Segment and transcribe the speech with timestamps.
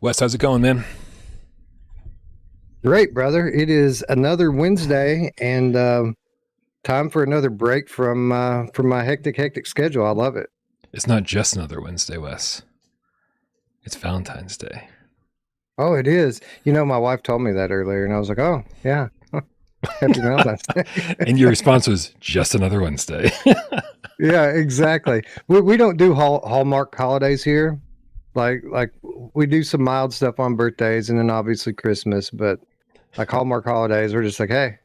[0.00, 0.84] Wes, how's it going, man?
[2.84, 3.48] Great, brother.
[3.48, 6.16] It is another Wednesday and um,
[6.84, 10.06] time for another break from uh, from my hectic, hectic schedule.
[10.06, 10.50] I love it.
[10.92, 12.62] It's not just another Wednesday, Wes.
[13.84, 14.88] It's Valentine's Day.
[15.78, 16.40] Oh, it is.
[16.64, 20.20] You know, my wife told me that earlier, and I was like, "Oh, yeah, happy
[20.20, 20.84] Valentine's Day."
[21.20, 23.32] and your response was just another Wednesday.
[24.18, 25.22] yeah, exactly.
[25.48, 27.80] We we don't do hall, Hallmark holidays here.
[28.36, 28.92] Like like
[29.34, 32.60] we do some mild stuff on birthdays, and then obviously Christmas, but
[33.16, 34.78] like Hallmark holidays, we're just like, hey,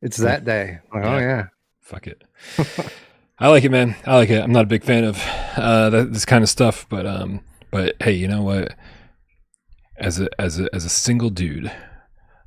[0.00, 0.78] it's that day.
[0.94, 1.14] Like, yeah.
[1.14, 1.46] Oh yeah,
[1.80, 2.22] fuck it.
[3.38, 3.94] I like it, man.
[4.04, 4.42] I like it.
[4.42, 5.22] I'm not a big fan of
[5.56, 8.74] uh, this kind of stuff, but um, but hey, you know what?
[9.96, 11.70] As a as a as a single dude,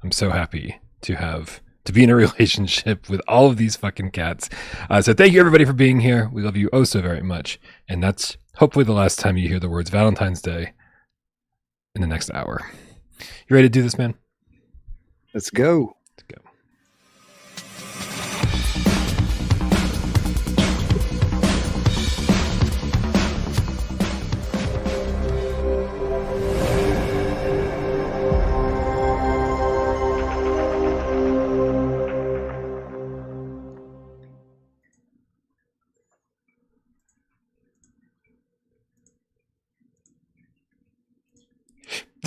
[0.03, 4.11] I'm so happy to have to be in a relationship with all of these fucking
[4.11, 4.49] cats.
[4.89, 6.29] Uh, so thank you everybody for being here.
[6.31, 9.59] We love you oh so very much, and that's hopefully the last time you hear
[9.59, 10.73] the words Valentine's Day
[11.95, 12.71] in the next hour.
[13.47, 14.15] You ready to do this, man?
[15.33, 15.95] Let's go.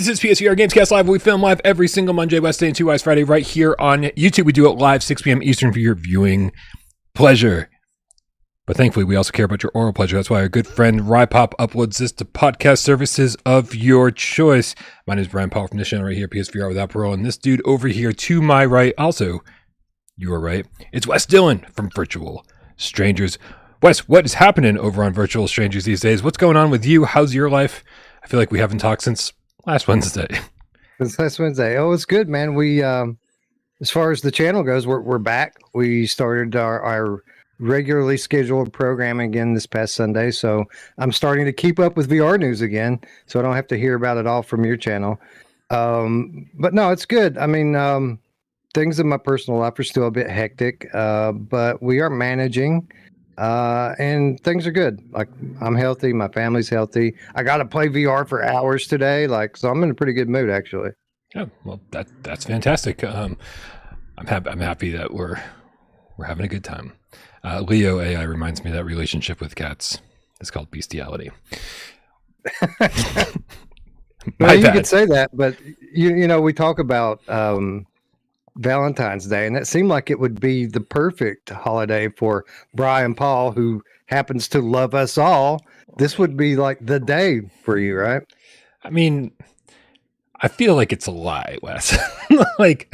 [0.05, 1.07] This is PSVR Gamescast Live.
[1.07, 4.45] We film live every single Monday, Wednesday, and Two Eyes Friday right here on YouTube.
[4.45, 5.41] We do it live 6 p.m.
[5.41, 6.51] Eastern for your viewing
[7.15, 7.71] pleasure.
[8.67, 10.15] But thankfully, we also care about your oral pleasure.
[10.15, 14.75] That's why our good friend RyPop uploads this to podcast services of your choice.
[15.07, 17.15] My name is Brian Paul from this channel right here, PSVR without parole.
[17.15, 19.39] And this dude over here to my right, also,
[20.15, 20.67] you are right.
[20.93, 22.45] It's Wes Dillon from Virtual
[22.77, 23.39] Strangers.
[23.81, 26.21] Wes, what is happening over on Virtual Strangers these days?
[26.21, 27.05] What's going on with you?
[27.05, 27.83] How's your life?
[28.23, 29.33] I feel like we haven't talked since
[29.65, 30.27] last Wednesday.
[30.99, 31.77] Last Wednesday.
[31.77, 32.55] Oh, it's good, man.
[32.55, 33.17] We, um,
[33.81, 35.57] as far as the channel goes, we're we're back.
[35.73, 37.23] We started our, our
[37.59, 40.65] regularly scheduled program again this past Sunday, so
[40.97, 43.95] I'm starting to keep up with VR news again, so I don't have to hear
[43.95, 45.19] about it all from your channel.
[45.69, 47.37] Um, but no, it's good.
[47.37, 48.19] I mean, um,
[48.73, 52.89] things in my personal life are still a bit hectic, uh, but we are managing
[53.37, 55.01] uh, and things are good.
[55.11, 55.29] Like
[55.61, 57.15] I'm healthy, my family's healthy.
[57.35, 59.69] I got to play VR for hours today, like so.
[59.69, 60.91] I'm in a pretty good mood actually.
[61.33, 63.03] Yeah, well, that that's fantastic.
[63.03, 63.37] Um,
[64.17, 64.49] I'm happy.
[64.49, 65.41] I'm happy that we're
[66.17, 66.93] we're having a good time.
[67.43, 69.99] Uh, Leo AI reminds me that relationship with cats
[70.39, 71.31] is called bestiality.
[74.39, 75.57] well, you could say that, but
[75.93, 77.85] you you know we talk about um,
[78.57, 83.51] Valentine's Day, and that seemed like it would be the perfect holiday for Brian Paul,
[83.51, 85.61] who happens to love us all.
[85.97, 88.21] This would be like the day for you, right?
[88.83, 89.31] I mean,
[90.41, 91.97] I feel like it's a lie, Wes.
[92.59, 92.93] like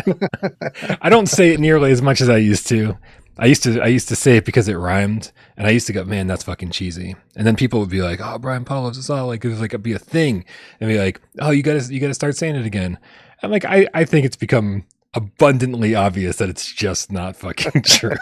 [1.01, 2.97] I don't say it nearly as much as I used to.
[3.37, 5.93] I used to I used to say it because it rhymed, and I used to
[5.93, 8.99] go, "Man, that's fucking cheesy." And then people would be like, "Oh, Brian Paul loves
[8.99, 10.45] us all." Like it was like it'd be a thing,
[10.79, 12.97] and be like, "Oh, you gotta you gotta start saying it again."
[13.41, 18.15] And like I I think it's become abundantly obvious that it's just not fucking true.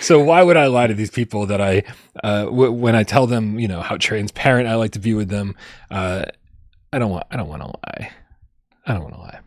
[0.00, 1.82] so why would I lie to these people that I,
[2.22, 5.28] uh, w- when I tell them, you know, how transparent I like to be with
[5.28, 5.56] them,
[5.90, 6.24] uh,
[6.92, 8.10] I don't want, I don't want to lie.
[8.86, 9.40] I don't want to lie.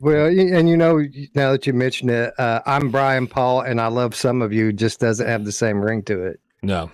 [0.00, 3.88] Well, and you know, now that you mentioned it, uh, I'm Brian Paul, and I
[3.88, 4.72] love some of you.
[4.72, 6.40] Just doesn't have the same ring to it.
[6.62, 6.90] No,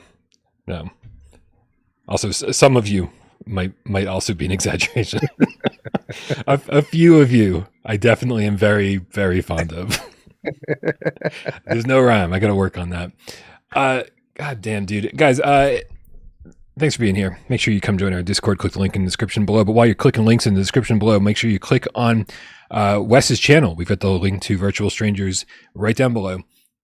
[0.67, 0.89] no.
[2.09, 3.11] Also, some of you
[3.47, 5.21] might might also be an exaggeration.
[6.47, 9.99] a, a, few of you, I definitely am very very fond of.
[11.66, 12.32] There's no rhyme.
[12.32, 13.12] I got to work on that.
[13.72, 14.03] Uh,
[14.34, 15.41] God damn, dude, guys.
[15.41, 15.81] Uh,
[16.78, 17.38] thanks for being here.
[17.49, 18.59] Make sure you come join our Discord.
[18.59, 19.65] Click the link in the description below.
[19.65, 22.27] But while you're clicking links in the description below, make sure you click on
[22.71, 23.75] uh, Wes's channel.
[23.75, 26.41] We've got the link to Virtual Strangers right down below.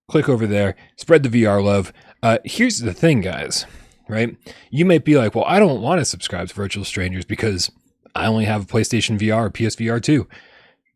[0.08, 0.76] Click over there.
[0.96, 1.92] Spread the VR love.
[2.22, 3.66] Uh, here's the thing, guys
[4.10, 4.36] right?
[4.70, 7.70] You might be like, well, I don't want to subscribe to Virtual Strangers because
[8.14, 10.26] I only have a PlayStation VR or PSVR 2.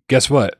[0.08, 0.58] Guess what?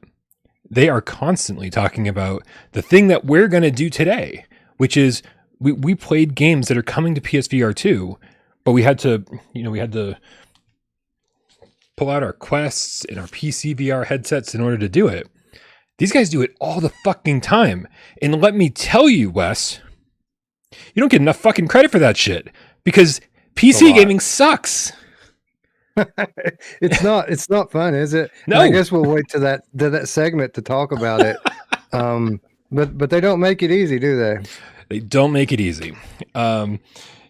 [0.71, 2.43] They are constantly talking about
[2.73, 4.47] the thing that we're going to do today,
[4.77, 5.23] which is
[5.59, 8.19] we, we played games that are coming to PSVR 2,
[8.65, 10.17] but we had to, you know, we had to
[11.97, 15.29] pull out our quests and our PC VR headsets in order to do it.
[15.99, 17.87] These guys do it all the fucking time.
[18.21, 19.81] And let me tell you, Wes,
[20.95, 22.49] you don't get enough fucking credit for that shit
[22.83, 23.21] because
[23.55, 24.93] PC gaming sucks.
[26.81, 27.29] it's not.
[27.29, 28.31] It's not fun, is it?
[28.47, 28.61] No.
[28.61, 31.37] And I guess we'll wait to that to that segment to talk about it.
[31.93, 34.39] um, but but they don't make it easy, do they?
[34.89, 35.97] They don't make it easy.
[36.35, 36.81] Um,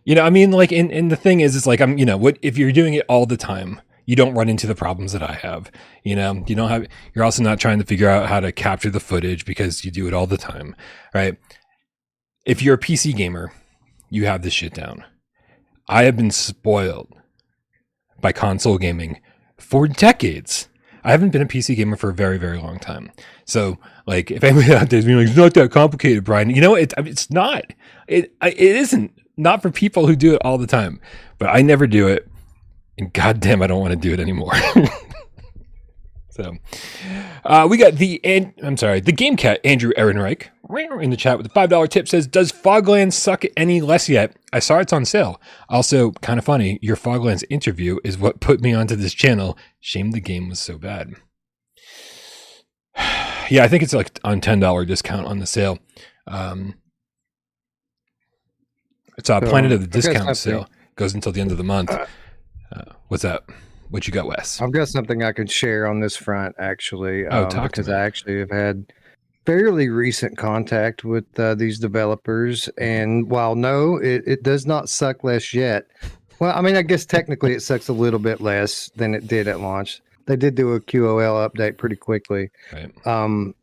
[0.05, 2.17] you know, I mean, like, and, and the thing is, it's like I'm, you know,
[2.17, 3.81] what if you're doing it all the time?
[4.07, 5.71] you don't run into the problems that I have.
[6.03, 8.91] You know, you don't have, you're also not trying to figure out how to capture
[8.91, 10.77] the footage because you do it all the time,
[11.15, 11.37] right?
[12.45, 13.53] If you're a PC gamer,
[14.11, 15.05] you have this shit down.
[15.89, 17.15] I have been spoiled
[18.25, 19.21] by console gaming
[19.59, 20.69] for decades.
[21.05, 23.13] I haven't been a PC gamer for a very, very long time.
[23.45, 23.77] So,
[24.07, 26.95] like, if anybody out there's being like, it's not that complicated, Brian, you know, it,
[26.97, 27.65] it's not.
[28.09, 29.13] It, it isn't.
[29.37, 31.03] Not for people who do it all the time.
[31.37, 32.27] But I never do it.
[32.97, 34.55] And goddamn, I don't want to do it anymore.
[36.31, 36.57] so,
[37.45, 40.49] uh, we got the, and I'm sorry, the game cat, Andrew Ehrenreich,
[41.03, 44.35] in the chat with the $5 tip says, Does Fogland suck any less yet?
[44.55, 45.41] I saw it's on sale.
[45.69, 49.59] Also, kind of funny, your Foglands interview is what put me onto this channel.
[49.81, 51.15] Shame the game was so bad.
[53.51, 55.81] yeah, I think it's like on $10 discount on the sale.
[56.29, 56.77] Um,
[59.19, 60.69] it's a so, Planet of the Discount sale.
[60.95, 61.91] Goes until the end of the month.
[61.91, 62.07] Uh,
[62.71, 63.51] uh, what's up?
[63.91, 64.61] What you got, Wes?
[64.61, 67.27] I've got something I could share on this front, actually.
[67.27, 68.87] Oh, um, talk because I actually have had
[69.45, 75.25] fairly recent contact with uh, these developers, and while no, it, it does not suck
[75.25, 75.87] less yet.
[76.39, 79.49] Well, I mean, I guess technically it sucks a little bit less than it did
[79.49, 80.01] at launch.
[80.27, 82.51] They did do a QOL update pretty quickly.
[82.73, 83.07] Right.
[83.07, 83.55] Um,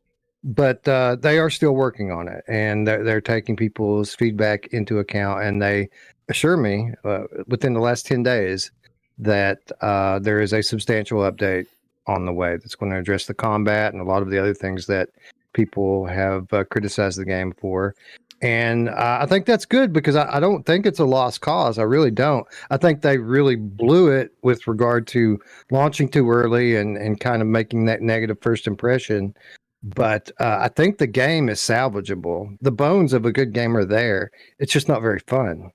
[0.43, 4.97] but uh, they are still working on it and they're, they're, taking people's feedback into
[4.97, 5.87] account and they
[6.29, 8.71] assure me uh, within the last 10 days
[9.19, 11.67] that uh, there is a substantial update
[12.07, 14.53] on the way that's going to address the combat and a lot of the other
[14.53, 15.09] things that
[15.53, 17.95] people have uh, criticized the game for
[18.41, 21.77] and uh, I think that's good because I, I, don't think it's a lost cause.
[21.77, 22.47] I really don't.
[22.71, 25.39] I think they really blew it with regard to
[25.69, 29.35] launching too early and, and kind of making that negative first impression.
[29.83, 32.57] But uh, I think the game is salvageable.
[32.61, 34.31] The bones of a good game are there.
[34.57, 35.71] It's just not very fun.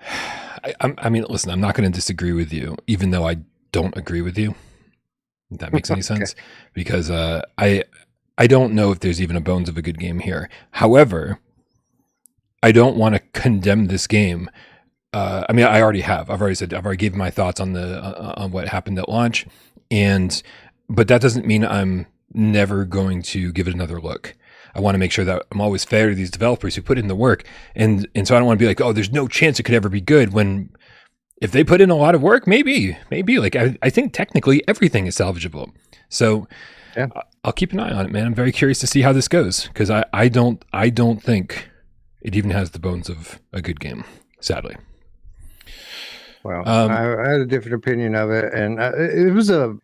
[0.80, 3.36] I, I mean, listen, I'm not going to disagree with you, even though I
[3.70, 4.54] don't agree with you.
[5.50, 6.02] If that makes any okay.
[6.02, 6.34] sense,
[6.72, 7.84] because uh, I
[8.36, 10.48] I don't know if there's even a bones of a good game here.
[10.72, 11.38] However,
[12.62, 14.50] I don't want to condemn this game.
[15.12, 16.30] Uh, I mean, I already have.
[16.30, 19.08] I've already said I've already given my thoughts on the uh, on what happened at
[19.08, 19.46] launch,
[19.90, 20.42] and
[20.88, 24.34] but that doesn't mean I'm never going to give it another look.
[24.74, 27.06] I want to make sure that I'm always fair to these developers who put in
[27.06, 27.44] the work,
[27.76, 29.74] and and so I don't want to be like, oh, there's no chance it could
[29.74, 30.32] ever be good.
[30.32, 30.70] When
[31.44, 33.38] if they put in a lot of work, maybe, maybe.
[33.38, 35.72] Like I, I think technically everything is salvageable.
[36.08, 36.48] So
[36.96, 37.08] yeah.
[37.44, 38.26] I'll keep an eye on it, man.
[38.26, 41.68] I'm very curious to see how this goes because I, I don't I don't think
[42.22, 44.04] it even has the bones of a good game.
[44.40, 44.76] Sadly.
[46.44, 49.74] Well, um, I, I, had a different opinion of it, and uh, it was a,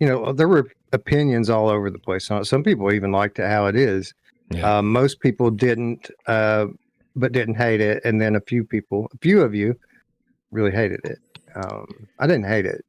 [0.00, 2.28] you know, there were opinions all over the place.
[2.42, 4.12] Some people even liked it how it is.
[4.50, 4.78] Yeah.
[4.78, 6.66] Uh, most people didn't, uh,
[7.14, 9.76] but didn't hate it, and then a few people, a few of you,
[10.50, 11.18] really hated it.
[11.54, 12.84] Um, I didn't hate it.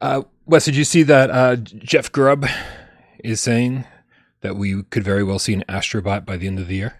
[0.00, 2.46] Uh, Wes, did you see that uh, Jeff Grubb
[3.22, 3.84] is saying
[4.40, 6.96] that we could very well see an Astrobot by the end of the year?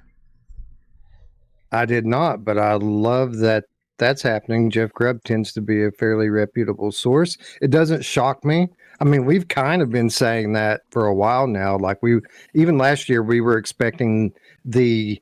[1.72, 3.64] I did not, but I love that
[3.99, 4.70] that's happening.
[4.70, 7.37] Jeff Grubb tends to be a fairly reputable source.
[7.60, 8.69] It doesn't shock me.
[9.00, 11.77] I mean, we've kind of been saying that for a while now.
[11.77, 12.20] Like we
[12.55, 14.32] even last year we were expecting
[14.65, 15.20] the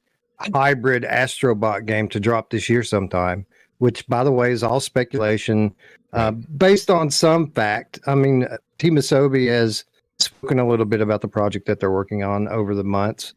[0.54, 3.46] hybrid Astrobot game to drop this year sometime,
[3.78, 5.74] which by the way is all speculation.
[6.12, 8.46] Uh, based on some fact, I mean,
[8.78, 9.84] Team Asobi has
[10.18, 13.34] spoken a little bit about the project that they're working on over the months,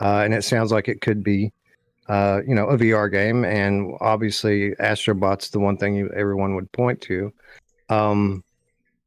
[0.00, 1.52] uh, and it sounds like it could be,
[2.08, 3.44] uh, you know, a VR game.
[3.44, 7.32] And obviously, Astrobot's the one thing you, everyone would point to.
[7.88, 8.42] Um,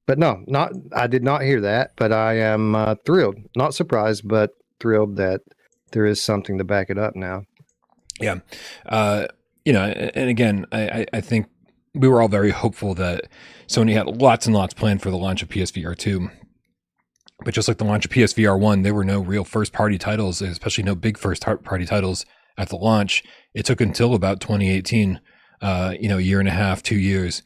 [0.05, 4.27] but no, not I did not hear that, but I am uh, thrilled, not surprised,
[4.27, 5.41] but thrilled that
[5.91, 7.43] there is something to back it up now.
[8.19, 8.39] Yeah,
[8.85, 9.27] uh,
[9.65, 11.47] you know, and again, I, I think
[11.93, 13.27] we were all very hopeful that
[13.67, 16.29] Sony had lots and lots planned for the launch of PSVR 2.
[17.43, 20.41] But just like the launch of PSVR 1, there were no real first party titles,
[20.41, 22.25] especially no big first party titles
[22.57, 23.23] at the launch.
[23.53, 25.19] It took until about 2018,
[25.61, 27.43] uh, you know, a year and a half, two years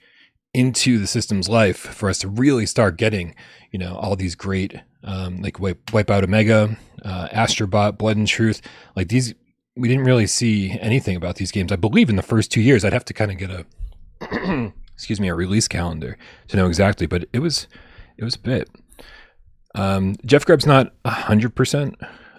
[0.53, 3.35] into the system's life for us to really start getting,
[3.71, 8.61] you know, all these great, um, like Wipe, Wipeout Omega, uh, Astrobot, Blood and Truth.
[8.95, 9.33] Like these,
[9.75, 11.71] we didn't really see anything about these games.
[11.71, 13.65] I believe in the first two years, I'd have to kind of get a
[15.01, 16.15] excuse me, a release calendar
[16.47, 17.67] to know exactly, but it was
[18.17, 18.69] it was a bit.
[19.73, 21.95] Um, Jeff Grubb's not hundred percent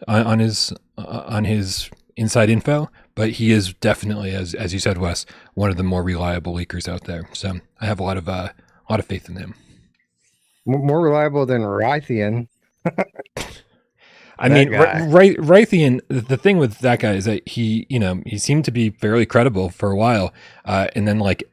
[0.06, 4.98] on his uh, on his inside info, but he is definitely, as as you said,
[4.98, 7.28] Wes, one of the more reliable leakers out there.
[7.32, 8.50] So I have a lot of uh,
[8.88, 9.54] a lot of faith in him.
[10.66, 12.48] More reliable than Raytheon.
[14.38, 16.00] I That mean, right, Raytheon.
[16.08, 19.26] The thing with that guy is that he, you know, he seemed to be fairly
[19.26, 20.32] credible for a while,
[20.64, 21.44] uh, and then like,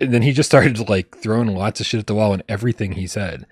[0.00, 2.92] and then he just started like throwing lots of shit at the wall, and everything
[2.92, 3.46] he said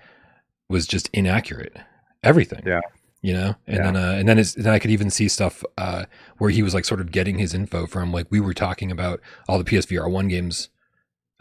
[0.69, 1.77] was just inaccurate.
[2.23, 2.63] Everything.
[2.65, 2.81] Yeah.
[3.21, 3.83] You know, and Yeah.
[3.83, 6.05] then uh, and then it's, then I could even see stuff uh,
[6.39, 9.21] where he was like sort of getting his info from like we were talking about
[9.47, 10.69] all the PSVR one games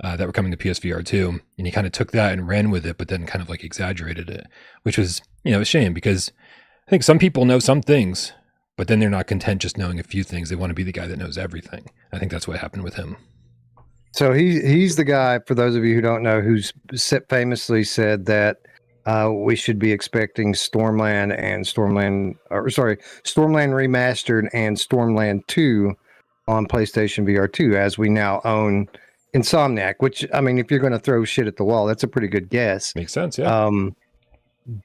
[0.02, 2.70] uh, that were coming to PSVR two, and he kind of took that and ran
[2.70, 4.46] with it, but then kind of like exaggerated it,
[4.82, 6.32] which was you know a shame because
[6.86, 8.32] I think some people know some things,
[8.76, 10.48] but then they're not content just knowing a few things.
[10.48, 11.88] They want to be the guy that knows everything.
[12.12, 13.16] I think that's what happened with him.
[14.12, 15.40] So he he's the guy.
[15.46, 16.72] For those of you who don't know, who's
[17.28, 18.56] famously said that
[19.06, 25.94] uh, we should be expecting Stormland and Stormland, or sorry, Stormland remastered and Stormland Two
[26.48, 28.88] on PlayStation VR Two, as we now own
[29.34, 29.94] Insomniac.
[29.98, 32.28] Which I mean, if you're going to throw shit at the wall, that's a pretty
[32.28, 32.94] good guess.
[32.94, 33.64] Makes sense, yeah.
[33.64, 33.94] Um,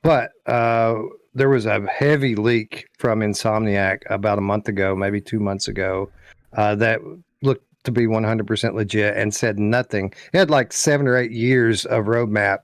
[0.02, 0.96] but uh,
[1.34, 6.10] there was a heavy leak from Insomniac about a month ago, maybe two months ago,
[6.54, 7.00] uh, that
[7.42, 10.14] looked to be 100% legit and said nothing.
[10.34, 12.60] It had like seven or eight years of roadmap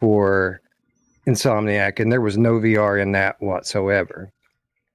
[0.00, 0.60] for
[1.26, 4.30] Insomniac, and there was no VR in that whatsoever.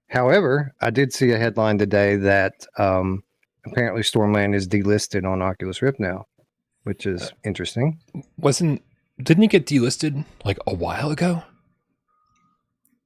[0.09, 3.23] However, I did see a headline today that um,
[3.65, 6.25] apparently Stormland is delisted on Oculus Rift now,
[6.83, 7.99] which is interesting.
[8.37, 8.81] Wasn't
[9.21, 11.43] didn't it get delisted like a while ago?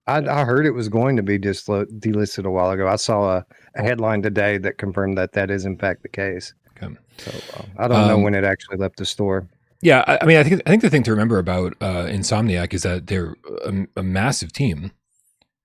[0.06, 2.88] I, I heard it was going to be dislo- delisted a while ago.
[2.88, 3.46] I saw a,
[3.76, 6.54] a headline today that confirmed that that is in fact the case.
[6.78, 6.94] Okay.
[7.18, 9.48] So uh, I don't know Um, when it actually left the store.
[9.82, 12.74] Yeah, I, I mean, I think I think the thing to remember about uh, Insomniac
[12.74, 14.92] is that they're a, a massive team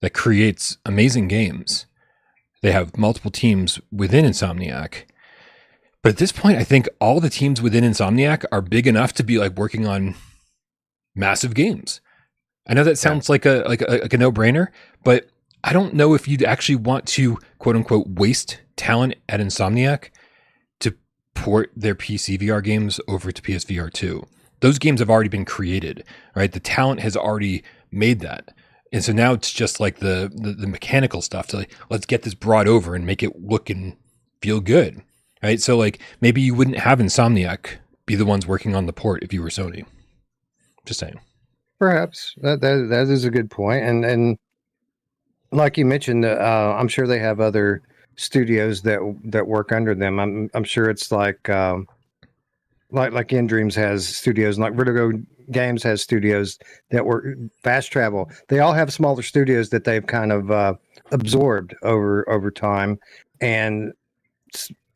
[0.01, 1.87] that creates amazing games.
[2.63, 5.05] They have multiple teams within Insomniac,
[6.03, 9.25] but at this point, I think all the teams within Insomniac are big enough to
[9.25, 10.15] be like working on
[11.15, 12.01] massive games.
[12.67, 14.69] I know that sounds like a like a, like a no brainer,
[15.03, 15.29] but
[15.65, 20.11] I don't know if you'd actually want to quote unquote waste talent at Insomniac
[20.81, 20.95] to
[21.35, 24.25] port their PC VR games over to PSVR 2.
[24.61, 26.51] Those games have already been created, right?
[26.51, 28.51] The talent has already made that.
[28.93, 32.23] And so now it's just like the, the, the mechanical stuff to like, let's get
[32.23, 33.97] this brought over and make it look and
[34.41, 35.03] feel good,
[35.43, 35.61] right?
[35.61, 37.77] So like maybe you wouldn't have Insomniac
[38.07, 39.85] be the ones working on the port if you were Sony.
[40.87, 41.21] Just saying.
[41.79, 44.37] Perhaps that that that is a good point, and and
[45.53, 47.83] like you mentioned, uh, I'm sure they have other
[48.17, 50.19] studios that that work under them.
[50.19, 51.87] I'm I'm sure it's like um,
[52.91, 55.13] like like nDreams has studios, and like Vertigo
[55.51, 56.59] Games has studios
[56.91, 57.25] that work
[57.63, 58.31] fast travel.
[58.49, 60.75] They all have smaller studios that they've kind of uh,
[61.11, 62.99] absorbed over over time,
[63.41, 63.93] and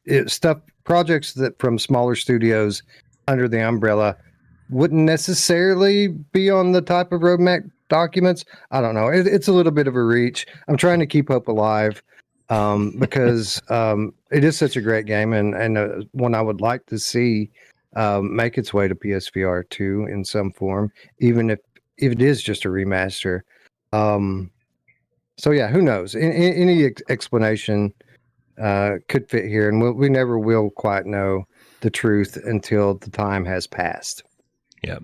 [0.05, 2.83] it, stuff projects that from smaller studios
[3.29, 4.17] under the umbrella
[4.71, 8.45] wouldn't necessarily be on the type of roadmap documents.
[8.71, 9.09] I don't know.
[9.09, 10.47] It, it's a little bit of a reach.
[10.67, 12.03] I'm trying to keep hope alive
[12.49, 16.61] um, because um, it is such a great game and and uh, one I would
[16.61, 17.51] like to see
[17.95, 21.59] um, make its way to PSVR two in some form, even if
[21.99, 23.41] if it is just a remaster.
[23.93, 24.51] Um,
[25.39, 26.15] so yeah, who knows?
[26.15, 27.93] A- a- any ex- explanation
[28.61, 31.45] uh, could fit here, and we'll, we never will quite know
[31.81, 34.23] the truth until the time has passed.
[34.83, 34.99] Yeah.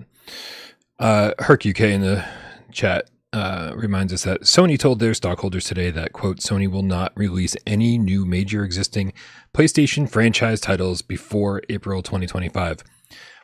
[0.99, 2.25] Uh, Herc UK in the
[2.73, 7.13] chat uh, reminds us that Sony told their stockholders today that, quote, Sony will not
[7.15, 9.13] release any new major existing
[9.55, 12.83] PlayStation franchise titles before April 2025,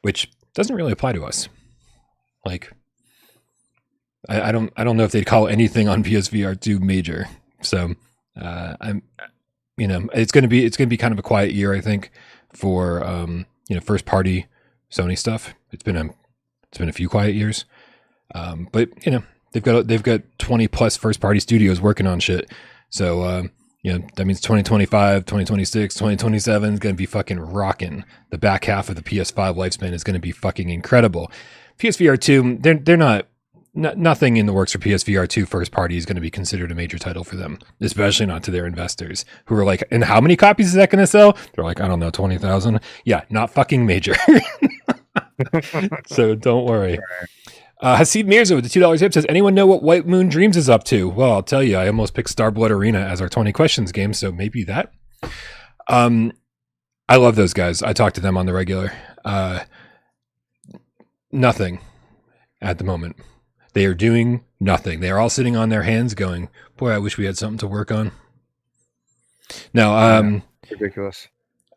[0.02, 1.48] which doesn't really apply to us.
[2.46, 2.72] Like,
[4.28, 7.26] I, I don't, I don't know if they'd call anything on PSVR 2 major.
[7.60, 7.94] So,
[8.40, 9.02] uh, I'm,
[9.76, 11.74] you know, it's going to be, it's going to be kind of a quiet year,
[11.74, 12.10] I think,
[12.52, 14.46] for, um, you know, first party
[14.90, 15.54] Sony stuff.
[15.72, 16.06] It's been a,
[16.68, 17.64] it's been a few quiet years.
[18.34, 19.22] Um, but you know,
[19.54, 22.50] they've got they've got 20 plus first party studios working on shit.
[22.90, 23.50] So um,
[23.82, 28.04] you know, that means 2025, 2026, 2027 is going to be fucking rocking.
[28.30, 31.30] The back half of the PS5 lifespan is going to be fucking incredible.
[31.78, 33.26] PSVR 2, they're they're not
[33.74, 36.70] no- nothing in the works for PSVR 2 first party is going to be considered
[36.72, 40.20] a major title for them, especially not to their investors who are like, and how
[40.20, 41.36] many copies is that going to sell?
[41.54, 42.80] They're like, I don't know, 20,000.
[43.04, 44.14] Yeah, not fucking major.
[46.06, 46.98] so don't worry.
[47.80, 50.56] Uh, Hasid Mirza with the two dollars hip says, "Anyone know what White Moon Dreams
[50.56, 51.76] is up to?" Well, I'll tell you.
[51.76, 54.92] I almost picked Starblood Arena as our twenty questions game, so maybe that.
[55.88, 56.32] Um,
[57.08, 57.82] I love those guys.
[57.82, 58.92] I talk to them on the regular.
[59.24, 59.64] Uh,
[61.32, 61.80] nothing
[62.62, 63.16] at the moment.
[63.74, 65.00] They are doing nothing.
[65.00, 67.66] They are all sitting on their hands, going, "Boy, I wish we had something to
[67.66, 68.12] work on."
[69.72, 71.28] Now, um, Ridiculous.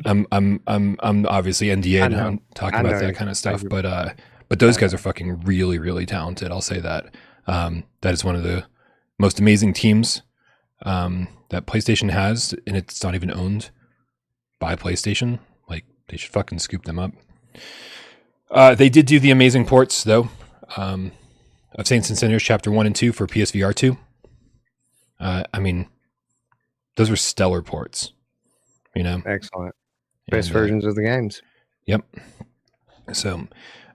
[0.06, 4.10] I'm I'm I'm I'm obviously NDA on talking about that kind of stuff, but uh,
[4.50, 6.52] but those guys are fucking really really talented.
[6.52, 7.14] I'll say that.
[7.48, 8.66] Um, that is one of the
[9.18, 10.22] most amazing teams
[10.84, 13.72] um, that PlayStation has, and it's not even owned
[14.60, 15.40] by PlayStation.
[15.70, 17.12] Like they should fucking scoop them up.
[18.50, 20.30] Uh, they did do the amazing ports though
[20.76, 21.12] um,
[21.76, 23.98] of Saints and Sinners Chapter One and Two for PSVR two.
[25.20, 25.88] Uh, I mean,
[26.96, 28.12] those were stellar ports.
[28.96, 29.76] You know, Excellent.
[30.30, 31.42] Best And, uh, versions of the games.
[31.86, 32.04] Yep.
[33.14, 33.48] So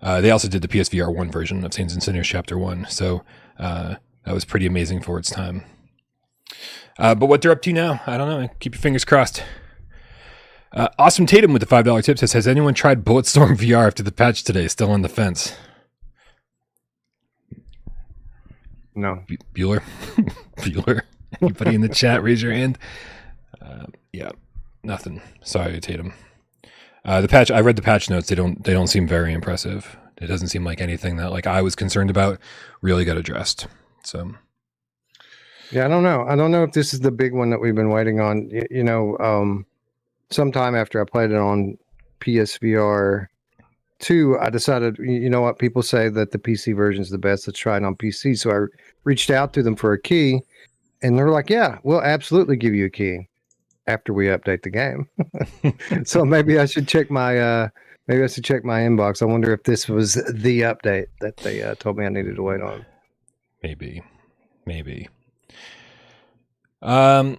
[0.02, 2.86] uh, they also did the PSVR one version of Saints and Sinners Chapter One.
[2.88, 3.22] So
[3.58, 5.64] uh, that was pretty amazing for its time.
[6.98, 8.48] Uh, but what they're up to now, I don't know.
[8.60, 9.42] Keep your fingers crossed.
[10.72, 14.02] Uh, awesome Tatum with the five dollar tip says, "Has anyone tried Bulletstorm VR after
[14.02, 14.68] the patch today?
[14.68, 15.54] Still on the fence."
[18.94, 19.22] No.
[19.26, 19.82] Bu- Bueller,
[20.58, 21.02] Bueller.
[21.40, 22.22] Anybody in the chat?
[22.22, 22.78] Raise your hand.
[23.60, 24.30] Uh, yeah,
[24.82, 25.22] nothing.
[25.42, 26.12] Sorry, Tatum.
[27.04, 27.50] Uh, the patch.
[27.50, 28.28] I read the patch notes.
[28.28, 28.62] They don't.
[28.64, 29.96] They don't seem very impressive.
[30.20, 32.38] It doesn't seem like anything that like I was concerned about
[32.80, 33.66] really got addressed.
[34.04, 34.32] So
[35.72, 36.24] Yeah, I don't know.
[36.28, 38.48] I don't know if this is the big one that we've been waiting on.
[38.48, 39.66] You, you know, um,
[40.30, 41.76] sometime after I played it on
[42.20, 43.26] PSVR
[43.98, 47.46] two, I decided, you know what, people say that the PC version is the best.
[47.46, 48.38] Let's try it on PC.
[48.38, 48.66] So I
[49.04, 50.40] reached out to them for a key,
[51.02, 53.28] and they're like, "Yeah, we'll absolutely give you a key
[53.92, 55.08] after we update the game."
[56.04, 57.38] so maybe I should check my.
[57.38, 57.68] Uh,
[58.08, 59.22] Maybe I should check my inbox.
[59.22, 62.42] I wonder if this was the update that they uh, told me I needed to
[62.42, 62.84] wait on.
[63.62, 64.02] maybe,
[64.66, 65.08] maybe.
[66.82, 67.38] Um,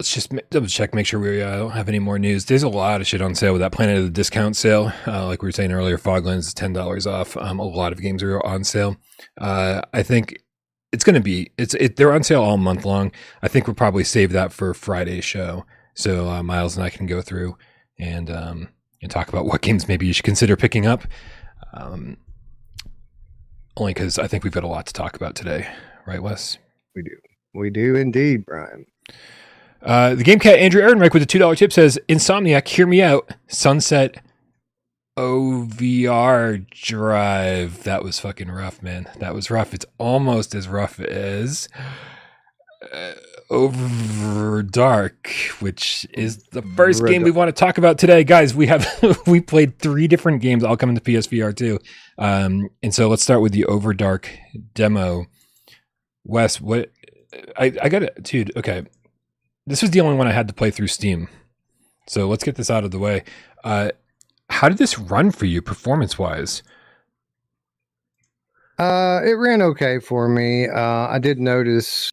[0.00, 2.44] let's just double check, make sure we uh, don't have any more news.
[2.46, 4.92] There's a lot of shit on sale with that Planet of the Discount sale.
[5.06, 7.36] Uh, like we were saying earlier, Foglands is ten dollars off.
[7.36, 8.96] Um, a lot of games are on sale.
[9.40, 10.42] Uh, I think
[10.94, 11.96] it's going to be it's it.
[11.96, 13.12] They're on sale all month long.
[13.42, 17.06] I think we'll probably save that for Friday's show, so uh, Miles and I can
[17.06, 17.56] go through
[17.98, 18.68] and um
[19.02, 21.02] and talk about what games maybe you should consider picking up.
[21.74, 22.16] Um,
[23.76, 25.68] only because I think we've got a lot to talk about today,
[26.06, 26.58] right, Wes?
[26.94, 27.16] We do.
[27.54, 28.86] We do indeed, Brian.
[29.82, 33.02] Uh, the game cat Andrew Ehrenreich with a two dollar tip says, "Insomniac, hear me
[33.02, 33.34] out.
[33.48, 34.24] Sunset
[35.16, 37.84] OVR drive.
[37.84, 39.06] That was fucking rough, man.
[39.18, 39.72] That was rough.
[39.72, 41.68] It's almost as rough as
[42.92, 43.12] uh,
[43.50, 45.28] OVRDARK,
[45.60, 48.54] which is the first game we want to talk about today, guys.
[48.54, 48.86] We have
[49.26, 51.78] we played three different games, all coming to PSVR too.
[52.18, 54.26] Um, and so let's start with the OVRDARK
[54.74, 55.26] demo.
[56.24, 56.90] Wes, what?
[57.56, 58.56] I I got it, dude.
[58.56, 58.84] Okay,
[59.66, 61.28] this was the only one I had to play through Steam.
[62.08, 63.22] So let's get this out of the way.
[63.62, 63.90] Uh,
[64.50, 66.62] how did this run for you performance wise?
[68.78, 70.68] Uh, it ran okay for me.
[70.68, 72.10] Uh, I did notice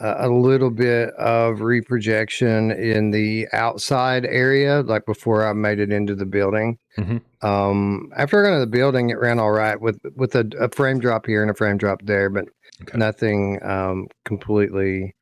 [0.00, 6.14] a little bit of reprojection in the outside area, like before I made it into
[6.14, 6.78] the building.
[6.98, 7.22] Mhm.
[7.42, 10.68] Um, after I got into the building, it ran all right with with a, a
[10.70, 12.46] frame drop here and a frame drop there, but
[12.82, 12.98] Okay.
[12.98, 15.14] nothing um, completely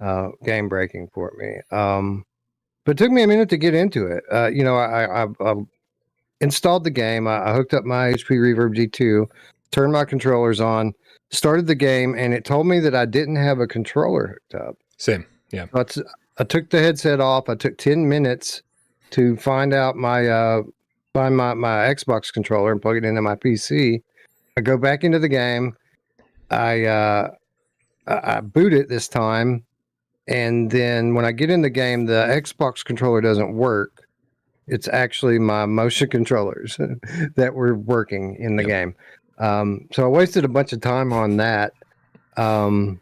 [0.00, 1.60] uh, game breaking for me.
[1.76, 2.24] Um,
[2.84, 4.24] but it took me a minute to get into it.
[4.32, 5.54] Uh, you know, I, I, I
[6.40, 7.26] installed the game.
[7.26, 9.26] I, I hooked up my HP Reverb G2,
[9.70, 10.92] turned my controllers on,
[11.30, 14.76] started the game, and it told me that I didn't have a controller hooked up.
[14.96, 15.26] Same.
[15.50, 15.66] Yeah.
[15.72, 16.02] So I t-
[16.38, 17.48] I took the headset off.
[17.48, 18.62] I took 10 minutes
[19.10, 20.62] to find out my uh,
[21.14, 24.02] find my, my Xbox controller and plug it into my PC.
[24.56, 25.74] I go back into the game.
[26.50, 27.30] I uh,
[28.06, 29.64] I, I boot it this time,
[30.28, 33.95] and then when I get in the game, the Xbox controller doesn't work.
[34.66, 36.76] It's actually my motion controllers
[37.36, 38.68] that were working in the Yep.
[38.68, 38.94] game.
[39.38, 41.72] Um, so I wasted a bunch of time on that.
[42.36, 43.00] Um,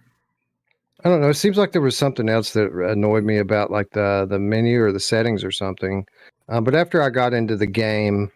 [1.05, 1.29] I don't know.
[1.29, 4.83] It seems like there was something else that annoyed me about like the the menu
[4.83, 6.07] or the settings or something.
[6.49, 8.31] Uh, but after I got into the game,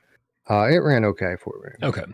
[0.51, 1.87] uh, it ran okay for me.
[1.89, 2.05] Okay.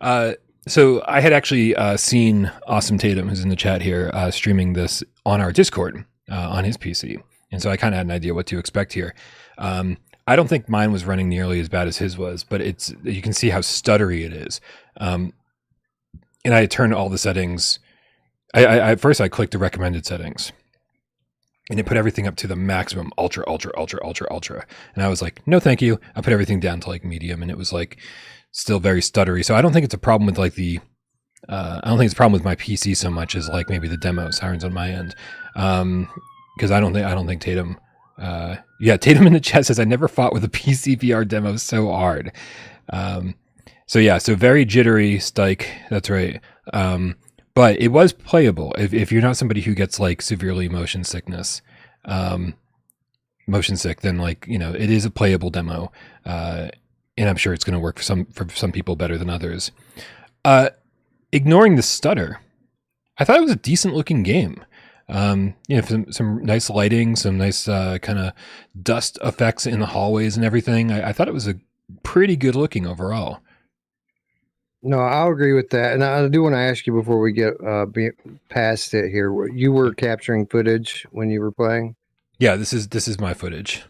[0.00, 0.32] Uh,
[0.66, 4.74] so I had actually uh, seen Awesome Tatum, who's in the chat here, uh, streaming
[4.74, 8.12] this on our Discord uh, on his PC, and so I kind of had an
[8.12, 9.14] idea what to expect here.
[9.56, 9.96] Um,
[10.28, 13.22] I don't think mine was running nearly as bad as his was, but it's you
[13.22, 14.60] can see how stuttery it is.
[14.98, 15.32] Um,
[16.44, 17.78] and I turned all the settings.
[18.54, 20.52] I, I, I first I clicked the recommended settings,
[21.70, 24.66] and it put everything up to the maximum, ultra, ultra, ultra, ultra, ultra.
[24.94, 25.98] And I was like, no, thank you.
[26.14, 27.96] I put everything down to like medium, and it was like
[28.52, 29.42] still very stuttery.
[29.42, 30.80] So I don't think it's a problem with like the.
[31.48, 33.88] Uh, I don't think it's a problem with my PC so much as like maybe
[33.88, 35.14] the demo sirens on my end,
[35.54, 37.78] because I don't think I don't think Tatum.
[38.18, 41.56] Uh, yeah, Tatum in the chat says I never fought with a PC VR demo
[41.56, 42.32] so hard.
[42.90, 43.34] Um,
[43.86, 45.66] so yeah, so very jittery, Stike.
[45.90, 46.40] That's right.
[46.72, 47.16] Um,
[47.54, 51.62] but it was playable if if you're not somebody who gets like severely motion sickness,
[52.04, 52.54] um,
[53.46, 55.90] motion sick, then like you know it is a playable demo.
[56.24, 56.68] Uh,
[57.16, 59.72] and I'm sure it's going to work for some for some people better than others.
[60.44, 60.70] Uh,
[61.32, 62.40] ignoring the stutter,
[63.18, 64.64] I thought it was a decent looking game.
[65.08, 68.32] Um, you know, some, some nice lighting, some nice uh, kind of
[68.82, 70.92] dust effects in the hallways and everything.
[70.92, 71.58] I, I thought it was a
[72.02, 73.40] pretty good looking overall.
[74.82, 75.94] No, I'll agree with that.
[75.94, 78.10] And I do want to ask you before we get uh, be,
[78.48, 79.48] past it here.
[79.48, 81.96] You were capturing footage when you were playing.
[82.38, 83.82] Yeah, this is this is my footage.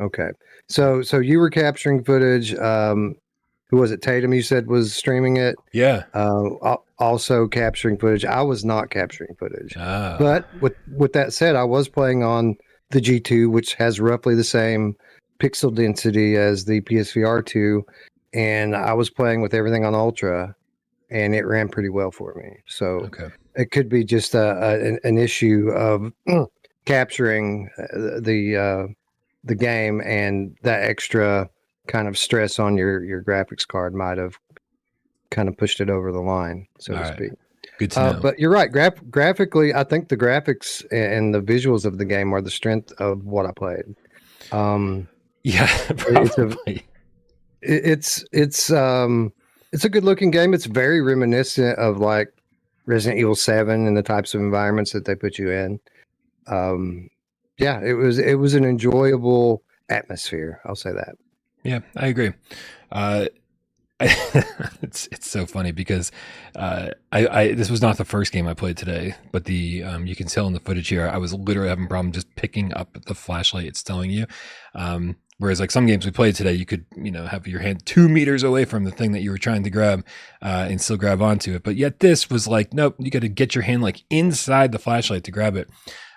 [0.00, 0.30] Okay,
[0.68, 2.54] so so you were capturing footage.
[2.54, 3.16] Um,
[3.68, 4.02] who was it?
[4.02, 5.56] Tatum, you said was streaming it.
[5.72, 6.04] Yeah.
[6.14, 8.24] Uh, also capturing footage.
[8.24, 10.16] I was not capturing footage, ah.
[10.18, 12.56] but with with that said, I was playing on
[12.90, 14.96] the G2, which has roughly the same
[15.38, 17.84] pixel density as the PSVR 2,
[18.32, 20.54] and I was playing with everything on Ultra,
[21.10, 22.56] and it ran pretty well for me.
[22.66, 23.28] So okay.
[23.54, 26.12] it could be just a, a an, an, issue of
[26.86, 28.92] capturing uh, the uh,
[29.44, 31.48] the game and that extra
[31.88, 34.38] kind of stress on your your graphics card might have
[35.30, 37.16] kind of pushed it over the line, so All to right.
[37.16, 37.32] speak.
[37.78, 38.20] Good to uh, know.
[38.20, 38.70] but you're right.
[38.70, 42.92] Graph- graphically, I think the graphics and the visuals of the game are the strength
[42.98, 43.94] of what I played.
[44.52, 45.08] Um,
[45.42, 46.84] yeah, probably.
[47.60, 49.32] It's a, it's it's um
[49.72, 50.54] it's a good looking game.
[50.54, 52.32] It's very reminiscent of like
[52.86, 55.80] Resident Evil Seven and the types of environments that they put you in.
[56.46, 57.10] Um,
[57.58, 60.60] yeah, it was it was an enjoyable atmosphere.
[60.64, 61.16] I'll say that.
[61.68, 62.32] Yeah, I agree.
[62.90, 63.26] Uh,
[64.00, 66.10] it's it's so funny because
[66.56, 70.06] uh, I, I, this was not the first game I played today, but the um,
[70.06, 72.72] you can tell in the footage here I was literally having a problem just picking
[72.72, 74.26] up the flashlight it's telling you.
[74.74, 77.84] Um, whereas like some games we played today, you could you know have your hand
[77.84, 80.06] two meters away from the thing that you were trying to grab
[80.40, 81.64] uh, and still grab onto it.
[81.64, 84.78] But yet this was like nope, you got to get your hand like inside the
[84.78, 85.68] flashlight to grab it.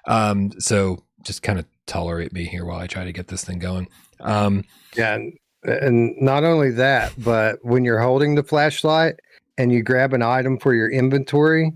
[0.08, 3.60] Um, so just kind of tolerate me here while I try to get this thing
[3.60, 3.88] going.
[4.20, 4.64] Um,
[4.96, 5.34] yeah, and
[5.64, 9.16] not only that, but when you're holding the flashlight
[9.58, 11.72] and you grab an item for your inventory,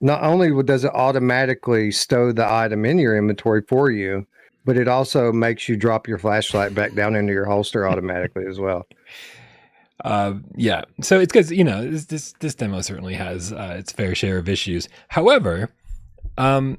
[0.00, 4.26] not only does it automatically stow the item in your inventory for you,
[4.64, 8.58] but it also makes you drop your flashlight back down into your holster automatically as
[8.58, 8.86] well.
[10.04, 13.92] Uh, yeah, so it's because you know this, this, this demo certainly has uh, its
[13.92, 14.88] fair share of issues.
[15.08, 15.70] However,
[16.38, 16.78] um,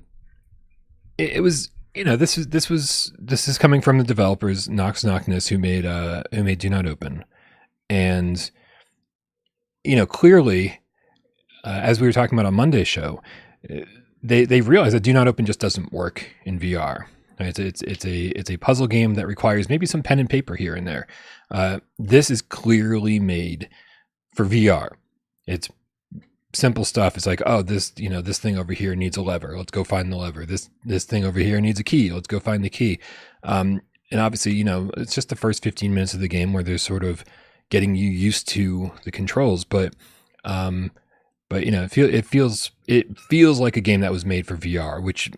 [1.19, 4.69] it, it was you know this is this was this is coming from the developers
[4.69, 7.25] Nox Noctis who made uh who made Do Not Open,
[7.89, 8.49] and
[9.83, 10.79] you know clearly,
[11.63, 13.21] uh, as we were talking about on Monday's show,
[14.23, 17.05] they they realized that Do Not Open just doesn't work in VR.
[17.39, 20.55] It's it's it's a it's a puzzle game that requires maybe some pen and paper
[20.55, 21.07] here and there.
[21.49, 23.69] Uh, this is clearly made
[24.33, 24.91] for VR.
[25.45, 25.69] It's
[26.53, 27.17] simple stuff.
[27.17, 29.57] It's like, oh, this, you know, this thing over here needs a lever.
[29.57, 30.45] Let's go find the lever.
[30.45, 32.11] This, this thing over here needs a key.
[32.11, 32.99] Let's go find the key.
[33.43, 36.63] Um, and obviously, you know, it's just the first 15 minutes of the game where
[36.63, 37.23] they're sort of
[37.69, 39.95] getting you used to the controls, but,
[40.43, 40.91] um,
[41.51, 44.47] but you know, it, feel, it feels it feels like a game that was made
[44.47, 45.29] for VR, which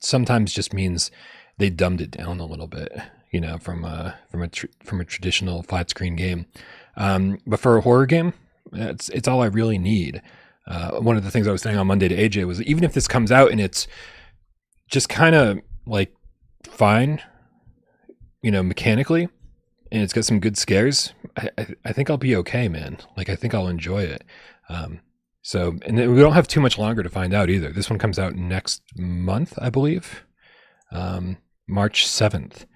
[0.00, 1.10] sometimes just means
[1.58, 2.90] they dumbed it down a little bit,
[3.30, 6.46] you know, from a from a tr- from a traditional flat screen game.
[6.96, 8.32] Um, but for a horror game,
[8.72, 10.22] it's it's all I really need.
[10.68, 12.92] Uh, one of the things I was saying on Monday to AJ was even if
[12.92, 13.88] this comes out and it's
[14.88, 16.14] just kind of like
[16.68, 17.22] fine,
[18.42, 19.28] you know, mechanically,
[19.90, 22.98] and it's got some good scares, I, I, I, think I'll be okay, man.
[23.16, 24.22] Like I think I'll enjoy it.
[24.68, 25.00] Um,
[25.40, 27.72] so, and we don't have too much longer to find out either.
[27.72, 30.26] This one comes out next month, I believe,
[30.92, 32.66] um, March seventh,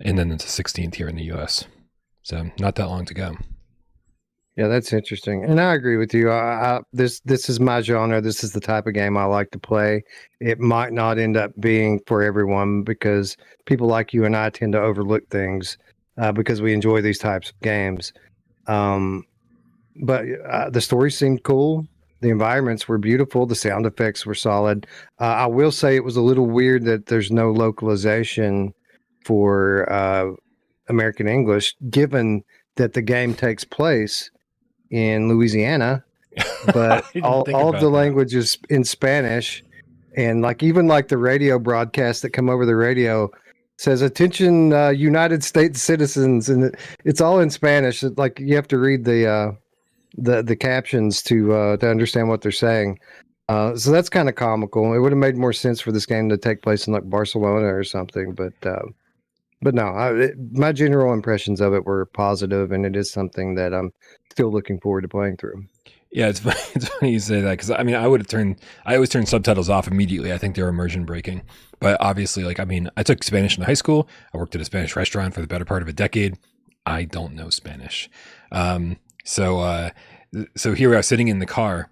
[0.00, 1.66] and then it's the 16th here in the U.S.
[2.22, 3.36] So, not that long to go.
[4.56, 6.28] Yeah, that's interesting, and I agree with you.
[6.28, 8.20] I, I, this this is my genre.
[8.20, 10.04] This is the type of game I like to play.
[10.40, 14.74] It might not end up being for everyone because people like you and I tend
[14.74, 15.78] to overlook things
[16.18, 18.12] uh, because we enjoy these types of games.
[18.66, 19.24] Um,
[20.04, 21.86] but uh, the story seemed cool.
[22.20, 23.46] The environments were beautiful.
[23.46, 24.86] The sound effects were solid.
[25.18, 28.74] Uh, I will say it was a little weird that there's no localization
[29.24, 30.30] for uh,
[30.88, 32.44] American English, given
[32.76, 34.30] that the game takes place
[34.92, 36.04] in Louisiana,
[36.72, 37.88] but all, all of the that.
[37.88, 39.64] language is in Spanish.
[40.16, 43.30] And like even like the radio broadcast that come over the radio
[43.78, 48.02] says attention uh, United States citizens and it's all in Spanish.
[48.02, 49.52] like you have to read the uh,
[50.18, 52.98] the the captions to uh, to understand what they're saying.
[53.48, 54.92] Uh, so that's kind of comical.
[54.94, 57.74] It would have made more sense for this game to take place in like Barcelona
[57.74, 58.82] or something, but uh,
[59.62, 63.54] but no, I, it, my general impressions of it were positive, and it is something
[63.54, 63.92] that I'm
[64.30, 65.64] still looking forward to playing through.
[66.10, 68.60] Yeah, it's funny, it's funny you say that because I mean I would have turned
[68.84, 70.32] I always turn subtitles off immediately.
[70.32, 71.42] I think they're immersion breaking.
[71.80, 74.08] But obviously, like I mean, I took Spanish in high school.
[74.32, 76.38] I worked at a Spanish restaurant for the better part of a decade.
[76.84, 78.10] I don't know Spanish,
[78.50, 79.90] um, so uh,
[80.56, 81.90] so here we are sitting in the car,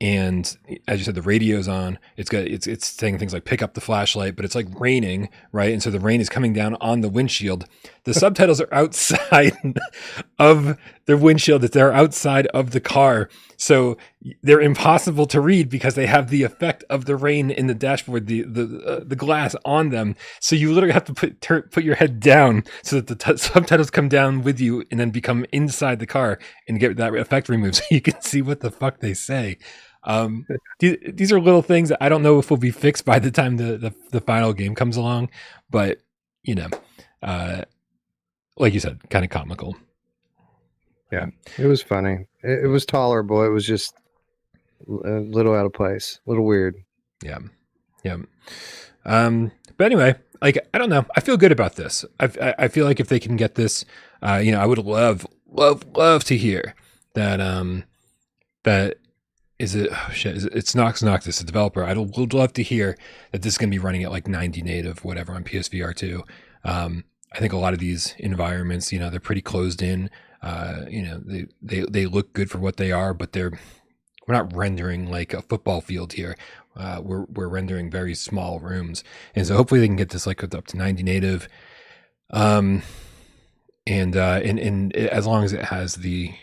[0.00, 0.56] and
[0.86, 1.98] as you said, the radio's on.
[2.18, 5.30] It's got it's it's saying things like pick up the flashlight, but it's like raining,
[5.52, 5.72] right?
[5.72, 7.64] And so the rain is coming down on the windshield.
[8.04, 9.56] The subtitles are outside
[10.38, 13.96] of the windshield; that they're outside of the car, so
[14.42, 18.26] they're impossible to read because they have the effect of the rain in the dashboard,
[18.26, 20.14] the the uh, the glass on them.
[20.40, 23.38] So you literally have to put tur- put your head down so that the t-
[23.38, 27.48] subtitles come down with you, and then become inside the car and get that effect
[27.48, 29.56] removed, so you can see what the fuck they say.
[30.06, 30.46] Um,
[30.78, 33.30] these, these are little things that I don't know if will be fixed by the
[33.30, 35.30] time the, the, the final game comes along,
[35.68, 35.98] but
[36.44, 36.68] you know,
[37.22, 37.62] uh,
[38.56, 39.76] like you said, kind of comical.
[41.10, 41.26] Yeah,
[41.58, 42.26] it was funny.
[42.42, 43.44] It, it, was tolerable.
[43.44, 43.94] It was just
[44.88, 46.76] a little out of place, a little weird.
[47.22, 47.38] Yeah,
[48.04, 48.18] yeah.
[49.04, 51.04] Um, but anyway, like I don't know.
[51.16, 52.04] I feel good about this.
[52.20, 53.84] I I feel like if they can get this,
[54.22, 56.74] uh, you know, I would love love love to hear
[57.14, 57.84] that um
[58.64, 58.98] that
[59.58, 61.84] is it oh shit is it, it's Nox Noctis, a developer.
[61.84, 62.96] I would love to hear
[63.32, 66.22] that this is going to be running at like 90 native, whatever, on PSVR 2.
[66.64, 70.10] Um, I think a lot of these environments, you know, they're pretty closed in.
[70.42, 73.52] Uh, you know, they, they they look good for what they are, but they're
[74.26, 76.36] we're not rendering like a football field here.
[76.76, 79.02] Uh, we're we're rendering very small rooms,
[79.34, 81.48] and so hopefully they can get this like up to 90 native.
[82.30, 82.82] Um,
[83.86, 86.34] and uh, and and as long as it has the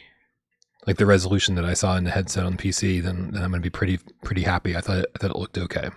[0.87, 3.51] like the resolution that I saw in the headset on the PC, then, then I'm
[3.51, 4.75] going to be pretty pretty happy.
[4.75, 5.89] I thought I thought it looked okay.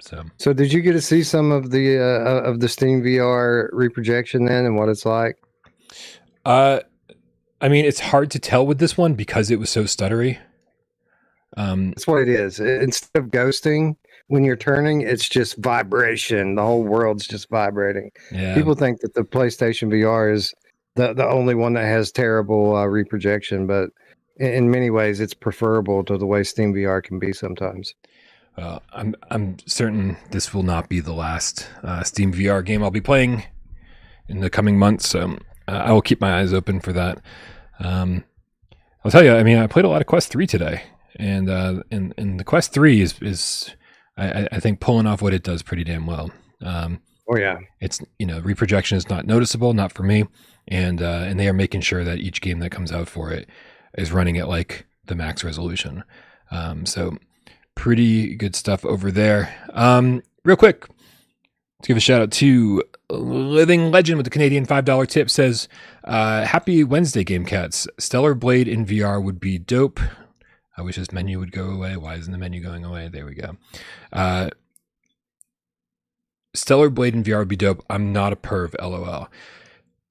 [0.00, 3.68] So so did you get to see some of the uh, of the Steam VR
[3.72, 5.36] reprojection then and what it's like?
[6.44, 6.80] Uh,
[7.60, 10.38] I mean, it's hard to tell with this one because it was so stuttery.
[11.56, 12.58] Um, That's what it is.
[12.58, 13.94] Instead of ghosting,
[14.26, 16.56] when you're turning, it's just vibration.
[16.56, 18.10] The whole world's just vibrating.
[18.32, 18.54] Yeah.
[18.54, 20.54] People think that the PlayStation VR is
[20.96, 23.90] the the only one that has terrible uh, reprojection, but
[24.42, 27.94] in many ways, it's preferable to the way Steam VR can be sometimes.
[28.56, 32.90] Uh, I'm I'm certain this will not be the last uh, Steam VR game I'll
[32.90, 33.44] be playing
[34.28, 35.08] in the coming months.
[35.08, 37.18] So uh, I will keep my eyes open for that.
[37.78, 38.24] Um,
[39.04, 40.82] I'll tell you, I mean, I played a lot of Quest Three today,
[41.16, 43.74] and uh, and and the Quest Three is is
[44.16, 46.30] I, I think pulling off what it does pretty damn well.
[46.60, 50.26] Um, oh yeah, it's you know reprojection is not noticeable, not for me,
[50.68, 53.48] and uh, and they are making sure that each game that comes out for it
[53.96, 56.04] is running at like the max resolution.
[56.50, 57.16] Um, so
[57.74, 59.54] pretty good stuff over there.
[59.72, 65.06] Um, real quick, let's give a shout out to Living Legend with the Canadian $5
[65.08, 65.68] tip says,
[66.04, 67.86] uh, Happy Wednesday, Game Cats.
[67.98, 70.00] Stellar Blade in VR would be dope.
[70.76, 71.96] I wish this menu would go away.
[71.96, 73.08] Why isn't the menu going away?
[73.08, 73.56] There we go.
[74.12, 74.50] Uh,
[76.54, 77.84] Stellar Blade in VR would be dope.
[77.90, 79.28] I'm not a perv, lol.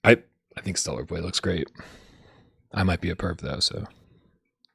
[0.04, 0.18] I,
[0.58, 1.68] I think Stellar Blade looks great.
[2.74, 3.86] I might be a perv though, so.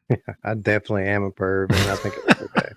[0.09, 2.73] Yeah, I definitely am a perv, and I think it's okay.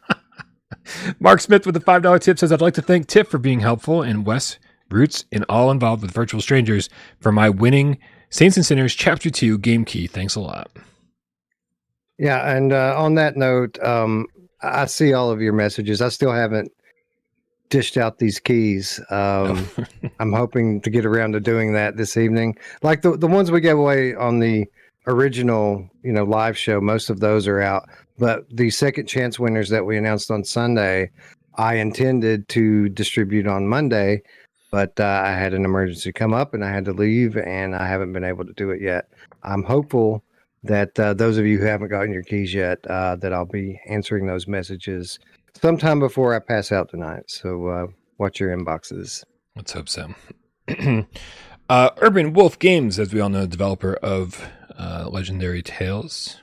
[1.20, 3.60] Mark Smith with the five dollar tip says, "I'd like to thank Tiff for being
[3.60, 4.58] helpful, and Wes
[4.90, 7.98] Roots and all involved with virtual strangers for my winning
[8.30, 10.08] Saints and Sinners Chapter Two game key.
[10.08, 10.70] Thanks a lot."
[12.18, 14.28] Yeah, and uh, on that note, um,
[14.62, 16.02] I see all of your messages.
[16.02, 16.72] I still haven't
[17.70, 19.00] dished out these keys.
[19.10, 19.68] Um,
[20.20, 22.58] I'm hoping to get around to doing that this evening.
[22.82, 24.66] Like the the ones we gave away on the
[25.10, 27.90] original, you know, live show, most of those are out.
[28.18, 31.12] But the second chance winners that we announced on Sunday,
[31.56, 34.22] I intended to distribute on Monday,
[34.72, 37.88] but uh, I had an emergency come up and I had to leave, and I
[37.88, 39.10] haven't been able to do it yet.
[39.44, 40.24] I'm hopeful
[40.64, 43.80] that uh, those of you who haven't gotten your keys yet, uh, that I'll be
[43.88, 45.20] answering those messages
[45.62, 47.24] sometime before I pass out tonight.
[47.28, 49.24] So uh, watch your inboxes.
[49.56, 50.14] Let's hope so.
[51.70, 56.38] uh, Urban Wolf Games, as we all know, developer of uh, Legendary Tales,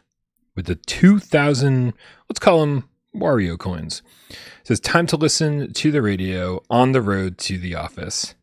[0.55, 1.95] with the 2,000,
[2.29, 4.03] let's call them Wario coins.
[4.31, 8.35] It says, time to listen to the radio on the road to the office.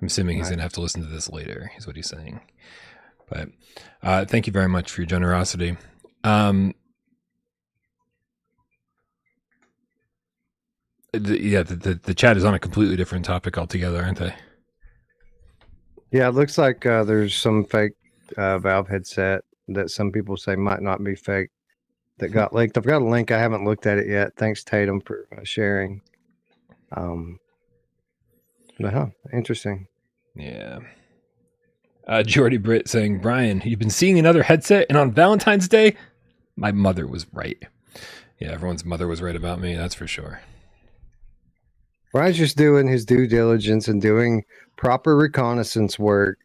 [0.00, 2.40] I'm assuming he's going to have to listen to this later, is what he's saying.
[3.28, 3.48] But
[4.02, 5.78] uh, thank you very much for your generosity.
[6.24, 6.74] Um,
[11.12, 14.34] the, yeah, the, the, the chat is on a completely different topic altogether, aren't they?
[16.14, 17.94] Yeah, it looks like uh, there's some fake
[18.36, 21.50] uh, Valve headset that some people say might not be fake
[22.18, 22.78] that got linked.
[22.78, 23.32] I've got a link.
[23.32, 24.30] I haven't looked at it yet.
[24.36, 26.02] Thanks, Tatum, for uh, sharing.
[26.92, 27.40] Um,
[28.78, 29.88] but huh, interesting.
[30.36, 30.78] Yeah.
[32.06, 35.96] Uh, Jordy Britt saying, Brian, you've been seeing another headset, and on Valentine's Day,
[36.54, 37.60] my mother was right.
[38.38, 39.74] Yeah, everyone's mother was right about me.
[39.74, 40.42] That's for sure.
[42.34, 44.44] Just doing his due diligence and doing
[44.76, 46.38] proper reconnaissance work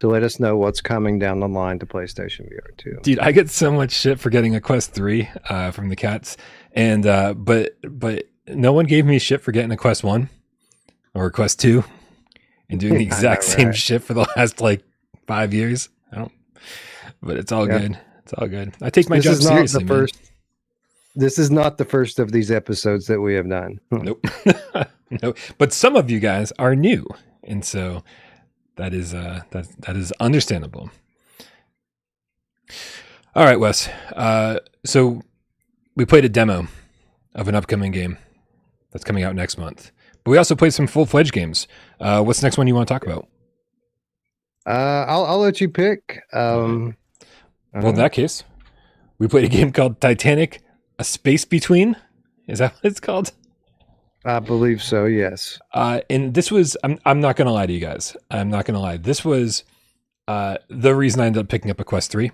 [0.00, 2.98] to let us know what's coming down the line to PlayStation VR 2.
[3.02, 6.36] Dude, I get so much shit for getting a Quest 3 uh, from the cats.
[6.72, 10.28] And uh, but but no one gave me shit for getting a Quest 1
[11.14, 11.84] or a Quest 2
[12.68, 13.76] and doing the exact know, same right?
[13.76, 14.82] shit for the last like
[15.26, 15.88] 5 years.
[16.12, 16.32] I don't
[17.22, 17.98] but it's all good.
[18.20, 18.74] It's all good.
[18.80, 19.86] I take my this job seriously.
[19.86, 20.18] First,
[21.14, 23.80] this is not the first of these episodes that we have done.
[23.90, 24.24] nope.
[25.22, 25.34] no.
[25.58, 27.06] But some of you guys are new.
[27.44, 28.02] And so
[28.76, 30.90] that is uh that that is understandable.
[33.34, 33.88] All right, Wes.
[34.14, 35.20] Uh, so
[35.96, 36.68] we played a demo
[37.34, 38.16] of an upcoming game
[38.92, 39.90] that's coming out next month,
[40.22, 41.66] but we also played some full fledged games.
[41.98, 43.28] Uh, what's the next one you want to talk about?
[44.66, 46.22] Uh, I'll I'll let you pick.
[46.32, 46.96] Um,
[47.72, 48.44] well, in that case,
[49.18, 50.62] we played a game called Titanic:
[50.98, 51.96] A Space Between.
[52.46, 53.32] Is that what it's called?
[54.24, 55.04] I believe so.
[55.04, 55.58] Yes.
[55.72, 58.16] Uh, and this was I'm I'm not gonna lie to you guys.
[58.30, 58.96] I'm not gonna lie.
[58.96, 59.64] This was
[60.26, 62.30] uh, the reason I ended up picking up a Quest three.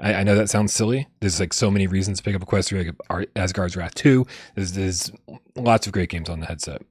[0.00, 1.06] I, I, know that sounds silly.
[1.20, 2.92] There's like so many reasons to pick up a Quest three.
[3.08, 4.26] Like Asgard's Wrath two.
[4.56, 5.12] There's, there's
[5.54, 6.82] lots of great games on the headset.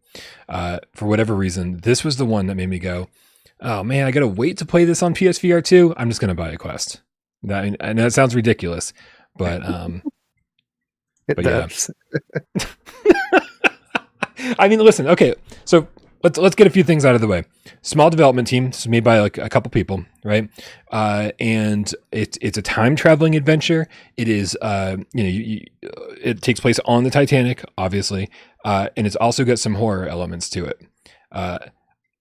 [0.47, 3.10] Uh, for whatever reason, this was the one that made me go,
[3.60, 5.93] "Oh man, I gotta wait to play this on PSVR two.
[5.97, 7.01] I'm just gonna buy a Quest."
[7.43, 8.93] That I know that sounds ridiculous,
[9.36, 10.01] but um,
[11.27, 11.89] it but does.
[12.55, 13.39] yeah.
[14.59, 15.07] I mean, listen.
[15.07, 15.88] Okay, so
[16.23, 17.43] let's let's get a few things out of the way.
[17.81, 18.67] Small development team.
[18.67, 20.49] This is made by like a couple people, right?
[20.91, 23.88] Uh, and it's it's a time traveling adventure.
[24.17, 25.89] It is, uh, you know, you, you,
[26.21, 28.29] it takes place on the Titanic, obviously,
[28.65, 30.81] uh, and it's also got some horror elements to it.
[31.31, 31.59] Uh,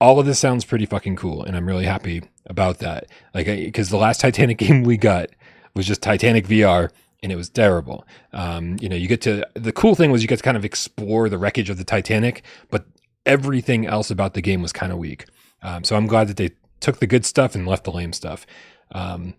[0.00, 3.06] all of this sounds pretty fucking cool, and I'm really happy about that.
[3.34, 5.28] Like, because the last Titanic game we got
[5.74, 6.90] was just Titanic VR,
[7.22, 8.06] and it was terrible.
[8.32, 10.64] Um, you know, you get to the cool thing was you get to kind of
[10.64, 12.86] explore the wreckage of the Titanic, but
[13.24, 15.26] everything else about the game was kind of weak.
[15.62, 18.44] Um, so I'm glad that they took the good stuff and left the lame stuff.
[18.90, 19.34] Um,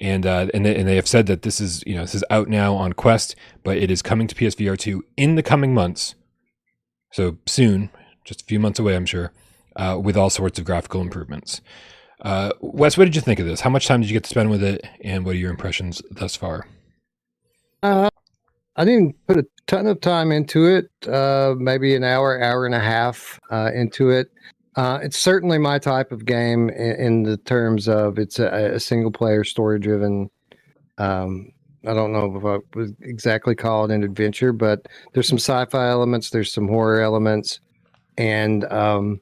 [0.00, 2.24] and uh, and they, and they have said that this is you know this is
[2.28, 6.16] out now on Quest, but it is coming to PSVR two in the coming months.
[7.12, 7.90] So soon,
[8.24, 9.32] just a few months away, I'm sure,
[9.76, 11.60] uh, with all sorts of graphical improvements.
[12.20, 13.60] Uh, Wes, what did you think of this?
[13.60, 16.02] How much time did you get to spend with it, and what are your impressions
[16.10, 16.66] thus far?
[17.82, 18.08] Uh,
[18.76, 20.90] I didn't put a ton of time into it.
[21.06, 24.30] Uh, maybe an hour, hour and a half uh, into it.
[24.76, 28.80] Uh, it's certainly my type of game in, in the terms of it's a, a
[28.80, 30.30] single player story driven.
[30.96, 31.52] Um,
[31.86, 35.88] I don't know if I would exactly call it an adventure, but there's some sci-fi
[35.88, 37.60] elements, there's some horror elements,
[38.16, 39.20] and um,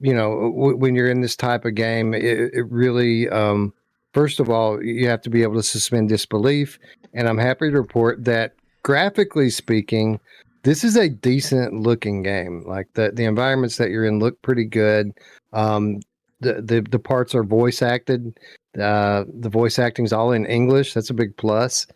[0.00, 3.72] you know w- when you're in this type of game, it, it really um,
[4.12, 6.78] first of all you have to be able to suspend disbelief,
[7.16, 8.52] and I'm happy to report that
[8.84, 10.20] graphically speaking,
[10.62, 12.62] this is a decent looking game.
[12.66, 15.12] Like the the environments that you're in look pretty good.
[15.52, 16.00] Um,
[16.40, 18.38] the the the parts are voice acted.
[18.78, 20.94] Uh, the voice acting's all in English.
[20.94, 21.86] That's a big plus.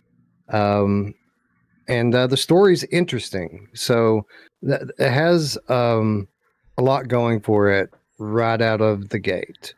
[0.49, 1.15] Um,
[1.87, 3.69] and uh, the story's interesting.
[3.75, 4.27] So
[4.67, 6.27] th- it has um,
[6.79, 9.75] a lot going for it right out of the gate.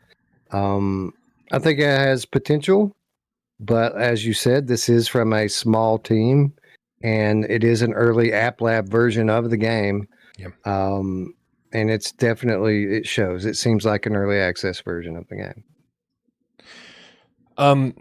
[0.51, 1.13] Um,
[1.51, 2.95] I think it has potential,
[3.65, 6.53] but as you said, this is from a small team
[7.03, 10.07] and it is an early app lab version of the game.
[10.37, 10.67] Yep.
[10.67, 11.33] Um,
[11.73, 13.45] and it's definitely it shows.
[13.45, 15.63] It seems like an early access version of the game.
[17.57, 17.93] Um,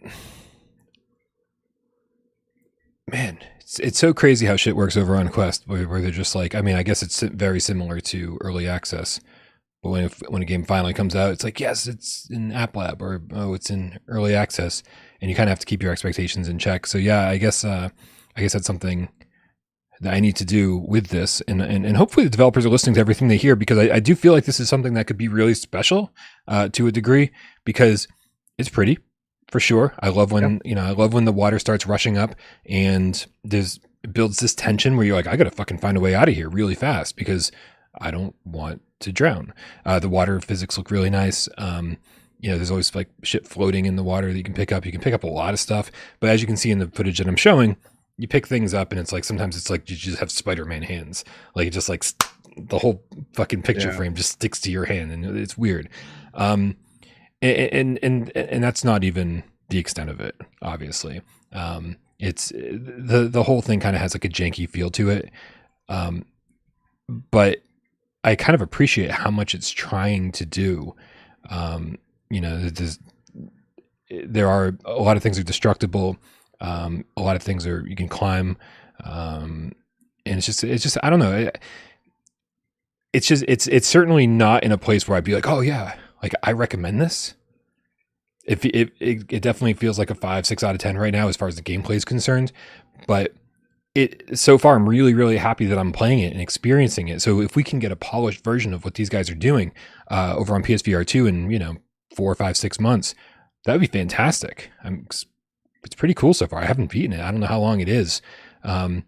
[3.11, 6.35] man, it's it's so crazy how shit works over on Quest, where, where they're just
[6.35, 9.21] like, I mean, I guess it's very similar to early access.
[9.83, 13.03] But when when a game finally comes out, it's like, yes, it's in App Lab,
[13.03, 14.83] or oh, it's in early access,
[15.23, 16.87] and you kind of have to keep your expectations in check.
[16.87, 17.89] So yeah, I guess uh,
[18.37, 19.09] I guess that's something
[20.01, 21.41] that I need to do with this.
[21.43, 24.01] And, and, and hopefully the developers are listening to everything they hear because I, I
[24.01, 26.13] do feel like this is something that could be really special
[26.49, 27.31] uh, to a degree
[27.65, 28.09] because
[28.59, 28.99] it's pretty
[29.49, 29.95] for sure.
[30.01, 32.35] I love when, you know, I love when the water starts rushing up
[32.67, 33.79] and there's
[34.13, 36.35] builds this tension where you're like, I got to fucking find a way out of
[36.35, 37.53] here really fast because
[38.01, 39.55] I don't want to drown.
[39.85, 41.49] Uh, the water physics look really nice.
[41.59, 41.99] Um,
[42.43, 44.85] you know, there's always like shit floating in the water that you can pick up.
[44.85, 46.89] You can pick up a lot of stuff, but as you can see in the
[46.89, 47.77] footage that I'm showing,
[48.19, 51.25] you pick things up and it's like sometimes it's like you just have Spider-Man hands.
[51.55, 52.05] Like it just like
[52.57, 53.97] the whole fucking picture yeah.
[53.97, 55.89] frame just sticks to your hand and it's weird.
[56.35, 56.77] Um,
[57.41, 61.23] and, and, and, and that's not even the extent of it, obviously.
[61.53, 65.31] Um, it's the, the whole thing kind of has like a janky feel to it.
[65.89, 66.27] Um,
[67.09, 67.63] but
[68.25, 70.97] I kind of appreciate how much it's trying to do.
[71.49, 71.99] Um,
[72.33, 72.69] you know,
[74.25, 76.19] there are a lot of things are destructible
[76.63, 78.57] um, a lot of things are you can climb,
[79.05, 79.73] um,
[80.25, 81.37] and it's just it's just I don't know.
[81.37, 81.59] It,
[83.13, 85.97] it's just it's it's certainly not in a place where I'd be like, oh yeah,
[86.23, 87.35] like I recommend this.
[88.45, 91.27] it, it it it definitely feels like a five six out of ten right now
[91.27, 92.53] as far as the gameplay is concerned,
[93.09, 93.35] but
[93.97, 97.23] it so far I'm really really happy that I'm playing it and experiencing it.
[97.23, 99.73] So if we can get a polished version of what these guys are doing
[100.13, 101.77] uh, over on PSVR two in you know
[102.15, 103.15] four five six months,
[103.65, 104.71] that would be fantastic.
[104.83, 105.07] I'm
[105.85, 106.61] it's pretty cool so far.
[106.61, 107.21] I haven't beaten it.
[107.21, 108.23] I don't know how long it is,
[108.63, 109.05] um,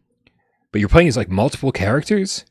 [0.72, 2.44] but you're playing as like multiple characters.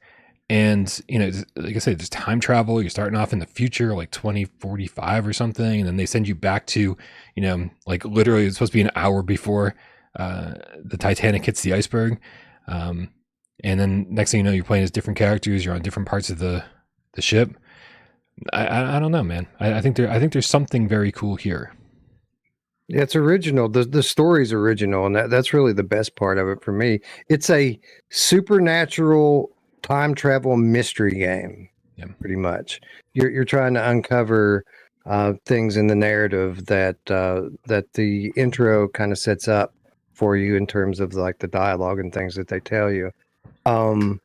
[0.49, 2.81] And, you know, like I said, there's time travel.
[2.81, 5.79] You're starting off in the future, like 2045 or something.
[5.79, 6.97] And then they send you back to,
[7.35, 9.73] you know, like literally it's supposed to be an hour before
[10.17, 12.19] uh, the Titanic hits the iceberg.
[12.67, 13.09] Um,
[13.63, 15.65] and then next thing you know, you're playing as different characters.
[15.65, 16.63] You're on different parts of the
[17.13, 17.55] the ship.
[18.51, 19.47] I I, I don't know, man.
[19.59, 21.73] I, I think there I think there's something very cool here.
[22.87, 23.69] Yeah, it's original.
[23.69, 26.99] The the story's original, and that, that's really the best part of it for me.
[27.29, 27.79] It's a
[28.09, 31.69] supernatural time travel mystery game.
[31.95, 32.05] Yeah.
[32.19, 32.81] Pretty much.
[33.13, 34.65] You're you're trying to uncover
[35.05, 39.73] uh, things in the narrative that uh, that the intro kind of sets up
[40.13, 43.11] for you in terms of like the dialogue and things that they tell you.
[43.65, 44.19] Um,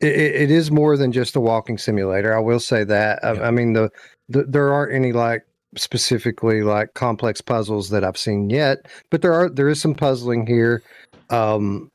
[0.00, 2.36] it, it is more than just a walking simulator.
[2.36, 3.20] I will say that.
[3.22, 3.30] Yeah.
[3.30, 3.90] I, I, mean, the,
[4.28, 5.44] the there aren't any like
[5.76, 10.46] specifically like complex puzzles that I've seen yet, but there are there is some puzzling
[10.46, 10.82] here.
[11.30, 11.90] Um,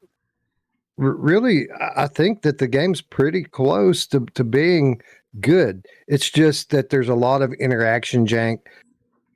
[1.00, 5.02] r- really, I think that the game's pretty close to to being
[5.40, 5.86] good.
[6.08, 8.60] It's just that there's a lot of interaction jank.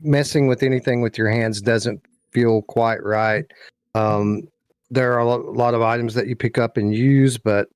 [0.01, 2.01] Messing with anything with your hands doesn't
[2.31, 3.45] feel quite right.
[3.95, 4.43] Um,
[4.91, 7.67] there are a lot of items that you pick up and use, but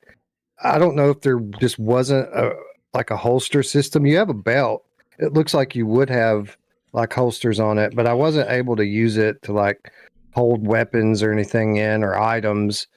[0.64, 2.56] I don't know if there just wasn't a
[2.94, 4.06] like a holster system.
[4.06, 4.86] You have a belt.
[5.20, 6.58] It looks like you would have
[6.94, 9.92] like holsters on it, but I wasn't able to use it to like
[10.34, 12.88] hold weapons or anything in or items.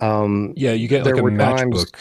[0.00, 1.94] Um, yeah, you get like a matchbook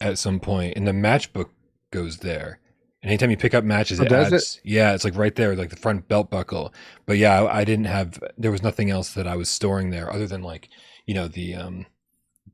[0.00, 1.50] at some point, and the matchbook
[1.90, 2.58] goes there.
[3.02, 4.32] And anytime you pick up matches, oh, it adds.
[4.32, 4.60] It?
[4.64, 6.72] Yeah, it's like right there, like the front belt buckle.
[7.04, 8.22] But yeah, I, I, didn't have.
[8.38, 10.68] There was nothing else that I was storing there other than like
[11.06, 11.86] you know the um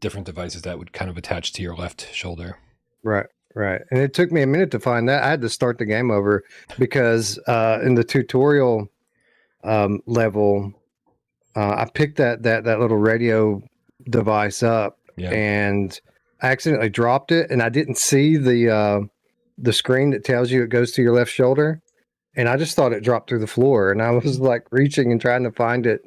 [0.00, 2.58] different devices that would kind of attach to your left shoulder.
[3.02, 3.80] Right, right.
[3.90, 5.22] And it took me a minute to find that.
[5.22, 6.44] I had to start the game over
[6.78, 8.88] because uh in the tutorial
[9.64, 10.72] um level,
[11.56, 13.62] uh, I picked that that that little radio
[14.10, 15.30] device up yeah.
[15.30, 16.00] and
[16.40, 18.70] I accidentally dropped it, and I didn't see the.
[18.70, 19.00] uh
[19.60, 21.82] the screen that tells you it goes to your left shoulder.
[22.36, 23.90] And I just thought it dropped through the floor.
[23.90, 26.02] And I was like reaching and trying to find it.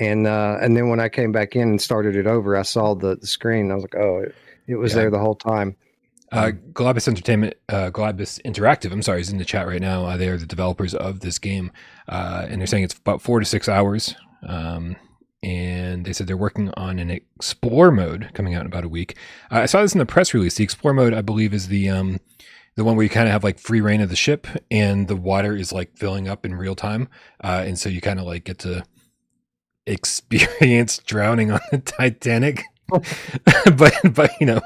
[0.00, 2.94] And uh, and then when I came back in and started it over, I saw
[2.94, 3.70] the, the screen.
[3.70, 4.34] I was like, oh, it,
[4.66, 5.02] it was yeah.
[5.02, 5.76] there the whole time.
[6.32, 10.04] Uh, Globus Entertainment, uh, Globus Interactive, I'm sorry, is in the chat right now.
[10.04, 11.72] Uh, they are the developers of this game.
[12.08, 14.14] Uh, and they're saying it's about four to six hours.
[14.46, 14.96] Um,
[15.42, 19.16] and they said they're working on an explore mode coming out in about a week.
[19.50, 20.54] Uh, I saw this in the press release.
[20.54, 22.20] The explore mode, I believe, is the um,
[22.76, 25.16] the one where you kind of have like free reign of the ship and the
[25.16, 27.08] water is like filling up in real time.
[27.42, 28.84] Uh, and so you kind of like get to
[29.90, 32.64] experience drowning on the Titanic.
[33.76, 34.60] but but you know,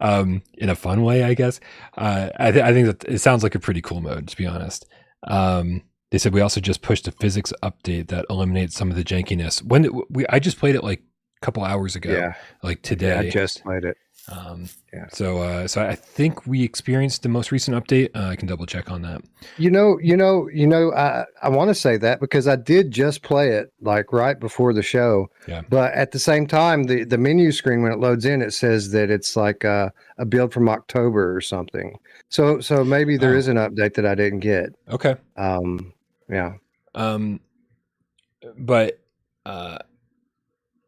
[0.00, 1.60] um, in a fun way, I guess.
[1.96, 4.46] Uh, I, th- I think that it sounds like a pretty cool mode, to be
[4.46, 4.86] honest.
[5.28, 9.04] Um, they said we also just pushed a physics update that eliminates some of the
[9.04, 9.62] jankiness.
[9.62, 12.34] When we, I just played it like a couple hours ago, yeah.
[12.62, 13.08] like today.
[13.08, 13.96] Yeah, I just played it.
[14.28, 15.06] Um, yeah.
[15.12, 18.10] So, uh, so I think we experienced the most recent update.
[18.14, 19.22] Uh, I can double check on that.
[19.56, 20.92] You know, you know, you know.
[20.92, 24.72] I I want to say that because I did just play it like right before
[24.72, 25.30] the show.
[25.46, 25.62] Yeah.
[25.68, 28.90] But at the same time, the the menu screen when it loads in, it says
[28.90, 31.96] that it's like a, a build from October or something.
[32.28, 33.38] So so maybe there oh.
[33.38, 34.74] is an update that I didn't get.
[34.88, 35.14] Okay.
[35.36, 35.92] Um.
[36.28, 36.54] Yeah.
[36.94, 37.40] Um.
[38.58, 38.98] But.
[39.44, 39.78] Uh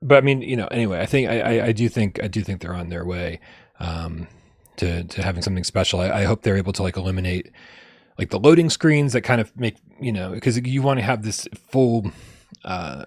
[0.00, 2.42] but I mean, you know, anyway, I think I, I, I, do think I do
[2.42, 3.40] think they're on their way
[3.80, 4.28] um,
[4.76, 6.00] to to having something special.
[6.00, 7.50] I, I, hope they're able to like eliminate
[8.16, 11.22] like the loading screens that kind of make you know because you want to have
[11.22, 12.12] this full
[12.64, 13.06] uh,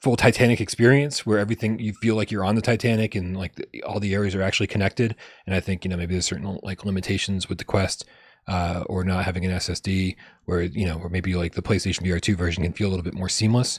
[0.00, 3.82] full Titanic experience where everything you feel like you're on the Titanic and like the,
[3.82, 5.14] all the areas are actually connected.
[5.46, 8.04] And I think you know maybe there's certain like limitations with the Quest.
[8.48, 10.16] Uh, or not having an SSD,
[10.46, 13.04] where you know, or maybe like the PlayStation VR two version can feel a little
[13.04, 13.78] bit more seamless.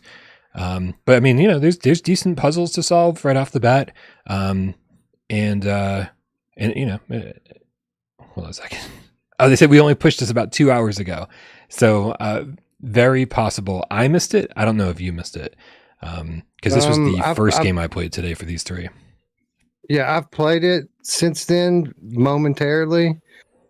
[0.55, 3.59] Um, but I mean, you know, there's there's decent puzzles to solve right off the
[3.59, 3.91] bat,
[4.27, 4.75] um,
[5.29, 6.05] and uh,
[6.57, 7.31] and you know, uh,
[8.19, 8.79] hold on a second.
[9.39, 11.27] Oh, they said we only pushed this about two hours ago,
[11.67, 12.45] so uh,
[12.81, 14.51] very possible I missed it.
[14.55, 15.55] I don't know if you missed it
[15.99, 18.89] because um, this was the um, 1st game I played today for these three.
[19.89, 23.19] Yeah, I've played it since then momentarily,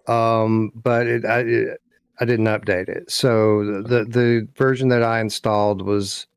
[0.08, 1.82] um, but it, I it,
[2.20, 3.10] I didn't update it.
[3.10, 6.28] So the the version that I installed was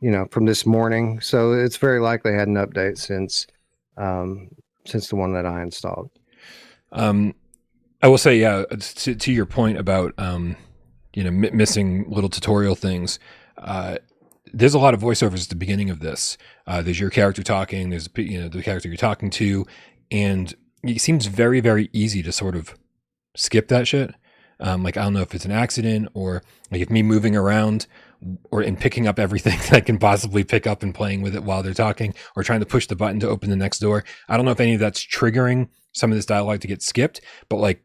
[0.00, 1.20] you know, from this morning.
[1.20, 3.46] So it's very likely had an update since
[3.96, 4.48] um,
[4.84, 6.10] since the one that I installed.
[6.92, 7.34] Um,
[8.02, 10.56] I will say, yeah, to, to your point about um,
[11.14, 13.18] you know, m- missing little tutorial things.
[13.58, 13.96] Uh,
[14.52, 16.38] there's a lot of voiceovers at the beginning of this.
[16.66, 17.90] Uh, there's your character talking.
[17.90, 19.66] There's you know the character you're talking to,
[20.10, 22.74] and it seems very very easy to sort of
[23.34, 24.14] skip that shit.
[24.60, 27.86] Um, like I don't know if it's an accident or like if me moving around
[28.50, 31.44] or in picking up everything that I can possibly pick up and playing with it
[31.44, 34.04] while they're talking or trying to push the button to open the next door.
[34.28, 37.20] I don't know if any of that's triggering some of this dialogue to get skipped,
[37.48, 37.82] but like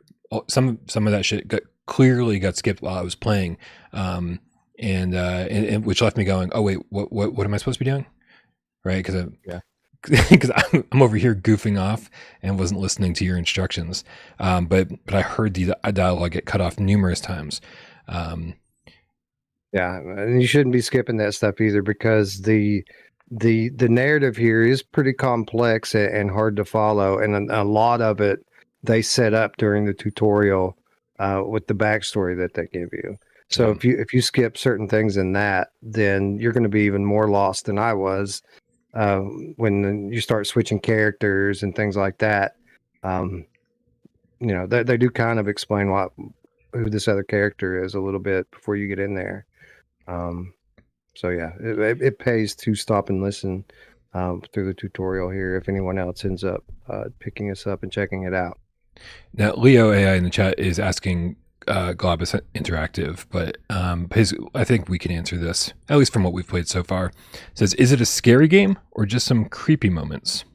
[0.47, 3.57] some some of that shit got, clearly got skipped while I was playing.
[3.93, 4.39] Um,
[4.79, 7.57] and, uh, and, and, which left me going, oh wait, what, what, what am I
[7.57, 8.05] supposed to be doing?
[8.83, 9.03] Right.
[9.05, 9.15] Cause
[9.45, 9.59] yeah,
[10.29, 12.09] because I'm, I'm, over here goofing off
[12.41, 14.03] and wasn't listening to your instructions.
[14.39, 17.61] Um, but, but I heard the dialogue get cut off numerous times.
[18.07, 18.55] Um,
[19.73, 19.97] yeah.
[19.97, 22.83] And you shouldn't be skipping that stuff either because the,
[23.29, 27.19] the, the narrative here is pretty complex and hard to follow.
[27.19, 28.39] And a, a lot of it
[28.83, 30.75] they set up during the tutorial,
[31.19, 33.15] uh, with the backstory that they give you.
[33.49, 36.83] So if you if you skip certain things in that, then you're going to be
[36.83, 38.41] even more lost than I was
[38.93, 42.55] uh, when you start switching characters and things like that.
[43.03, 43.45] Um,
[44.39, 46.11] you know, they they do kind of explain what
[46.73, 49.45] who this other character is a little bit before you get in there.
[50.07, 50.53] Um,
[51.13, 53.65] so yeah, it, it, pays to stop and listen
[54.13, 57.91] um, through the tutorial here if anyone else ends up uh, picking us up and
[57.91, 58.57] checking it out.
[59.33, 61.35] Now, Leo AI in the chat is asking
[61.67, 66.23] uh, Globus Interactive, but um, his, I think we can answer this, at least from
[66.23, 67.07] what we've played so far.
[67.33, 70.45] It says, is it a scary game or just some creepy moments?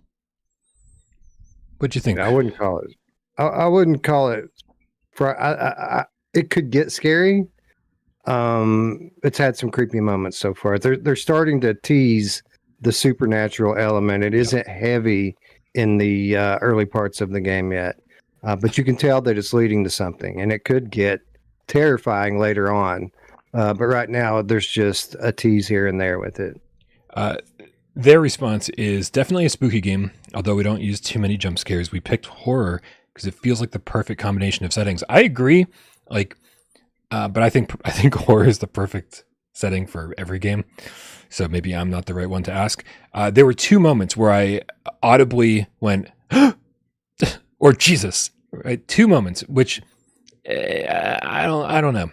[1.79, 2.19] What do you think?
[2.19, 2.91] I wouldn't call it.
[3.39, 4.45] I, I wouldn't call it.
[5.13, 6.05] For I, I,
[6.35, 7.47] it could get scary.
[8.27, 10.79] Um, it's had some creepy moments so far.
[10.79, 12.43] They're they're starting to tease
[12.81, 14.25] the supernatural element.
[14.25, 15.37] It isn't heavy
[15.75, 17.97] in the uh, early parts of the game yet.
[18.43, 21.21] Uh, but you can tell that it's leading to something, and it could get
[21.67, 23.11] terrifying later on.
[23.55, 26.61] Uh, but right now, there's just a tease here and there with it.
[27.15, 27.37] Uh,
[27.95, 31.91] their response is definitely a spooky game, although we don't use too many jump scares.
[31.91, 32.83] We picked horror
[33.13, 35.03] because it feels like the perfect combination of settings.
[35.09, 35.67] I agree,
[36.11, 36.37] like,
[37.11, 39.25] uh, but I think I think horror is the perfect
[39.55, 40.65] setting for every game.
[41.31, 42.85] So maybe I'm not the right one to ask.
[43.15, 44.61] Uh, there were two moments where I
[45.03, 46.09] audibly went,
[47.59, 48.87] or Jesus, right?
[48.89, 49.83] Two moments, which
[50.49, 52.11] uh, I don't, I don't know.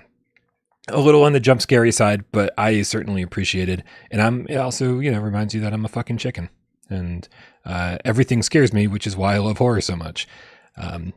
[0.89, 3.83] A little on the jump scary side, but I certainly appreciated.
[4.11, 6.49] And I'm it also, you know, reminds you that I'm a fucking chicken,
[6.89, 7.27] and
[7.65, 10.27] uh, everything scares me, which is why I love horror so much.
[10.75, 11.13] Um,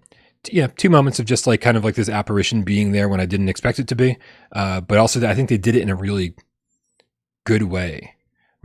[0.53, 3.27] yeah, two moments of just like kind of like this apparition being there when I
[3.27, 4.19] didn't expect it to be,
[4.53, 6.37] uh, but also I think they did it in a really
[7.45, 8.16] good way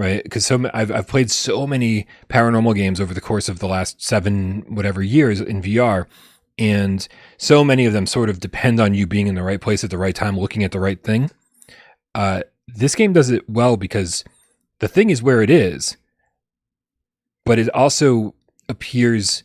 [0.01, 0.23] right?
[0.23, 4.01] Because so I've I've played so many paranormal games over the course of the last
[4.01, 6.07] seven whatever years in VR,
[6.57, 9.83] and so many of them sort of depend on you being in the right place
[9.83, 11.29] at the right time, looking at the right thing.
[12.15, 14.23] Uh, this game does it well because
[14.79, 15.97] the thing is where it is,
[17.45, 18.33] but it also
[18.67, 19.43] appears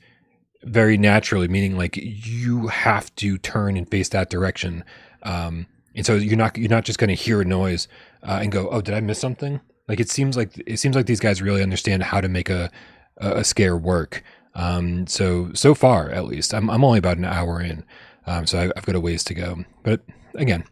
[0.65, 4.85] very naturally, meaning like you have to turn and face that direction.
[5.23, 7.89] Um, and so you're not you're not just going to hear a noise
[8.23, 11.07] uh, and go, "Oh, did I miss something?" Like it seems like it seems like
[11.07, 12.70] these guys really understand how to make a
[13.18, 14.22] a, scare work.
[14.55, 17.84] Um, so so far, at least, I'm I'm only about an hour in,
[18.26, 19.64] um, so I, have got a ways to go.
[19.82, 20.03] But
[20.34, 20.64] again,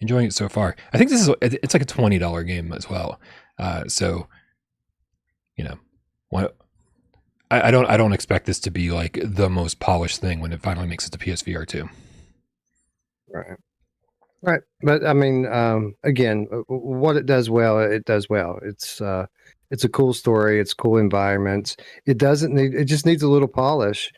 [0.00, 0.76] enjoying it so far.
[0.92, 3.20] I think this is it's like a twenty dollar game as well.
[3.58, 4.26] Uh, so
[5.56, 5.78] you know,
[6.30, 6.56] what
[7.50, 10.52] I, I don't I don't expect this to be like the most polished thing when
[10.52, 11.88] it finally makes it to PSVR two.
[13.28, 13.58] Right.
[14.46, 18.60] Right, but I mean, um, again, what it does well, it does well.
[18.62, 19.26] It's uh,
[19.72, 20.60] it's a cool story.
[20.60, 21.76] It's cool environments.
[22.06, 22.72] It doesn't need.
[22.72, 24.12] It just needs a little polish.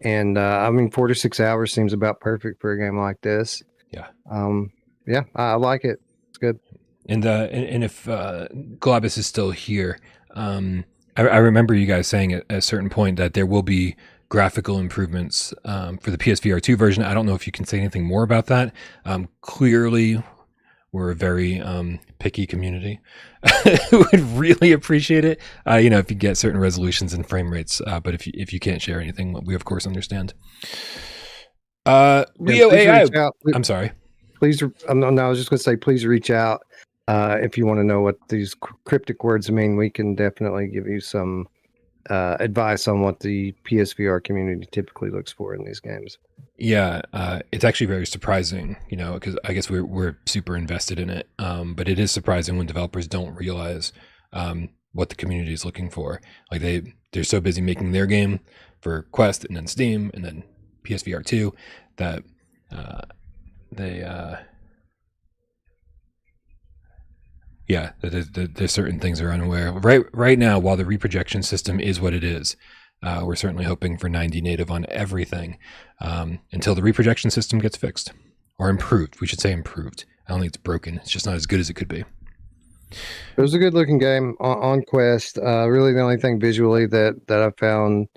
[0.00, 3.20] And uh, I mean, four to six hours seems about perfect for a game like
[3.20, 3.62] this.
[3.90, 4.06] Yeah.
[4.30, 4.72] Um.
[5.06, 6.00] Yeah, I, I like it.
[6.30, 6.58] It's good.
[7.06, 9.98] And uh, and, and if uh, Globus is still here,
[10.30, 13.62] um, I, I remember you guys saying at, at a certain point that there will
[13.62, 13.96] be
[14.28, 17.02] graphical improvements um, for the PSVR 2 version.
[17.02, 18.72] I don't know if you can say anything more about that.
[19.04, 20.22] Um, clearly,
[20.92, 23.00] we're a very um, picky community.
[23.92, 25.40] would really appreciate it.
[25.68, 27.80] Uh, you know, if you get certain resolutions and frame rates.
[27.86, 30.34] Uh, but if you, if you can't share anything, we of course understand.
[31.84, 33.30] Uh, Leo yeah, AI.
[33.54, 33.92] I'm sorry.
[34.38, 36.62] Please, I'm, no, I was just going to say, please reach out
[37.08, 38.54] uh, if you want to know what these
[38.84, 39.76] cryptic words mean.
[39.76, 41.46] We can definitely give you some
[42.10, 46.18] uh, advice on what the PSVR community typically looks for in these games.
[46.58, 50.98] Yeah, uh, it's actually very surprising, you know, because I guess we're we're super invested
[50.98, 51.28] in it.
[51.38, 53.92] Um, but it is surprising when developers don't realize
[54.32, 56.20] um, what the community is looking for.
[56.50, 58.40] Like they they're so busy making their game
[58.80, 60.44] for Quest and then Steam and then
[60.84, 61.54] PSVR two
[61.96, 62.22] that
[62.70, 63.02] uh,
[63.72, 64.36] they uh,
[67.66, 69.72] Yeah, there's, there's certain things are unaware.
[69.72, 72.56] Right, right now, while the reprojection system is what it is,
[73.02, 75.58] uh, we're certainly hoping for 90 native on everything
[76.00, 78.12] um, until the reprojection system gets fixed
[78.58, 79.20] or improved.
[79.20, 80.04] We should say improved.
[80.26, 80.96] I don't think it's broken.
[80.96, 82.04] It's just not as good as it could be.
[83.36, 85.38] It was a good looking game on, on Quest.
[85.38, 88.08] Uh, really, the only thing visually that that I found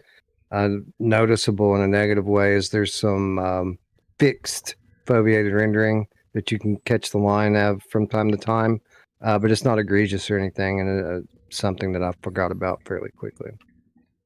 [0.51, 0.69] uh,
[0.99, 3.79] noticeable in a negative way is there's some um,
[4.19, 4.75] fixed
[5.05, 8.79] foveated rendering that you can catch the line of from time to time,
[9.21, 13.09] uh, but it's not egregious or anything, and uh, something that I forgot about fairly
[13.17, 13.51] quickly.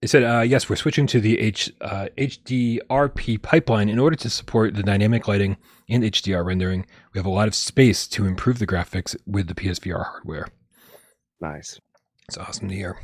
[0.01, 4.29] It said, uh, yes, we're switching to the H, uh, HDRP pipeline in order to
[4.31, 6.87] support the dynamic lighting and HDR rendering.
[7.13, 10.47] We have a lot of space to improve the graphics with the PSVR hardware.
[11.39, 11.79] Nice.
[12.27, 12.99] It's awesome to hear.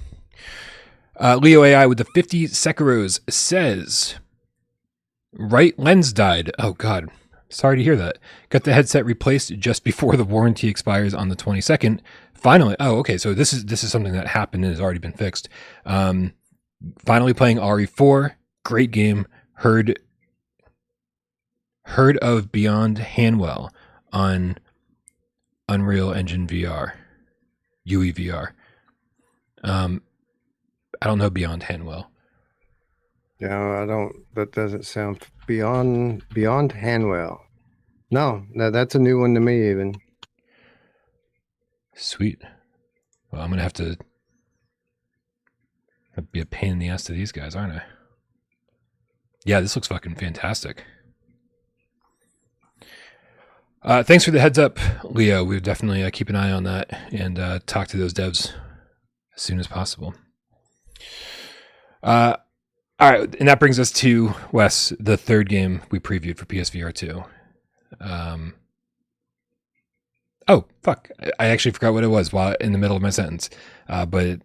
[1.20, 4.16] Uh, Leo AI with the 50 Sekiros says,
[5.34, 6.52] right lens died.
[6.58, 7.10] Oh, God.
[7.50, 8.18] Sorry to hear that.
[8.50, 12.00] Got the headset replaced just before the warranty expires on the 22nd.
[12.34, 13.18] Finally, oh, okay.
[13.18, 15.50] So this is this is something that happened and has already been fixed.
[15.86, 16.34] Um,
[17.06, 18.36] finally playing RE4.
[18.64, 19.28] Great game.
[19.54, 20.00] Heard
[21.86, 23.70] heard of Beyond Hanwell
[24.12, 24.58] on
[25.70, 26.92] Unreal Engine VR,
[27.88, 28.50] UEVR.
[29.64, 30.02] Um,
[31.02, 32.08] I don't know Beyond Hanwell.
[33.40, 34.14] No, I don't.
[34.36, 37.40] That doesn't sound beyond beyond Hanwell.
[38.10, 39.70] No, no, that's a new one to me.
[39.70, 39.96] Even
[41.96, 42.42] sweet.
[43.32, 43.98] Well, I'm gonna have to
[46.18, 47.84] That'd be a pain in the ass to these guys, aren't I?
[49.46, 50.84] Yeah, this looks fucking fantastic.
[53.84, 55.44] Uh, thanks for the heads up, Leo.
[55.44, 58.52] We'll definitely uh, keep an eye on that and uh, talk to those devs
[59.36, 60.16] as soon as possible.
[62.02, 62.38] Uh,
[63.00, 66.94] all right, and that brings us to Wes, the third game we previewed for PSVR
[66.94, 67.24] two.
[68.00, 68.56] Um,
[70.48, 71.10] oh fuck!
[71.40, 73.50] I actually forgot what it was while in the middle of my sentence,
[73.88, 74.42] uh, but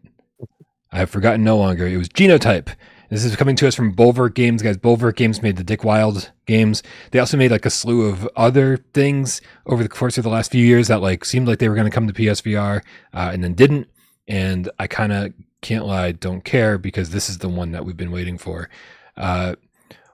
[0.92, 1.86] I have forgotten no longer.
[1.86, 2.74] It was Genotype.
[3.12, 4.78] This is coming to us from Bolverk Games, guys.
[4.78, 6.82] Bolverk Games made the Dick Wilde games.
[7.10, 10.50] They also made like a slew of other things over the course of the last
[10.50, 12.80] few years that like seemed like they were going to come to PSVR
[13.12, 13.88] uh, and then didn't.
[14.26, 17.96] And I kind of can't lie, don't care because this is the one that we've
[17.96, 18.68] been waiting for.
[19.16, 19.54] Uh,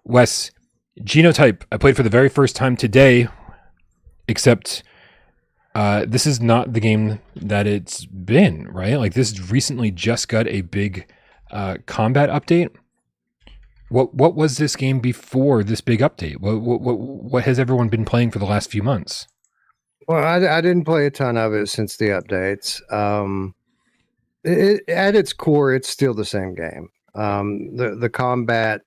[0.04, 0.50] Wes,
[1.00, 1.62] Genotype.
[1.72, 3.28] I played for the very first time today,
[4.28, 4.82] except
[5.74, 8.98] uh, this is not the game that it's been, right?
[8.98, 11.12] Like this recently just got a big
[11.50, 12.70] uh, combat update.
[13.88, 16.40] What what was this game before this big update?
[16.40, 19.26] What what what, what has everyone been playing for the last few months?
[20.06, 22.80] Well, I, I didn't play a ton of it since the updates.
[22.92, 23.54] Um,
[24.48, 26.88] it, at its core, it's still the same game.
[27.14, 28.82] Um, the the combat,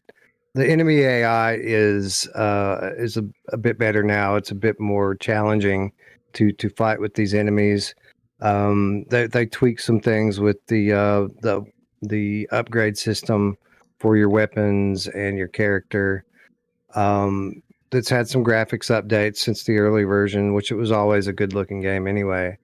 [0.53, 4.35] the enemy AI is uh, is a, a bit better now.
[4.35, 5.91] It's a bit more challenging
[6.33, 7.95] to to fight with these enemies.
[8.41, 11.63] Um, they they tweak some things with the uh, the
[12.01, 13.57] the upgrade system
[13.99, 16.25] for your weapons and your character.
[16.95, 21.33] Um, that's had some graphics updates since the early version, which it was always a
[21.33, 22.57] good looking game anyway.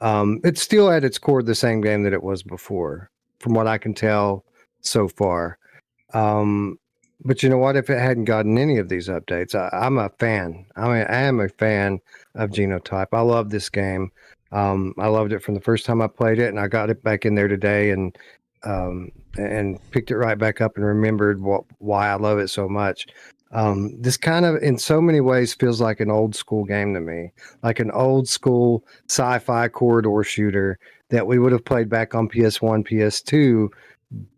[0.00, 3.66] Um, it's still at its core the same game that it was before, from what
[3.66, 4.44] I can tell
[4.80, 5.58] so far.
[6.14, 6.78] Um,
[7.24, 7.76] but you know what?
[7.76, 10.66] If it hadn't gotten any of these updates, I, am a fan.
[10.76, 12.00] I mean, I am a fan
[12.36, 13.08] of Genotype.
[13.12, 14.12] I love this game.
[14.52, 17.02] Um, I loved it from the first time I played it, and I got it
[17.02, 18.16] back in there today and
[18.64, 22.68] um, and picked it right back up and remembered what why I love it so
[22.68, 23.06] much.
[23.52, 27.00] Um, this kind of, in so many ways, feels like an old school game to
[27.00, 27.32] me,
[27.62, 30.78] like an old school sci-fi corridor shooter
[31.08, 33.68] that we would have played back on PS1, PS2.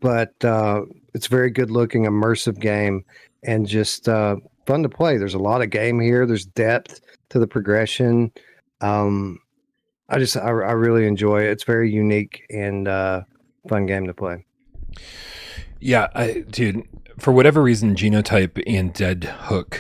[0.01, 0.83] But uh,
[1.15, 3.05] it's very good looking, immersive game,
[3.43, 4.37] and just uh,
[4.67, 5.17] fun to play.
[5.17, 6.27] There's a lot of game here.
[6.27, 7.01] There's depth
[7.31, 8.33] to the progression.
[8.81, 9.39] Um,
[10.09, 11.51] I just I, I really enjoy it.
[11.51, 13.23] It's very unique and uh,
[13.69, 14.45] fun game to play.
[15.81, 16.83] Yeah, I, dude.
[17.21, 19.79] For whatever reason, Genotype and Deadhook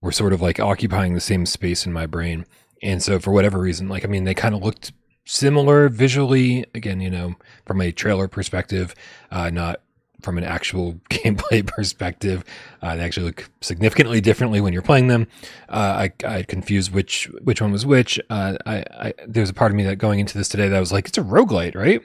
[0.00, 2.46] were sort of like occupying the same space in my brain,
[2.80, 4.92] and so for whatever reason, like I mean, they kind of looked
[5.24, 6.64] similar visually.
[6.74, 7.34] Again, you know,
[7.66, 8.94] from a trailer perspective,
[9.32, 9.80] uh, not
[10.22, 12.44] from an actual gameplay perspective.
[12.80, 15.26] Uh, they actually look significantly differently when you're playing them.
[15.68, 18.20] Uh, I, I confused which which one was which.
[18.30, 20.92] Uh, I, I there's a part of me that going into this today that was
[20.92, 22.00] like, it's a roguelite, right?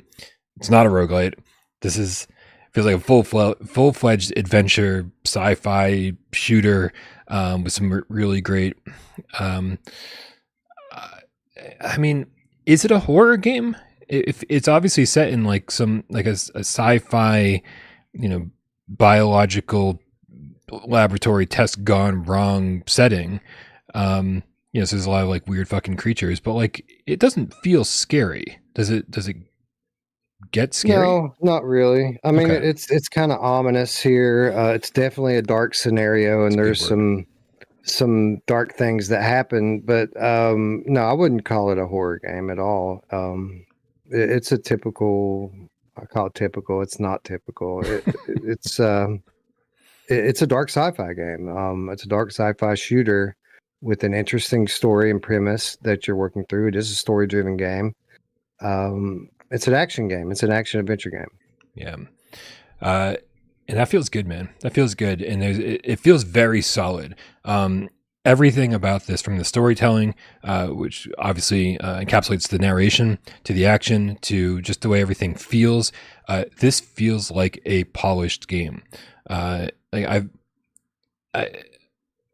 [0.58, 1.36] It's not a roguelite.
[1.82, 2.28] This is
[2.76, 6.92] feels like a full full fledged adventure sci-fi shooter
[7.30, 8.78] um, with some really great.
[9.40, 9.80] Um,
[10.92, 11.20] uh,
[11.82, 12.28] I mean,
[12.66, 13.78] is it a horror game?
[14.08, 17.64] If it's obviously set in like some like a, a sci-fi
[18.16, 18.50] you know,
[18.88, 20.00] biological
[20.86, 23.40] laboratory test gone wrong setting.
[23.94, 27.20] Um, you know, so there's a lot of like weird fucking creatures, but like it
[27.20, 28.60] doesn't feel scary.
[28.74, 29.10] Does it?
[29.10, 29.38] Does it
[30.52, 31.06] get scary?
[31.06, 32.20] No, not really.
[32.24, 32.68] I mean, Okay.
[32.68, 34.54] it's it's kind of ominous here.
[34.56, 37.26] Uh, it's definitely a dark scenario, and good there's some
[37.84, 39.80] some dark things that happen.
[39.82, 43.04] But um, no, I wouldn't call it a horror game at all.
[43.12, 43.66] Um,
[44.10, 45.52] it, it's a typical.
[45.98, 46.82] I call it typical.
[46.82, 47.82] It's not typical.
[47.86, 49.24] It, it- it's um,
[50.10, 51.48] it- it's a dark sci-fi game.
[51.50, 53.36] Um, it's a dark sci-fi shooter
[53.82, 56.68] with an interesting story and premise that you're working through.
[56.70, 57.94] It is a story-driven game.
[58.62, 60.32] Um, it's an action game.
[60.32, 61.30] It's an action adventure game.
[61.74, 61.96] Yeah.
[62.82, 63.16] Uh,
[63.68, 64.50] and that feels good, man.
[64.62, 67.16] That feels good, and it, it feels very solid.
[67.44, 67.90] Um,
[68.24, 73.66] everything about this, from the storytelling, uh, which obviously uh, encapsulates the narration, to the
[73.66, 75.92] action, to just the way everything feels,
[76.28, 78.84] uh, this feels like a polished game.
[79.30, 80.30] Uh, like I've,
[81.34, 81.64] I,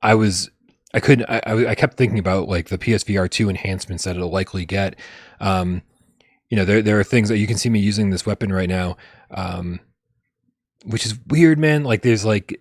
[0.02, 0.50] I was.
[0.94, 1.30] I couldn't.
[1.30, 4.98] I, I I kept thinking about like the PSVR two enhancements that it'll likely get.
[5.40, 5.84] Um,
[6.52, 8.70] you know, there there are things that you can see me using this weapon right
[8.70, 8.98] now,
[9.32, 9.80] um,
[10.84, 11.86] which is weird, man.
[11.86, 12.60] Like there's like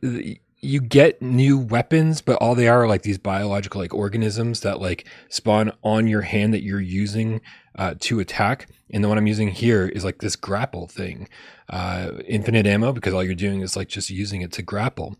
[0.61, 4.81] you get new weapons, but all they are are like these biological like organisms that
[4.81, 7.41] like spawn on your hand that you're using
[7.77, 8.69] uh, to attack.
[8.91, 11.29] And the one I'm using here is like this grapple thing,
[11.69, 15.17] uh, infinite ammo because all you're doing is like just using it to grapple.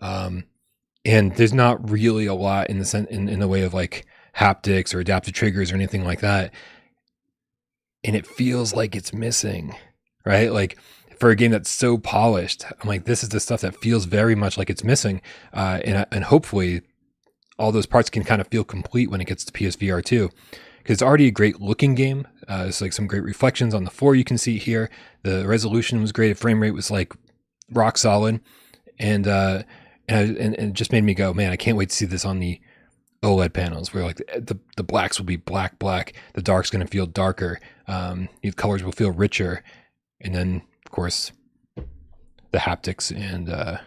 [0.00, 0.44] Um,
[1.04, 4.06] and there's not really a lot in the sen- in, in the way of like
[4.36, 6.52] haptics or adaptive triggers or anything like that
[8.04, 9.74] and it feels like it's missing,
[10.24, 10.52] right?
[10.52, 10.78] Like
[11.18, 14.34] for a game that's so polished, I'm like, this is the stuff that feels very
[14.34, 15.22] much like it's missing,
[15.52, 16.82] uh, and and hopefully
[17.58, 20.30] all those parts can kind of feel complete when it gets to PSVR two,
[20.78, 22.26] because it's already a great looking game.
[22.48, 24.90] Uh, it's like some great reflections on the floor you can see here.
[25.22, 26.30] The resolution was great.
[26.30, 27.12] The frame rate was like
[27.70, 28.40] rock solid,
[28.98, 29.62] and uh,
[30.08, 32.24] and, and and it just made me go, man, I can't wait to see this
[32.24, 32.60] on the
[33.22, 36.90] OLED panels where like the, the, blacks will be black, black, the dark's going to
[36.90, 39.62] feel darker, um, the colors will feel richer.
[40.20, 41.32] And then, of course,
[41.76, 43.78] the haptics and uh,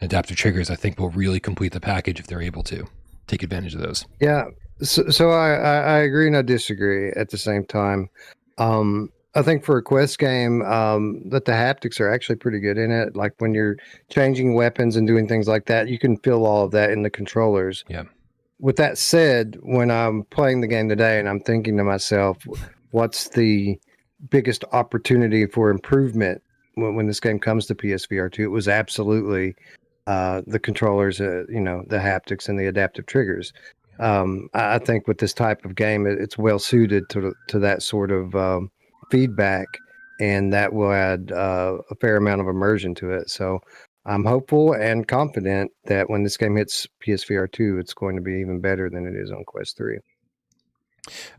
[0.00, 2.86] adaptive triggers, I think, will really complete the package if they're able to
[3.26, 4.04] take advantage of those.
[4.20, 4.44] Yeah.
[4.82, 8.10] So, so I, I, I agree and I disagree at the same time.
[8.58, 12.76] Um, I think for a quest game, um, that the haptics are actually pretty good
[12.76, 13.16] in it.
[13.16, 13.76] Like when you're
[14.10, 17.10] changing weapons and doing things like that, you can feel all of that in the
[17.10, 17.84] controllers.
[17.88, 18.04] Yeah.
[18.62, 22.38] With that said, when I'm playing the game today and I'm thinking to myself,
[22.92, 23.76] what's the
[24.30, 26.40] biggest opportunity for improvement
[26.76, 28.44] when, when this game comes to PSVR 2?
[28.44, 29.56] It was absolutely
[30.06, 33.52] uh, the controllers, uh, you know, the haptics and the adaptive triggers.
[33.98, 37.58] Um, I I think with this type of game, it, it's well suited to to
[37.58, 38.70] that sort of um,
[39.10, 39.66] feedback,
[40.20, 43.28] and that will add uh, a fair amount of immersion to it.
[43.28, 43.60] So
[44.04, 48.40] I'm hopeful and confident that when this game hits PSVR two, it's going to be
[48.40, 49.98] even better than it is on Quest three.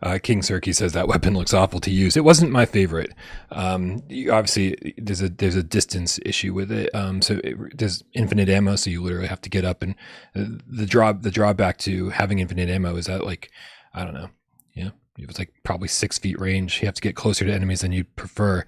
[0.01, 2.17] Uh, King Cirque says that weapon looks awful to use.
[2.17, 3.13] It wasn't my favorite.
[3.51, 6.93] Um, obviously, there's a there's a distance issue with it.
[6.93, 9.81] Um, so it, there's infinite ammo, so you literally have to get up.
[9.81, 9.95] And
[10.35, 13.51] uh, the draw the drawback to having infinite ammo is that like
[13.93, 14.29] I don't know,
[14.73, 16.81] yeah, know, it's like probably six feet range.
[16.81, 18.65] You have to get closer to enemies than you'd prefer.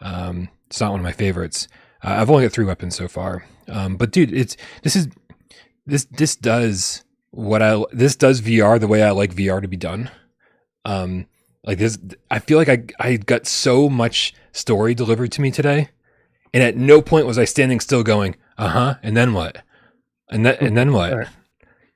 [0.00, 1.68] Um, it's not one of my favorites.
[2.02, 3.44] Uh, I've only got three weapons so far.
[3.68, 5.08] Um, but dude, it's this is
[5.86, 9.76] this this does what I this does VR the way I like VR to be
[9.76, 10.10] done.
[10.84, 11.26] Um,
[11.64, 11.98] like this,
[12.30, 15.90] I feel like I I got so much story delivered to me today,
[16.54, 19.62] and at no point was I standing still going, uh huh, and then what,
[20.30, 21.28] and then and then what.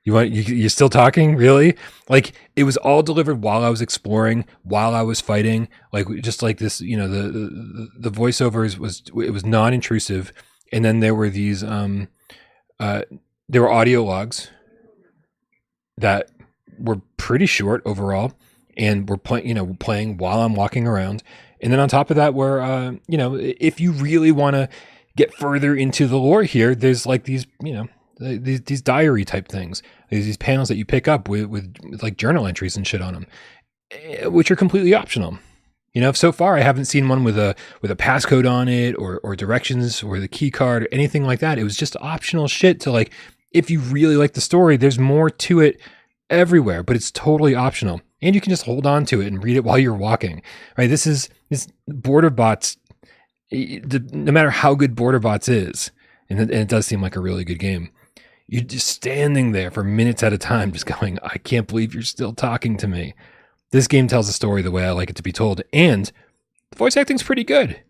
[0.05, 1.75] You want you you're still talking really?
[2.09, 5.69] Like it was all delivered while I was exploring, while I was fighting.
[5.93, 10.33] Like just like this, you know, the the, the voiceovers was it was non-intrusive,
[10.73, 12.09] and then there were these um,
[12.81, 13.03] uh,
[13.47, 14.49] there were audio logs
[15.97, 16.29] that
[16.77, 18.33] were pretty short overall,
[18.75, 21.23] and we're playing, you know, playing while I'm walking around.
[21.61, 24.67] And then on top of that, where uh, you know, if you really want to
[25.15, 27.87] get further into the lore here, there's like these, you know,
[28.23, 32.03] these, these diary type things, There's these panels that you pick up with, with, with
[32.03, 33.27] like journal entries and shit on them,
[33.91, 35.37] eh, which are completely optional.
[35.93, 38.93] You know, so far I haven't seen one with a with a passcode on it
[38.93, 41.59] or or directions or the key card or anything like that.
[41.59, 43.11] It was just optional shit to like
[43.51, 45.79] if you really like the story, there's more to it
[46.31, 48.01] everywhere, but it's totally optional.
[48.23, 50.41] And you can just hold on to it and read it while you're walking.
[50.77, 50.89] Right?
[50.89, 52.77] This is this border bots
[53.51, 53.79] eh,
[54.11, 55.91] no matter how good border bots is,
[56.27, 57.91] and it does seem like a really good game.
[58.47, 62.03] You're just standing there for minutes at a time, just going, I can't believe you're
[62.03, 63.13] still talking to me.
[63.71, 66.11] This game tells a story the way I like it to be told, and
[66.69, 67.81] the voice acting's pretty good.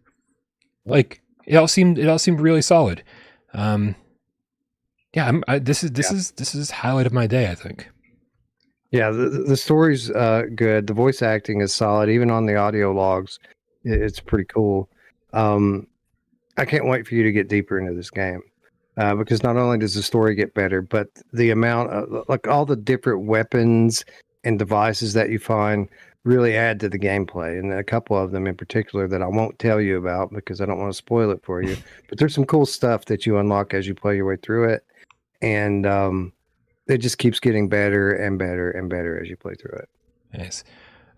[0.86, 3.04] Like it all seemed, it all seemed really solid.
[3.54, 3.96] Um,
[5.14, 7.52] yeah, I'm, I, this is this is this is highlight of my day.
[7.52, 7.90] I think.
[8.92, 10.88] Yeah, the, the story's uh, good.
[10.88, 12.10] The voice acting is solid.
[12.10, 13.40] Even on the audio logs,
[13.84, 14.90] it's pretty cool.
[15.34, 15.88] Um,
[16.58, 18.42] I can't wait for you to get deeper into this game
[18.98, 22.66] uh, because not only does the story get better, but the amount of like all
[22.66, 24.06] the different weapons
[24.44, 25.90] and devices that you find
[26.24, 27.60] really add to the gameplay.
[27.60, 30.66] And a couple of them in particular that I won't tell you about because I
[30.66, 31.76] don't want to spoil it for you.
[32.10, 34.86] but there's some cool stuff that you unlock as you play your way through it,
[35.42, 36.34] and um,
[36.88, 39.90] it just keeps getting better and better and better as you play through it.
[40.38, 40.64] Nice.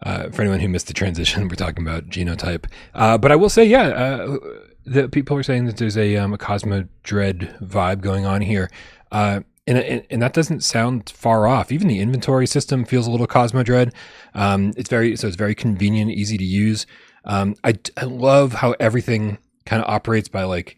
[0.04, 2.66] Uh, for anyone who missed the transition, we're talking about genotype.
[2.94, 4.38] Uh, but I will say, yeah,
[4.86, 8.70] the people are saying that there's a, um, a Cosmo Dread vibe going on here.
[9.12, 11.72] Uh, and, and, that doesn't sound far off.
[11.72, 13.94] Even the inventory system feels a little Cosmodread.
[14.36, 16.86] Um, it's very so it's very convenient, easy to use.
[17.24, 20.78] Um, I, I love how everything kind of operates by like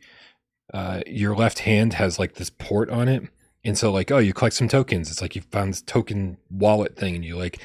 [0.73, 3.23] uh, your left hand has like this port on it,
[3.65, 5.11] and so like oh you collect some tokens.
[5.11, 7.59] It's like you found this token wallet thing, and you like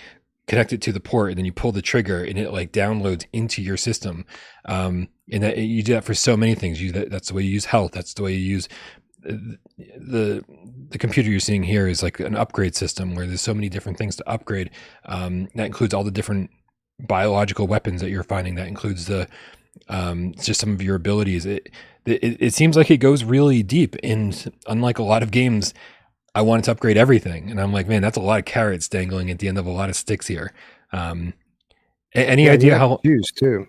[0.53, 3.24] connect it to the port, and then you pull the trigger, and it like downloads
[3.32, 4.26] into your system.
[4.66, 6.82] Um, and that you do that for so many things.
[6.82, 7.92] You that, that's the way you use health.
[7.92, 8.68] That's the way you use
[9.22, 10.44] the
[10.90, 13.96] the computer you're seeing here is like an upgrade system where there's so many different
[13.96, 14.70] things to upgrade.
[15.07, 16.50] Um, that includes all the different
[17.00, 18.57] biological weapons that you're finding.
[18.57, 19.28] That includes the
[19.88, 21.46] um, just some of your abilities.
[21.46, 21.70] It,
[22.05, 23.96] it it seems like it goes really deep.
[24.03, 25.72] And unlike a lot of games,
[26.35, 29.30] I wanted to upgrade everything, and I'm like, man, that's a lot of carrots dangling
[29.30, 30.53] at the end of a lot of sticks here.
[30.93, 31.35] Um,
[32.14, 33.66] any yeah, idea how to choose too?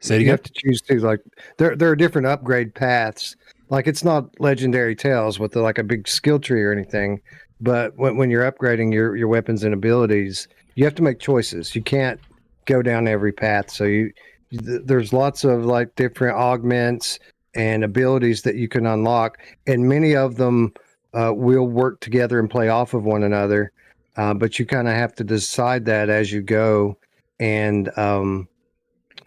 [0.00, 1.00] Say it you have to choose too.
[1.00, 1.20] Like
[1.58, 3.36] there, there are different upgrade paths
[3.68, 7.20] like it's not legendary tales with the, like a big skill tree or anything
[7.60, 11.74] but when, when you're upgrading your, your weapons and abilities you have to make choices
[11.74, 12.20] you can't
[12.66, 14.12] go down every path so you
[14.52, 17.18] there's lots of like different augments
[17.54, 20.72] and abilities that you can unlock and many of them
[21.16, 23.72] uh, will work together and play off of one another
[24.16, 26.96] uh, but you kind of have to decide that as you go
[27.38, 28.48] and um,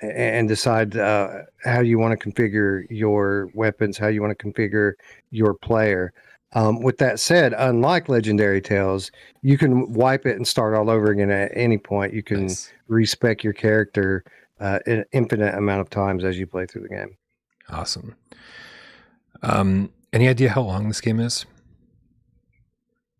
[0.01, 4.93] and decide uh, how you want to configure your weapons, how you want to configure
[5.31, 6.13] your player.
[6.53, 9.11] Um, with that said, unlike Legendary Tales,
[9.43, 12.13] you can wipe it and start all over again at any point.
[12.13, 12.71] You can nice.
[12.87, 14.23] respec your character
[14.59, 17.15] uh, an infinite amount of times as you play through the game.
[17.69, 18.15] Awesome.
[19.43, 21.45] Um, any idea how long this game is?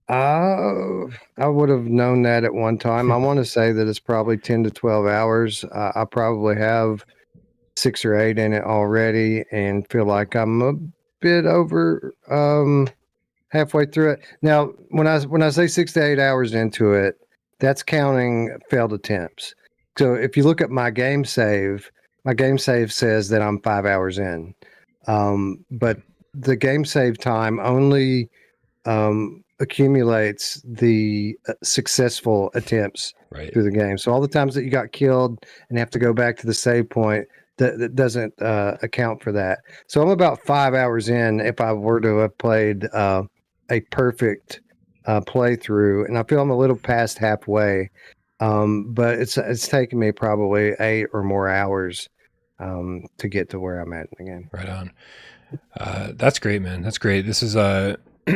[0.09, 1.05] Uh,
[1.37, 3.11] I would have known that at one time.
[3.11, 5.63] I want to say that it's probably 10 to 12 hours.
[5.65, 7.05] Uh, I probably have
[7.77, 10.73] six or eight in it already and feel like I'm a
[11.19, 12.87] bit over um,
[13.49, 14.21] halfway through it.
[14.41, 17.15] Now, when I when I say six to eight hours into it,
[17.59, 19.53] that's counting failed attempts.
[19.97, 21.91] So if you look at my game save,
[22.25, 24.53] my game save says that I'm five hours in.
[25.07, 25.97] Um, but
[26.33, 28.29] the game save time only
[28.85, 33.51] um, accumulates the uh, successful attempts right.
[33.53, 33.97] through the game.
[33.97, 36.53] So all the times that you got killed and have to go back to the
[36.53, 39.59] save point, that, that doesn't uh, account for that.
[39.87, 41.39] So I'm about five hours in.
[41.39, 43.23] If I were to have played uh,
[43.69, 44.61] a perfect
[45.05, 47.89] uh, playthrough, and I feel I'm a little past halfway,
[48.39, 52.07] um, but it's it's taken me probably eight or more hours
[52.59, 54.49] um, to get to where I'm at again.
[54.53, 54.91] Right on.
[55.77, 56.81] Uh, that's great, man.
[56.81, 57.25] That's great.
[57.25, 57.97] This is uh,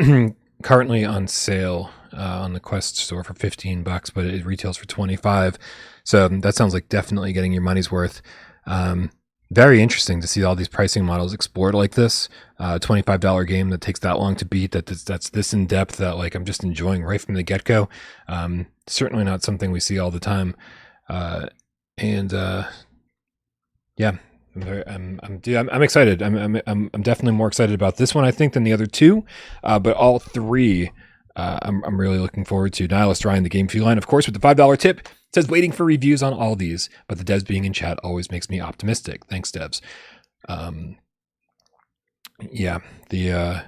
[0.63, 4.85] currently on sale uh, on the Quest store for 15 bucks, but it retails for
[4.85, 5.57] 25.
[6.03, 8.21] So that sounds like definitely getting your money's worth.
[8.65, 9.11] Um,
[9.51, 12.27] very interesting to see all these pricing models explored like this.
[12.57, 15.97] Uh, $25 game that takes that long to beat, that that's, that's this in depth
[15.97, 17.87] that like I'm just enjoying right from the get go.
[18.27, 20.55] Um, certainly not something we see all the time.
[21.07, 21.47] Uh,
[21.97, 22.63] and uh,
[23.97, 24.13] yeah,
[24.55, 26.21] I'm very, I'm, I'm, I'm, I'm excited.
[26.21, 29.25] I'm, I'm, I'm, definitely more excited about this one, I think, than the other two.
[29.63, 30.91] Uh, but all three,
[31.35, 32.87] uh, I'm, I'm really looking forward to.
[32.87, 35.71] Nihilist Ryan, the game line, of course, with the five dollar tip, It says waiting
[35.71, 39.25] for reviews on all these, but the devs being in chat always makes me optimistic.
[39.25, 39.81] Thanks, devs.
[40.47, 40.97] Um,
[42.51, 42.79] yeah,
[43.09, 43.61] the uh,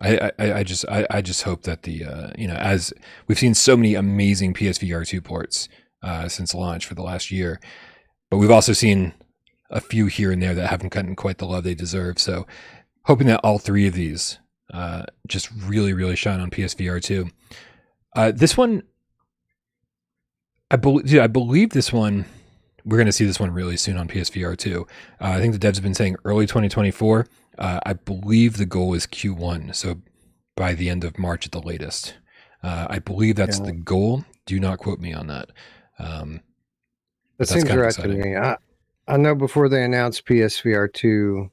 [0.00, 2.92] I, I, I just I, I just hope that the uh, you know as
[3.26, 5.68] we've seen so many amazing PSVR two ports
[6.02, 7.60] uh, since launch for the last year,
[8.30, 9.14] but we've also seen
[9.72, 12.18] a few here and there that haven't gotten quite the love they deserve.
[12.18, 12.46] So
[13.04, 14.38] hoping that all three of these
[14.72, 17.28] uh, just really, really shine on PSVR 2.
[18.14, 18.82] Uh, this one,
[20.70, 22.24] I believe, I believe this one,
[22.84, 24.86] we're going to see this one really soon on PSVR 2.
[25.20, 27.26] Uh, I think the devs have been saying early 2024.
[27.58, 30.00] Uh, I believe the goal is Q1, so
[30.56, 32.14] by the end of March at the latest.
[32.62, 33.66] Uh, I believe that's yeah.
[33.66, 34.24] the goal.
[34.46, 35.50] Do not quote me on that.
[35.98, 36.40] Um,
[37.38, 38.36] that seems right to me.
[38.36, 38.56] I,
[39.12, 41.50] I know before they announced PSVR 2,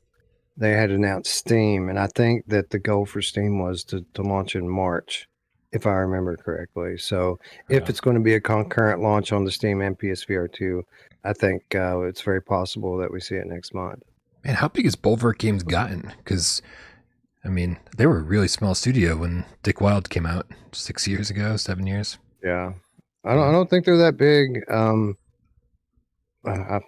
[0.56, 4.22] they had announced Steam, and I think that the goal for Steam was to, to
[4.22, 5.28] launch in March.
[5.72, 6.98] if I remember correctly.
[6.98, 7.38] So
[7.70, 7.90] if Yeah.
[7.90, 10.84] it's going to be a concurrent launch on the Steam and PSVR two,
[11.24, 14.02] I think uh, it's very possible that we see it next month.
[14.44, 16.12] Man, how big has Bolverk Games gotten?
[16.18, 16.64] Because,
[17.46, 21.30] I mean, they were a really small studio when Dick Wilde came out six years
[21.30, 22.18] ago, seven years.
[22.44, 22.74] Yeah,
[23.24, 23.48] I don't.
[23.50, 24.64] I don't think they're that big.
[24.72, 25.18] Um,
[26.46, 26.80] I,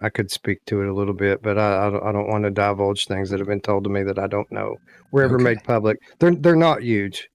[0.00, 3.06] I, could speak to it a little bit, but I, I don't, want to divulge
[3.06, 4.76] things that have been told to me that I don't know.
[5.10, 5.44] Wherever Okay.
[5.44, 7.28] made public, they're they're not huge.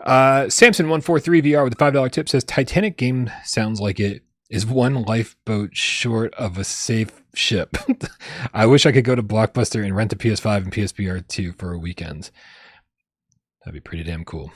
[0.00, 5.02] Uh, Samson143 VR with a $5 tip says Titanic game sounds like it is one
[5.02, 7.76] lifeboat short of a safe ship.
[8.54, 11.72] I wish I could go to Blockbuster and rent a PS5 and PSVR 2 for
[11.72, 12.30] a weekend.
[13.64, 14.52] That'd be pretty damn cool.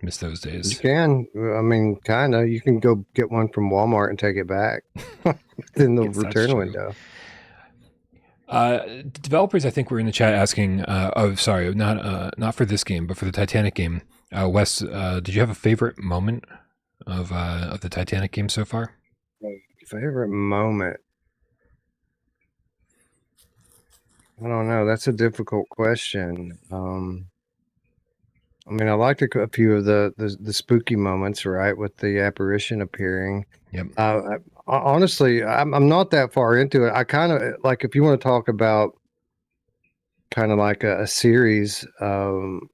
[0.00, 0.72] Miss those days.
[0.72, 1.26] You can.
[1.36, 2.48] I mean, kind of.
[2.48, 4.84] You can go get one from Walmart and take it back
[5.74, 6.94] in the return window.
[8.48, 10.82] Uh, developers, I think, were in the chat asking.
[10.82, 14.02] Uh, oh, sorry, not uh, not for this game, but for the Titanic game.
[14.32, 16.44] Uh, Wes, uh, did you have a favorite moment
[17.06, 18.94] of uh, of the Titanic game so far?
[19.86, 20.98] Favorite moment?
[24.40, 24.86] I don't know.
[24.86, 26.58] That's a difficult question.
[26.70, 27.26] Um,
[28.68, 31.96] I mean, I liked a, a few of the, the the spooky moments, right, with
[31.98, 33.46] the apparition appearing.
[33.72, 33.86] Yep.
[33.96, 34.20] Uh,
[34.66, 36.92] I, honestly, I'm I'm not that far into it.
[36.92, 38.94] I kind of like if you want to talk about
[40.30, 42.68] kind of like a, a series um,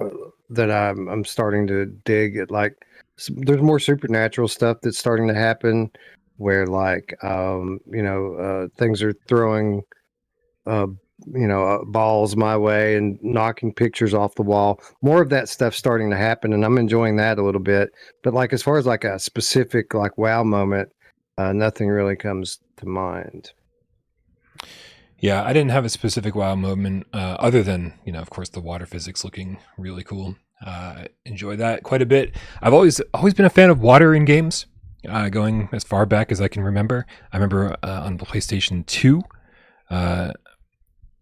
[0.00, 0.08] uh,
[0.50, 2.50] that I'm I'm starting to dig at.
[2.50, 2.74] Like,
[3.28, 5.90] there's more supernatural stuff that's starting to happen,
[6.38, 9.82] where like um, you know uh, things are throwing
[10.66, 10.86] uh,
[11.26, 14.80] you know uh, balls my way and knocking pictures off the wall.
[15.02, 17.90] More of that stuff starting to happen, and I'm enjoying that a little bit.
[18.22, 20.90] But like as far as like a specific like wow moment,
[21.38, 23.52] uh, nothing really comes to mind.
[25.18, 28.48] Yeah, I didn't have a specific wow moment uh, other than, you know, of course,
[28.48, 30.36] the water physics looking really cool.
[30.64, 32.34] Uh, enjoy that quite a bit.
[32.62, 34.66] I've always always been a fan of water in games,
[35.08, 37.06] uh, going as far back as I can remember.
[37.32, 39.22] I remember uh, on the PlayStation Two,
[39.90, 40.32] uh,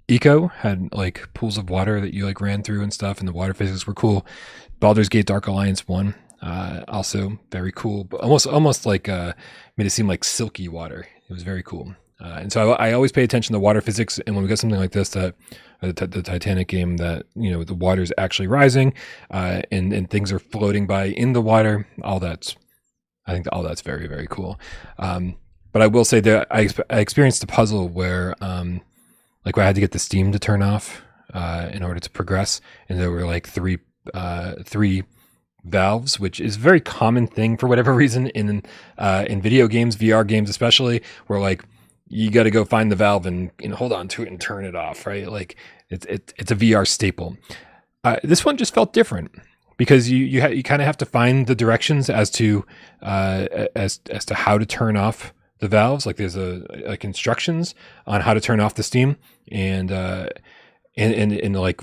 [0.08, 3.32] Eco had like pools of water that you like ran through and stuff, and the
[3.32, 4.26] water physics were cool.
[4.80, 9.32] Baldur's Gate Dark Alliance One, uh, also very cool, but almost almost like uh,
[9.76, 11.06] made it seem like silky water.
[11.28, 11.94] It was very cool.
[12.20, 14.18] Uh, and so I, I always pay attention to water physics.
[14.26, 15.34] And when we get something like this, that
[15.82, 18.94] uh, the, the Titanic game, that you know the water is actually rising,
[19.30, 21.86] uh, and and things are floating by in the water.
[22.02, 22.56] All that's,
[23.26, 24.58] I think, all that's very very cool.
[24.98, 25.36] Um,
[25.72, 28.80] but I will say that I, I experienced a puzzle where, um,
[29.56, 32.60] like, I had to get the steam to turn off uh, in order to progress,
[32.88, 33.78] and there were like three
[34.14, 35.04] uh, three
[35.64, 38.62] valves, which is a very common thing for whatever reason in
[38.98, 41.64] uh, in video games, VR games especially, where like
[42.08, 44.64] you got to go find the valve and, and hold on to it and turn
[44.64, 45.30] it off, right?
[45.30, 45.56] Like
[45.90, 47.36] it's it, it's a VR staple.
[48.04, 49.32] Uh, this one just felt different
[49.76, 52.64] because you you ha- you kind of have to find the directions as to
[53.02, 56.06] uh, as as to how to turn off the valves.
[56.06, 57.74] Like there's a like instructions
[58.06, 59.16] on how to turn off the steam
[59.50, 60.28] and uh,
[60.96, 61.80] and and, and like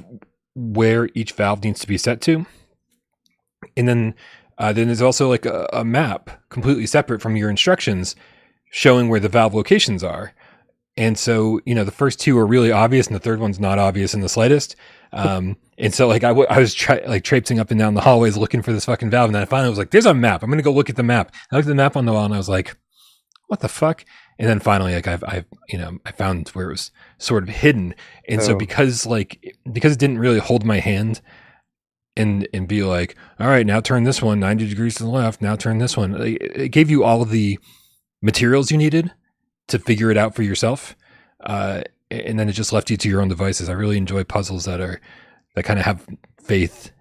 [0.56, 2.46] where each valve needs to be set to,
[3.76, 4.16] and then
[4.58, 8.16] uh, then there's also like a, a map completely separate from your instructions
[8.72, 10.34] showing where the valve locations are.
[10.98, 13.80] And so, you know, the first two are really obvious, and the third one's not
[13.80, 14.78] obvious in the slightest.
[15.12, 18.38] Um, and so, like, I, w- I was like traipsing up and down the hallways
[18.38, 20.42] looking for this fucking valve, and then I finally was like, "There's a map.
[20.42, 22.24] I'm gonna go look at the map." I looked at the map on the wall,
[22.24, 22.78] and I was like,
[23.48, 24.06] "What the fuck?"
[24.38, 27.50] And then finally, like, I've, I've, you know, I found where it was sort of
[27.50, 27.96] hidden.
[28.28, 28.58] And so, Oh.
[28.58, 31.22] because like, because it didn't really hold my hand,
[32.18, 35.42] and and be like, "All right, now turn this one 90 degrees to the left.
[35.42, 37.60] Now turn this one." It it gave you all of the
[38.22, 39.12] materials you needed
[39.68, 40.96] to figure it out for yourself
[41.42, 44.66] uh, and then it just left you to your own devices i really enjoy puzzles
[44.66, 45.00] that are
[45.56, 46.08] that kind of have
[46.42, 46.92] faith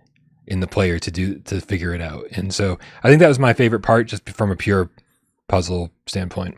[0.47, 3.39] in the player to do to figure it out and so i think that was
[3.39, 4.91] my favorite part just from a pure
[5.49, 6.57] puzzle standpoint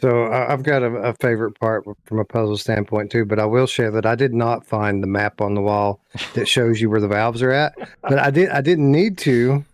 [0.00, 3.66] So I've got a, a favorite part from a puzzle standpoint too, but I will
[3.66, 6.00] share that I did not find the map on the wall
[6.34, 7.74] that shows you where the valves are at.
[8.02, 9.64] But I did I didn't need to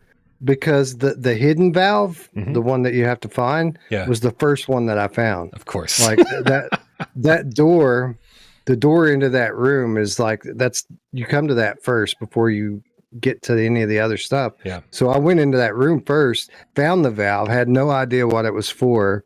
[0.44, 2.54] because the the hidden valve, Mhm.
[2.54, 5.54] the one that you have to find, yeah was the first one that I found.
[5.54, 6.80] of course Like that
[7.14, 8.16] that door,
[8.64, 12.82] the door into that room is like that's you come to that first before you
[13.20, 14.52] get to any of the other stuff.
[14.64, 14.80] Yeah.
[14.90, 18.52] So I went into that room first, found the valve, had no idea what it
[18.52, 19.24] was for,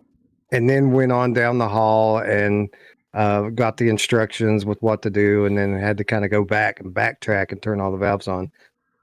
[0.53, 2.68] and then went on down the hall and
[3.14, 6.44] uh, got the instructions with what to do, and then had to kind of go
[6.44, 8.51] back and backtrack and turn all the valves on.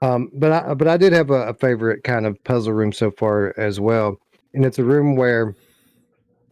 [0.00, 3.10] Um, but I but I did have a, a favorite kind of puzzle room so
[3.10, 4.18] far as well,
[4.54, 5.54] and it's a room where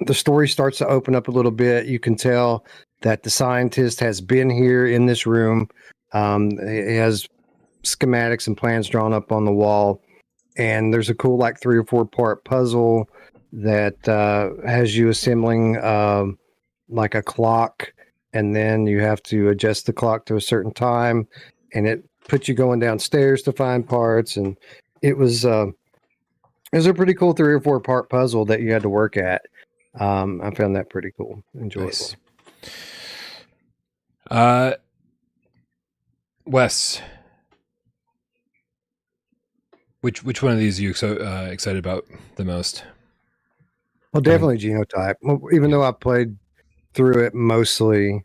[0.01, 1.86] the story starts to open up a little bit.
[1.86, 2.64] You can tell
[3.03, 5.68] that the scientist has been here in this room
[6.12, 7.28] Um, it has
[7.82, 10.01] schematics and plans drawn up on the wall,
[10.57, 13.09] and there's a cool like three or four part puzzle
[13.53, 16.38] that uh, has you assembling um,
[16.88, 17.92] like a clock,
[18.32, 21.26] and then you have to adjust the clock to a certain time,
[21.74, 24.57] and it puts you going downstairs to find parts, and
[25.03, 25.66] it was uh,
[26.72, 29.16] it was a pretty cool three or four part puzzle that you had to work
[29.16, 29.42] at.
[29.99, 31.86] Um, I found that pretty cool, enjoyable.
[31.86, 32.16] Nice.
[34.30, 34.72] Uh,
[36.44, 37.01] Wes,
[40.01, 42.84] which which one of these are you so uh, excited about the most?
[44.16, 45.52] Well, definitely Genotype.
[45.52, 46.36] Even though I played
[46.94, 48.24] through it mostly,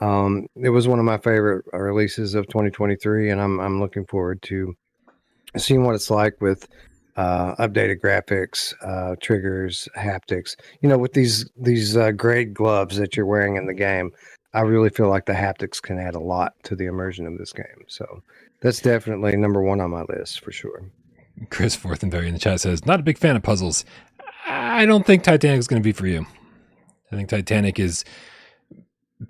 [0.00, 4.42] um, it was one of my favorite releases of 2023, and I'm I'm looking forward
[4.42, 4.76] to
[5.56, 6.68] seeing what it's like with
[7.16, 10.56] uh, updated graphics, uh, triggers, haptics.
[10.82, 14.10] You know, with these these uh, grade gloves that you're wearing in the game,
[14.54, 17.52] I really feel like the haptics can add a lot to the immersion of this
[17.52, 17.84] game.
[17.86, 18.22] So
[18.60, 20.82] that's definitely number one on my list for sure.
[21.50, 23.84] Chris Forthenberry in the chat says, "Not a big fan of puzzles.
[24.48, 26.26] I don't think Titanic is going to be for you.
[27.12, 28.04] I think Titanic is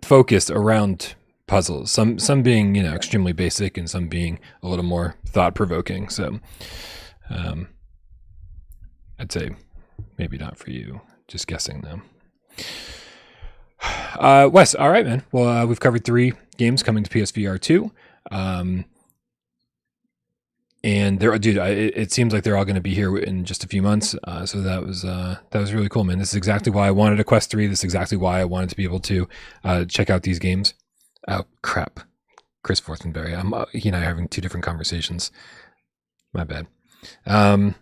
[0.03, 1.15] focused around
[1.47, 1.91] puzzles.
[1.91, 6.09] Some some being you know extremely basic, and some being a little more thought provoking.
[6.09, 6.39] So,
[7.31, 7.69] um,
[9.19, 9.51] I'd say
[10.17, 11.01] maybe not for you.
[11.27, 12.03] Just guessing though."
[14.19, 15.23] Uh, Wes, all right, man.
[15.31, 17.93] Well, uh, we've covered three games coming to PSVR two.
[18.33, 18.85] Um,
[20.85, 23.65] and they're dude I, it seems like they're all going to be here in just
[23.65, 24.15] a few months.
[24.25, 26.19] Uh, so that was uh, that was really cool man.
[26.19, 28.71] This is exactly why i wanted a quest 3 this is exactly why i wanted
[28.71, 29.29] to be able to
[29.65, 30.75] uh, check out these games.
[31.27, 32.01] Oh crap.
[32.63, 35.31] Chris forthenberry i'm uh, he and i are having two different conversations.
[36.33, 36.67] My bad.
[37.27, 37.75] Um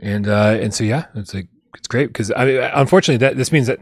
[0.00, 3.52] and uh and so yeah it's like it's great because i mean unfortunately that this
[3.52, 3.78] means that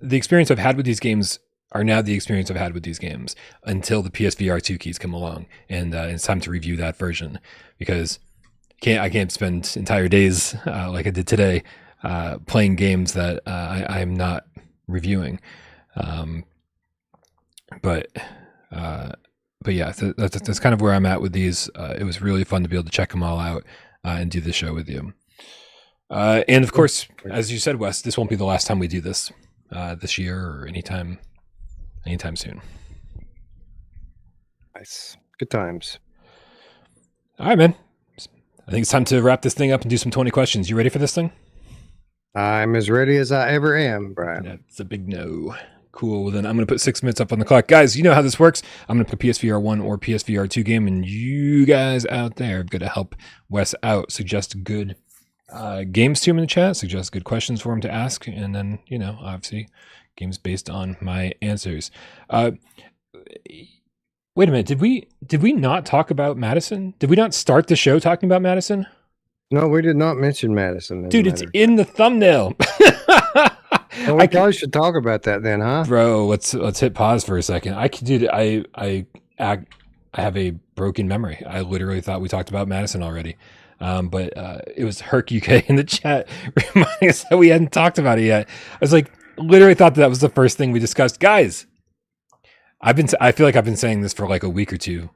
[0.00, 1.38] the experience i've had with these games
[1.72, 5.12] are now the experience I've had with these games until the PSVR 2 keys come
[5.12, 5.46] along.
[5.68, 7.40] And uh, it's time to review that version
[7.78, 8.18] because
[8.80, 11.62] can't, I can't spend entire days uh, like I did today
[12.04, 14.44] uh, playing games that uh, I, am not
[14.86, 15.40] reviewing.
[15.96, 16.44] Um,
[17.80, 18.08] but
[18.70, 19.12] uh,
[19.62, 21.70] but yeah, th- that's, that's kind of where I'm at with these.
[21.76, 23.64] Uh, it was really fun to be able to check them all out
[24.02, 25.14] and do the show with you.
[26.10, 29.00] and of course, as you said, Wes, this won't be the last time we do
[29.00, 29.30] this
[29.70, 31.20] this year or anytime
[32.06, 32.60] anytime soon.
[34.74, 35.16] Nice.
[35.38, 35.98] Good times.
[37.38, 37.74] All right, man.
[38.66, 40.70] I think it's time to wrap this thing up and do some 20 questions.
[40.70, 41.32] You ready for this thing?
[42.34, 44.44] I'm as ready as I ever am, Brian.
[44.44, 45.54] That's a big no.
[45.90, 46.24] Cool.
[46.24, 47.68] Well, then I'm going to put six minutes up on the clock.
[47.68, 48.62] Guys, you know how this works.
[48.88, 52.60] I'm going to put PSVR 1 or PSVR 2 game, and you guys out there
[52.60, 53.14] are going to help
[53.50, 54.10] Wes out.
[54.10, 54.96] Suggest good
[55.52, 58.54] uh, games to him in the chat, suggest good questions for him to ask, and
[58.54, 59.68] then, you know, obviously
[60.16, 61.90] games based on my answers.
[62.30, 62.52] Uh,
[64.34, 66.94] wait a minute, did we did we not talk about Madison?
[66.98, 68.86] Did we not start the show talking about Madison?
[69.50, 71.08] No, we did not mention Madison.
[71.08, 72.54] Dude, it's in the thumbnail.
[73.34, 75.84] well, we I probably should talk about that then, huh?
[75.86, 77.74] Bro, let's let's hit pause for a second.
[77.74, 79.06] I can do I I
[79.38, 79.58] I
[80.14, 81.44] have a broken memory.
[81.46, 83.36] I literally thought we talked about Madison already.
[83.80, 86.28] Um, but uh, it was Herc UK in the chat
[86.74, 88.48] reminding us that we hadn't talked about it yet.
[88.48, 89.10] I was like,
[89.42, 91.66] literally thought that, that was the first thing we discussed, guys.
[92.80, 95.10] I've been I feel like I've been saying this for like a week or two.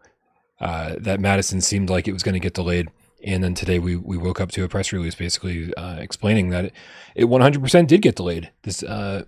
[0.60, 2.88] Uh, that Madison seemed like it was going to get delayed,
[3.24, 6.66] and then today we we woke up to a press release basically uh, explaining that
[6.66, 6.72] it,
[7.14, 8.50] it 100% did get delayed.
[8.62, 9.24] This uh,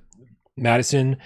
[0.57, 1.17] Madison,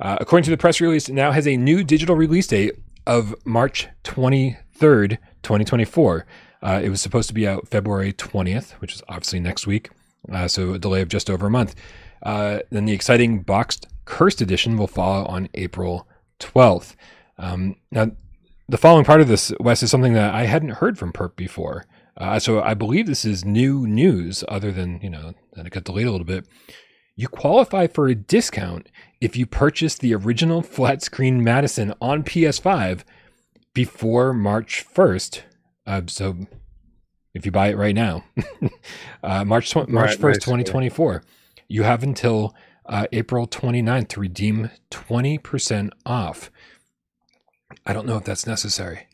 [0.00, 2.72] uh, according to the press release, now has a new digital release date
[3.06, 6.26] of March 23rd, 2024.
[6.62, 9.90] Uh, it was supposed to be out February 20th, which is obviously next week.
[10.30, 11.74] Uh, so a delay of just over a month.
[12.22, 16.08] Uh, then the exciting boxed Cursed Edition will follow on April
[16.40, 16.94] 12th.
[17.38, 18.10] Um, now,
[18.68, 21.84] the following part of this, Wes, is something that I hadn't heard from Perp before.
[22.16, 25.84] Uh, so I believe this is new news, other than, you know, that it got
[25.84, 26.46] delayed a little bit.
[27.16, 28.88] You qualify for a discount
[29.20, 33.02] if you purchase the original flat screen Madison on PS5
[33.74, 35.42] before March 1st.
[35.86, 36.36] Uh, so
[37.34, 38.24] if you buy it right now,
[39.22, 41.22] uh, March, tw- March 1st, 2024
[41.72, 42.54] you have until
[42.86, 46.50] uh, April 29th to redeem 20% off.
[47.86, 49.06] I don't know if that's necessary.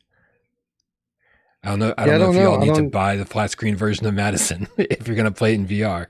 [1.62, 1.94] I don't know.
[1.96, 3.76] I don't, yeah, know I don't if you all need to buy the flat screen
[3.76, 6.06] version of Madison if you're going to play it in VR.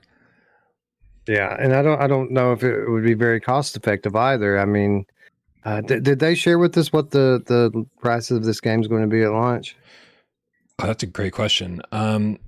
[1.27, 2.01] Yeah, and I don't.
[2.01, 4.59] I don't know if it would be very cost effective either.
[4.59, 5.05] I mean,
[5.63, 8.87] uh, did, did they share with us what the the price of this game is
[8.87, 9.75] going to be at launch?
[10.79, 11.81] Oh, that's a great question.
[11.91, 12.39] Um,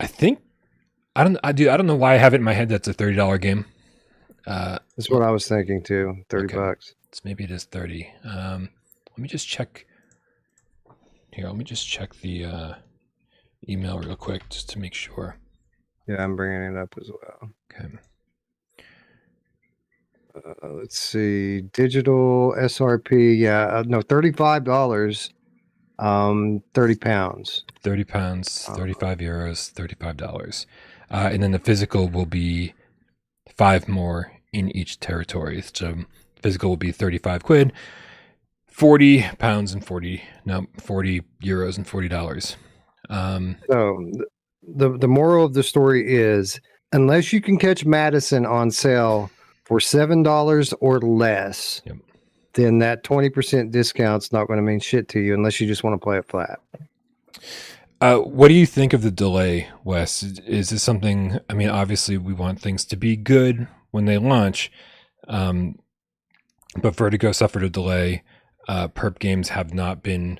[0.00, 0.40] I think
[1.16, 1.38] I don't.
[1.44, 1.70] I do.
[1.70, 2.68] I don't know why I have it in my head.
[2.68, 3.66] That's a thirty dollar game.
[4.46, 6.24] Uh, That's what I was thinking too.
[6.28, 6.56] Thirty okay.
[6.56, 6.94] bucks.
[7.08, 8.12] It's maybe it is thirty.
[8.24, 8.68] Um,
[9.10, 9.86] let me just check
[11.32, 12.74] Here, let me just check the uh,
[13.68, 15.36] email real quick just to make sure.
[16.08, 17.50] Yeah, I'm bringing it up as well.
[17.72, 17.88] Okay.
[20.36, 23.38] Uh, let's see, digital SRP.
[23.38, 25.32] Yeah, uh, no, thirty-five dollars.
[25.98, 27.64] Um, thirty pounds.
[27.82, 30.66] 30 pounds, Uh, 35 euros, $35.
[31.14, 32.74] Uh, and then the physical will be
[33.56, 35.62] five more in each territory.
[35.72, 35.94] So
[36.42, 37.72] physical will be 35 quid,
[38.66, 42.56] 40 pounds and 40, no, 40 euros and $40.
[43.10, 44.10] Um, So
[44.66, 46.58] the the moral of the story is,
[46.92, 49.30] unless you can catch Madison on sale
[49.66, 51.96] for seven dollars or less, Yep.
[52.54, 55.84] then that twenty percent discount's not going to mean shit to you unless you just
[55.84, 56.58] want to play it flat.
[58.04, 60.22] Uh, what do you think of the delay, Wes?
[60.22, 61.38] Is- Is this something?
[61.48, 64.70] I mean, obviously, we want things to be good when they launch,
[65.26, 65.78] um,
[66.76, 68.22] but Vertigo suffered a delay.
[68.68, 70.38] Uh, Perp Games have not been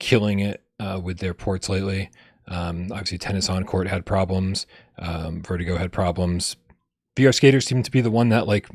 [0.00, 2.10] killing it uh, with their ports lately.
[2.48, 4.66] Um, obviously, Tennis on Court had problems.
[4.98, 6.56] Um, Vertigo had problems.
[7.14, 8.68] VR Skater seemed to be the one that like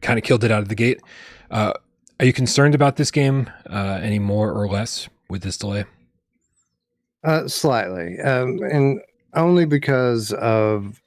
[0.00, 1.02] kind of killed it out of the gate.
[1.50, 1.74] Uh,
[2.18, 5.84] are you concerned about this game uh, any more or less with this delay?
[7.24, 9.00] Uh, slightly, um, and
[9.34, 11.00] only because of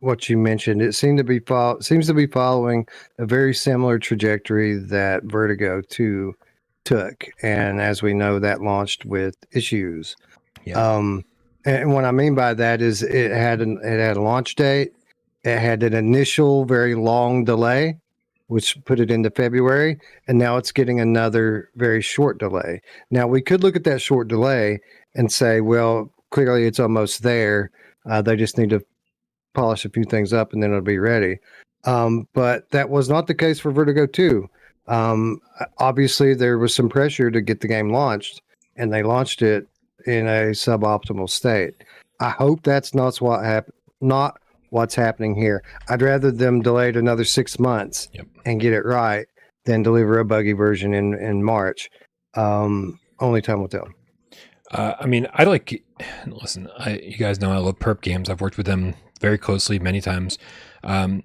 [0.00, 0.82] what you mentioned.
[0.82, 2.86] It seemed to be fol- seems to be following
[3.18, 6.34] a very similar trajectory that Vertigo Two
[6.84, 10.16] took, and as we know, that launched with issues.
[10.64, 10.82] Yeah.
[10.82, 11.24] Um,
[11.64, 14.92] and what I mean by that is it had an it had a launch date.
[15.44, 17.98] It had an initial very long delay,
[18.48, 22.82] which put it into February, and now it's getting another very short delay.
[23.12, 24.80] Now we could look at that short delay
[25.14, 27.70] and say, well, clearly it's almost there.
[28.08, 28.80] Uh, they just need to
[29.54, 31.38] polish a few things up, and then it'll be ready.
[31.84, 34.48] Um, but that was not the case for Vertigo Two.
[34.88, 35.38] Um,
[35.78, 38.40] obviously, there was some pressure to get the game launched,
[38.76, 39.66] and they launched it
[40.06, 41.74] in a suboptimal state.
[42.20, 43.70] I hope that's not what hap-
[44.00, 44.40] not
[44.70, 45.62] what's happening here.
[45.88, 48.26] I'd rather them delay it another six months Yep.
[48.46, 49.26] and get it right
[49.64, 51.90] than deliver a buggy version in in March.
[52.34, 53.88] Um, only time will tell.
[54.72, 55.84] Uh, I mean, I like.
[56.26, 58.28] Listen, I you guys know I love Perp Games.
[58.28, 60.38] I've worked with them very closely many times.
[60.82, 61.22] Um,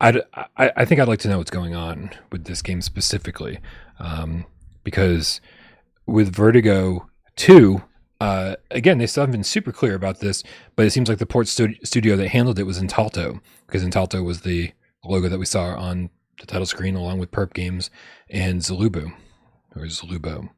[0.00, 0.18] I'd,
[0.56, 3.58] I I think I'd like to know what's going on with this game specifically,
[3.98, 4.46] um,
[4.84, 5.40] because
[6.06, 7.82] with Vertigo Two,
[8.20, 10.44] uh, again they still haven't been super clear about this,
[10.76, 14.24] but it seems like the port stu- studio that handled it was Intalto, because Intalto
[14.24, 14.72] was the
[15.04, 16.10] logo that we saw on
[16.40, 17.90] the title screen along with Perp Games
[18.30, 19.12] and Zalubo
[19.74, 20.50] or Zalubo.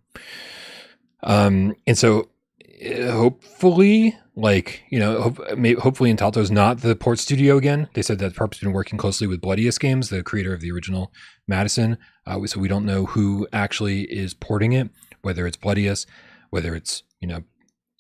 [1.27, 2.31] Um, and so
[2.85, 5.39] uh, hopefully, like, you know, hope,
[5.78, 7.89] hopefully Intalto's not the port studio again.
[7.94, 11.12] They said that Perp's been working closely with Bloodious Games, the creator of the original
[11.48, 11.98] Madison.
[12.27, 14.89] Uh, so we don't know who actually is porting it,
[15.23, 16.07] whether it's Bloodious,
[16.51, 17.43] whether it's, you know,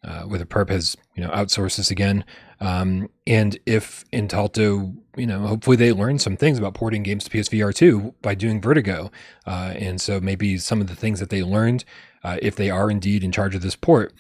[0.06, 2.24] uh, whether Perp has, you know, outsourced this again.
[2.60, 7.30] Um, and if Intalto, you know, hopefully they learned some things about porting games to
[7.30, 9.10] PSVR 2 by doing Vertigo.
[9.46, 11.84] Uh, and so maybe some of the things that they learned
[12.22, 14.12] uh, if they are indeed in charge of this port,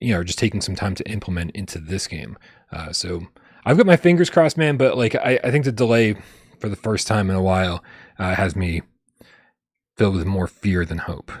[0.00, 2.36] you know, just taking some time to implement into this game.
[2.70, 3.26] Uh, so
[3.64, 4.76] I've got my fingers crossed, man.
[4.76, 6.16] But like, I, I think the delay
[6.58, 7.82] for the first time in a while
[8.18, 8.82] uh, has me
[9.96, 11.32] filled with more fear than hope.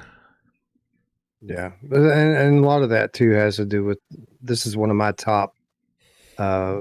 [1.42, 3.98] Yeah, and, and a lot of that too has to do with
[4.42, 5.54] this is one of my top
[6.38, 6.80] uh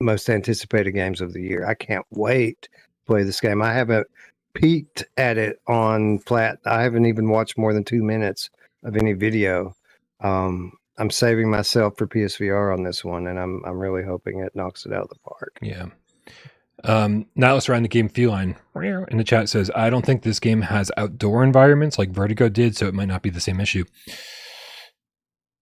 [0.00, 1.66] most anticipated games of the year.
[1.66, 2.68] I can't wait to
[3.06, 3.60] play this game.
[3.60, 4.06] I haven't
[4.54, 6.58] peeked at it on flat.
[6.64, 8.48] I haven't even watched more than two minutes
[8.84, 9.74] of any video.
[10.20, 14.56] Um I'm saving myself for PSVR on this one and I'm I'm really hoping it
[14.56, 15.58] knocks it out of the park.
[15.60, 15.86] Yeah.
[16.84, 18.56] Um, now let's around the game feline
[19.08, 22.76] in the chat says, I don't think this game has outdoor environments like Vertigo did,
[22.76, 23.84] so it might not be the same issue.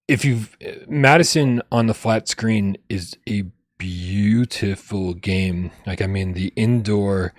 [0.06, 3.44] If you've Madison on the flat screen is a
[3.78, 5.70] beautiful game.
[5.86, 7.32] Like I mean, the indoor,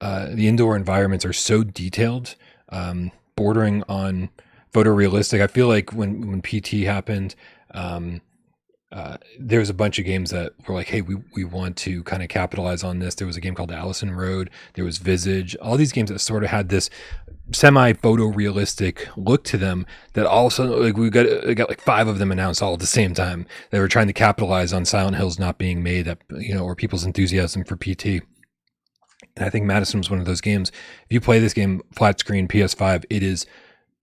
[0.00, 2.34] uh, the indoor environments are so detailed,
[2.70, 4.30] um, bordering on
[4.72, 5.40] photorealistic.
[5.40, 7.34] I feel like when when PT happened,
[7.72, 8.20] um,
[8.94, 12.04] uh, there was a bunch of games that were like, hey, we, we want to
[12.04, 13.16] kind of capitalize on this.
[13.16, 14.50] There was a game called Allison Road.
[14.74, 15.56] There was Visage.
[15.56, 16.90] All these games that sort of had this
[17.50, 21.68] semi photorealistic look to them that all of a sudden, like we got, we got
[21.68, 23.46] like five of them announced all at the same time.
[23.70, 26.76] They were trying to capitalize on Silent Hills not being made that, you know, or
[26.76, 28.22] people's enthusiasm for PT.
[29.36, 30.70] And I think Madison was one of those games.
[31.06, 33.44] If you play this game flat screen PS5, it is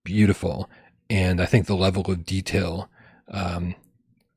[0.04, 0.70] beautiful.
[1.10, 2.90] And I think the level of detail,
[3.30, 3.76] um,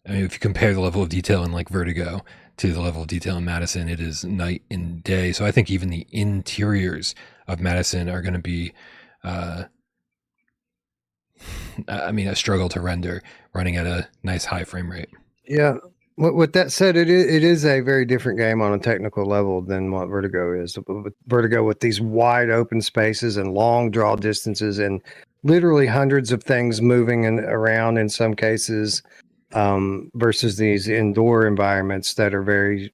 [0.07, 2.25] I mean, if you compare the level of detail in like Vertigo
[2.59, 5.33] to the level of detail in Madison, it is night and day.
[5.33, 7.15] So I think even the interiors
[7.49, 8.73] of Madison are going to be
[9.23, 9.65] uh,
[11.89, 13.23] I mean, a struggle to render
[13.53, 15.09] running at a nice high frame rate.
[15.47, 15.77] Yeah.
[16.17, 19.61] With, that said, it is, it is a very different game on a technical level
[19.61, 20.79] than what Vertigo is.
[21.27, 25.03] Vertigo with these wide open spaces and long draw distances and
[25.43, 29.03] literally hundreds of things moving and around in some cases
[29.55, 32.93] um, versus these indoor environments that are very,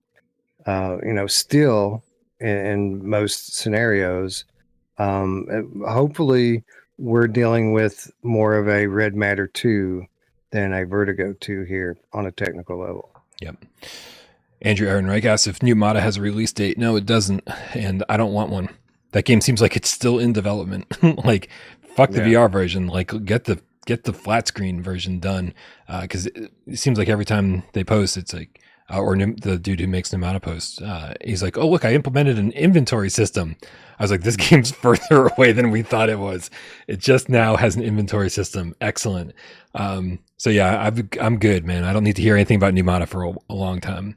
[0.66, 2.04] uh, you know, still
[2.38, 4.44] in, in most scenarios.
[4.98, 6.62] Um, hopefully,
[6.98, 10.04] we're dealing with more of a red matter 2
[10.50, 13.10] than a vertigo 2 here on a technical level.
[13.40, 13.64] Yep.
[14.62, 16.76] Andrew Ehrenreich asks if New Mata has a release date.
[16.76, 17.48] No, it doesn't.
[17.74, 18.68] And I don't want one.
[19.12, 20.86] That game seems like it's still in development.
[21.24, 21.48] like,
[21.96, 22.40] fuck the yeah.
[22.40, 22.86] VR version.
[22.86, 25.54] Like, get the get the flat screen version done.
[26.00, 28.60] Because uh, it, it, seems like every time they post, it's like,
[28.92, 31.94] uh, or the dude who makes New Mata posts, uh, he's like, oh, look, I
[31.94, 33.56] implemented an inventory system.
[33.98, 36.50] I was like, this game's further away than we thought it was.
[36.88, 38.74] It just now has an inventory system.
[38.80, 39.32] Excellent.
[39.74, 41.84] Um, so yeah, i am good, man.
[41.84, 44.16] I don't need to hear anything about Numata for a, a long time.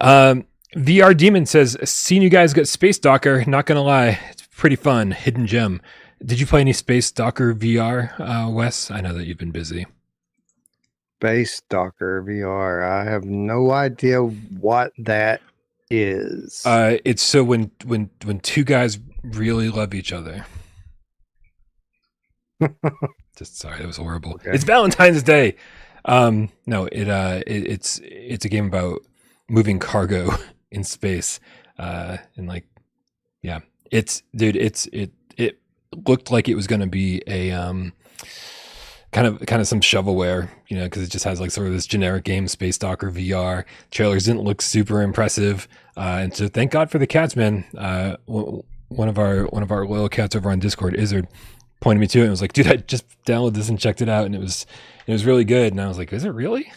[0.00, 0.44] Um,
[0.76, 3.44] VR Demon says, seen you guys get Space Docker.
[3.46, 5.10] Not gonna lie, it's pretty fun.
[5.10, 5.80] Hidden gem.
[6.24, 8.90] Did you play any Space Docker VR, uh, Wes?
[8.90, 9.86] I know that you've been busy.
[11.20, 12.84] Space Docker VR.
[12.84, 15.40] I have no idea what that
[15.90, 16.62] is.
[16.64, 20.44] Uh, it's so when when when two guys really love each other.
[23.36, 24.34] Just sorry, that was horrible.
[24.34, 24.52] Okay.
[24.52, 25.56] It's Valentine's Day.
[26.06, 29.00] Um, no, it uh, it, it's it's a game about
[29.48, 30.30] moving cargo
[30.70, 31.40] in space.
[31.78, 32.66] Uh, and like,
[33.42, 33.60] yeah,
[33.90, 35.12] it's dude, it's it it
[36.06, 37.92] looked like it was going to be a um
[39.12, 41.72] kind of kind of some shovelware, you know, because it just has like sort of
[41.72, 43.64] this generic game, Space Docker VR.
[43.90, 47.64] Trailers didn't look super impressive, uh, and so thank God for the cats, man.
[47.76, 51.28] Uh, one of our one of our loyal cats over on Discord, Izzard,
[51.80, 54.08] pointed me to it and was like, "Dude, I just downloaded this and checked it
[54.08, 54.66] out, and it was
[55.06, 56.70] it was really good." And I was like, "Is it really?"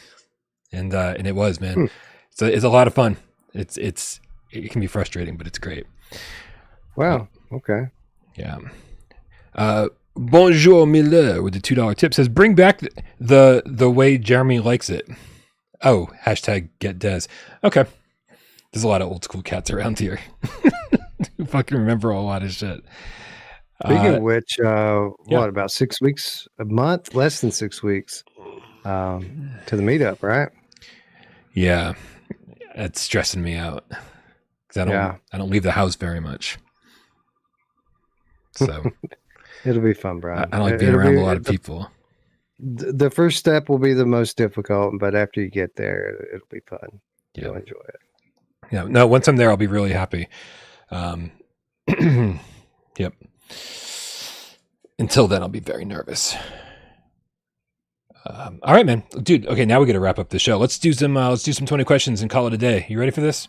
[0.72, 1.74] And uh, and it was, man.
[1.74, 1.86] Hmm.
[2.32, 3.18] So it's a lot of fun.
[3.54, 4.22] It's it's
[4.52, 5.86] it can be frustrating, but it's great.
[6.96, 7.28] Wow.
[7.52, 7.88] Okay.
[8.36, 8.60] Yeah.
[9.60, 12.80] Uh, Bonjour Miller with the two dollar tip says, "Bring back
[13.20, 15.06] the the way Jeremy likes it."
[15.84, 17.24] Oh, hashtag get Des.
[17.62, 17.84] Okay,
[18.72, 20.18] there's a lot of old school cats around here
[21.38, 22.86] who fucking remember a lot of shit.
[23.84, 25.40] Speaking uh, of which, uh, yeah.
[25.40, 28.24] what about six weeks, a month, less than six weeks
[28.86, 30.50] um, to the meetup, right?
[31.54, 31.96] Yeah,
[32.76, 35.16] it's stressing me out because I don't yeah.
[35.34, 36.58] I don't leave the house very much.
[38.54, 38.90] So
[39.66, 40.50] It'll be fun, Brian.
[40.52, 41.90] I, I like being It'll around be, a lot of the, people.
[42.60, 46.62] The first step will be the most difficult, but after you get there, it'll be
[46.62, 47.02] fun.
[47.36, 47.46] Yeah.
[47.46, 48.00] You'll enjoy it.
[48.72, 48.84] Yeah.
[48.84, 50.28] No, once I'm there, I'll be really happy.
[50.92, 51.32] Um,
[52.98, 53.14] yep.
[54.98, 56.36] Until then, I'll be very nervous.
[58.26, 59.48] Um, all right, man, dude.
[59.48, 60.58] Okay, now we got to wrap up the show.
[60.58, 61.16] Let's do some.
[61.16, 62.86] Uh, let's do some twenty questions and call it a day.
[62.90, 63.48] You ready for this?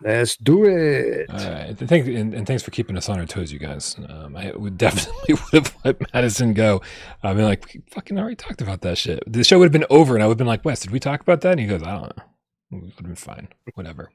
[0.00, 1.30] Let's do it.
[1.30, 1.76] All right.
[1.76, 3.96] Thank, and, and, thanks for keeping us on our toes, you guys.
[4.08, 6.82] Um, I would definitely would have let Madison go.
[7.22, 9.22] I mean, like, fucking already talked about that shit.
[9.26, 11.00] The show would have been over, and I would have been like, Wes, did we
[11.00, 11.52] talk about that?
[11.52, 12.24] And he goes, I don't know.
[12.72, 13.48] It would have been fine.
[13.74, 14.10] Whatever.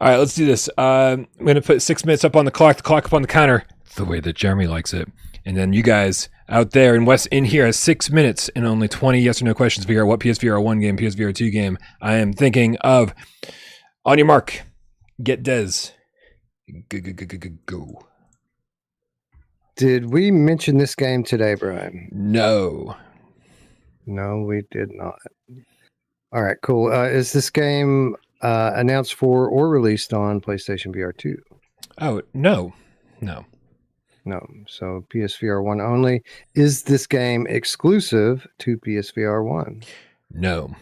[0.00, 0.68] All right, let's do this.
[0.76, 3.22] Um, I'm going to put six minutes up on the clock, the clock up on
[3.22, 3.64] the counter,
[3.96, 5.08] the way that Jeremy likes it.
[5.44, 8.88] And then you guys out there and Wes in here has six minutes and only
[8.88, 11.78] 20 yes or no questions to figure out what PSVR 1 game, PSVR 2 game
[12.00, 13.14] I am thinking of.
[14.08, 14.62] On your mark,
[15.22, 15.90] get Des.
[16.88, 18.06] Go, go, go, go, go, go.
[19.76, 22.08] Did we mention this game today, Brian?
[22.10, 22.96] No.
[24.06, 25.18] No, we did not.
[26.32, 26.90] All right, cool.
[26.90, 31.36] Uh, is this game uh, announced for or released on PlayStation VR 2?
[32.00, 32.72] Oh, no.
[33.20, 33.44] No.
[34.24, 34.40] No.
[34.68, 36.22] So PSVR 1 only.
[36.54, 39.82] Is this game exclusive to PSVR 1?
[40.32, 40.74] No.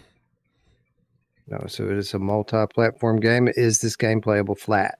[1.48, 3.48] No, so it is a multi-platform game.
[3.48, 4.98] Is this game playable flat?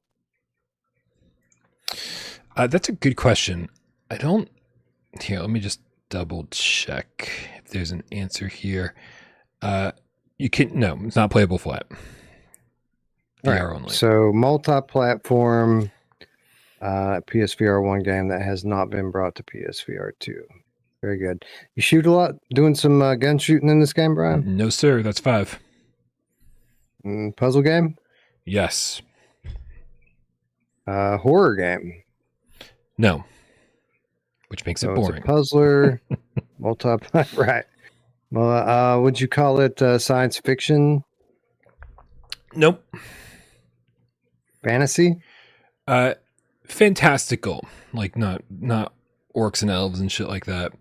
[2.57, 3.69] Uh, that's a good question.
[4.11, 4.49] I don't.
[5.21, 8.95] Here, let me just double check if there's an answer here.
[9.61, 9.93] Uh,
[10.39, 11.87] you can no, it's not playable flat.
[13.45, 13.77] VR right.
[13.77, 13.91] only.
[13.91, 15.91] So multi-platform
[16.81, 20.45] uh, PSVR one game that has not been brought to PSVR two.
[21.03, 21.45] Very good.
[21.75, 24.57] You shoot a lot, doing some uh, gun shooting in this game, Brian?
[24.57, 25.03] No, sir.
[25.03, 25.59] That's five.
[27.07, 27.97] Mm, puzzle game?
[28.45, 29.01] Yes.
[30.87, 32.03] Uh, horror game?
[32.99, 33.25] No.
[34.49, 35.23] Which makes so it boring.
[35.23, 36.01] puzzler,
[36.59, 36.89] multi
[37.37, 37.65] right.
[38.31, 41.03] Well, uh, would you call it uh, science fiction?
[42.55, 42.83] Nope.
[44.65, 45.17] Fantasy?
[45.87, 46.15] Uh,
[46.65, 47.65] fantastical.
[47.93, 48.93] Like not not
[49.35, 50.73] orcs and elves and shit like that.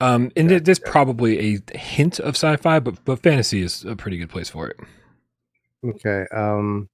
[0.00, 4.18] Um, and there- there's probably a hint of sci-fi, but but fantasy is a pretty
[4.18, 4.76] good place for it.
[5.84, 6.24] Okay.
[6.32, 6.88] Um,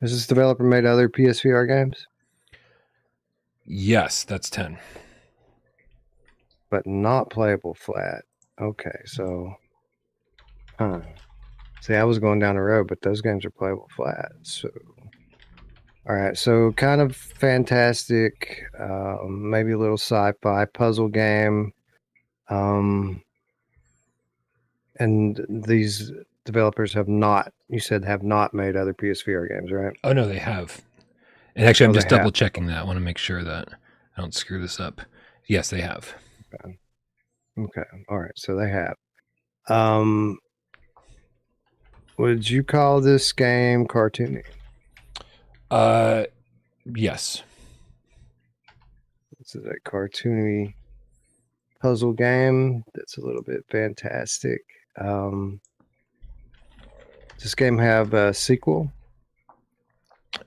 [0.00, 2.06] has this developer made other PSVR games,
[3.64, 4.78] Yes, that's ten.
[6.70, 8.22] but not playable flat?
[8.60, 9.54] Okay, so,
[10.78, 11.00] huh?
[11.80, 14.32] See, I was going down the road, but those games are playable flat.
[14.42, 14.68] So,
[16.08, 16.36] all right.
[16.38, 21.72] So, kind of fantastic, um, maybe a little sci-fi puzzle game.
[22.48, 23.22] Um,
[24.98, 26.12] and these
[26.46, 27.52] developers have not.
[27.68, 29.94] You said have not made other PSVR games, right?
[30.02, 30.80] Oh no, they have.
[31.54, 32.32] And actually, I'm Oh, just double have.
[32.34, 32.78] checking that.
[32.78, 33.68] I want to make sure that
[34.16, 35.00] I don't screw this up.
[35.48, 36.14] Yes, they have.
[37.58, 37.82] Okay.
[38.08, 38.32] All right.
[38.36, 38.94] So they have.
[39.68, 40.38] Um,
[42.18, 44.42] would you call this game cartoony?
[45.70, 46.24] Uh,
[46.94, 47.42] yes.
[49.38, 50.74] This is a cartoony
[51.80, 54.60] puzzle game that's a little bit fantastic.
[54.98, 55.60] Um,
[57.36, 58.92] does this game have a sequel?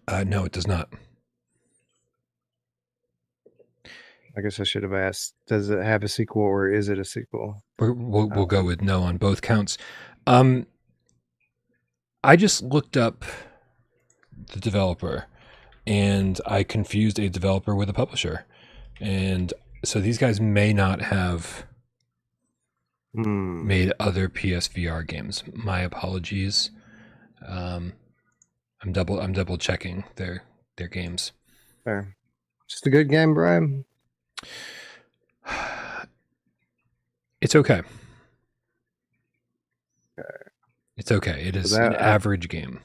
[0.07, 0.89] Uh, no, it does not.
[4.37, 5.33] I guess I should have asked.
[5.47, 7.63] Does it have a sequel or is it a sequel?
[7.77, 8.45] We're, we'll we'll Oh.
[8.45, 9.77] go with no on both counts.
[10.27, 10.67] Um,
[12.23, 13.25] I just looked up
[14.53, 15.25] the developer,
[15.87, 18.45] and I confused a developer with a publisher,
[18.99, 19.53] and
[19.83, 21.65] so these guys may not have
[23.13, 23.65] Hmm.
[23.65, 25.43] made other PSVR games.
[25.53, 26.69] My apologies.
[27.47, 27.93] Um,
[28.81, 30.43] I'm double I'm double checking their
[30.77, 31.31] their games.
[31.83, 32.15] Fair.
[32.67, 33.85] Just a good game, Brian.
[37.41, 37.81] It's okay.
[40.19, 40.27] okay.
[40.97, 41.41] It's okay.
[41.47, 42.81] It is an that- average game.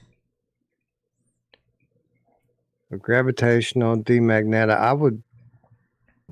[2.92, 4.76] A gravitational demagnetic.
[4.76, 5.20] I would.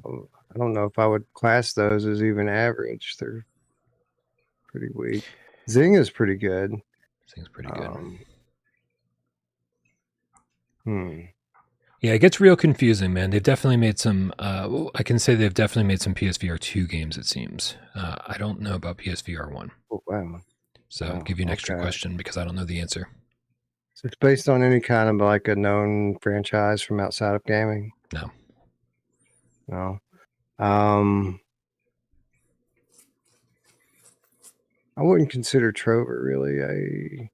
[0.06, 3.16] I don't know if I would class those as even average.
[3.18, 3.44] They're
[4.68, 5.24] pretty weak.
[5.68, 6.76] Zing is pretty good.
[7.34, 7.86] Thing's pretty good.
[7.86, 8.18] Um,
[10.84, 11.20] hmm.
[12.00, 13.30] Yeah, it gets real confusing, man.
[13.30, 14.32] They've definitely made some.
[14.38, 17.16] Uh, I can say they've definitely made some PSVR two games.
[17.16, 17.76] It seems.
[17.94, 20.40] Uh, I don't know about PSVR one, Oh, wow.
[20.88, 21.82] so I'll Oh, give you an extra okay.
[21.82, 23.08] question because I don't know the answer.
[23.94, 27.92] So it's based on any kind of like a known franchise from outside of gaming.
[28.12, 28.30] No.
[29.68, 29.98] No.
[30.58, 31.38] Um.
[34.96, 37.30] I wouldn't consider Trover really a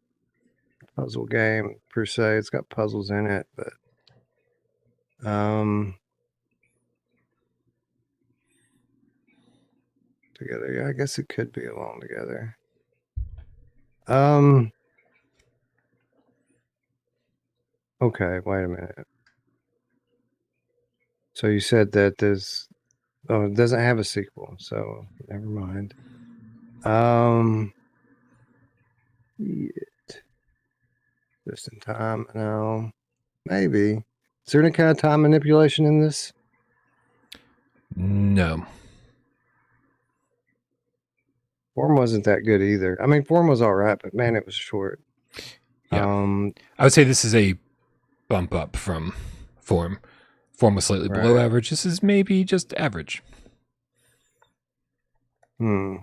[0.95, 2.37] puzzle game per se.
[2.37, 3.73] It's got puzzles in it, but
[5.29, 5.97] um
[10.35, 12.57] together, yeah, I guess it could be alone together.
[14.07, 14.73] Um
[18.01, 19.07] Okay, wait a minute.
[21.33, 22.69] So you said that there's
[23.29, 25.95] oh it doesn't have a sequel, so never mind.
[26.89, 27.73] Um.
[31.48, 32.90] Just in time, no.
[33.47, 34.02] Maybe.
[34.47, 36.32] Is there any kind of time manipulation in this?
[37.94, 38.66] No.
[41.74, 43.01] Form wasn't that good either.
[43.02, 45.01] I mean, form was all right, but man, it was short.
[45.93, 46.05] Yeah.
[46.05, 47.55] Um, I would say this is a
[48.28, 49.15] bump up from
[49.60, 50.01] form.
[50.52, 51.70] Form was slightly below average.
[51.70, 53.23] This is maybe just average.
[55.59, 55.97] hmm.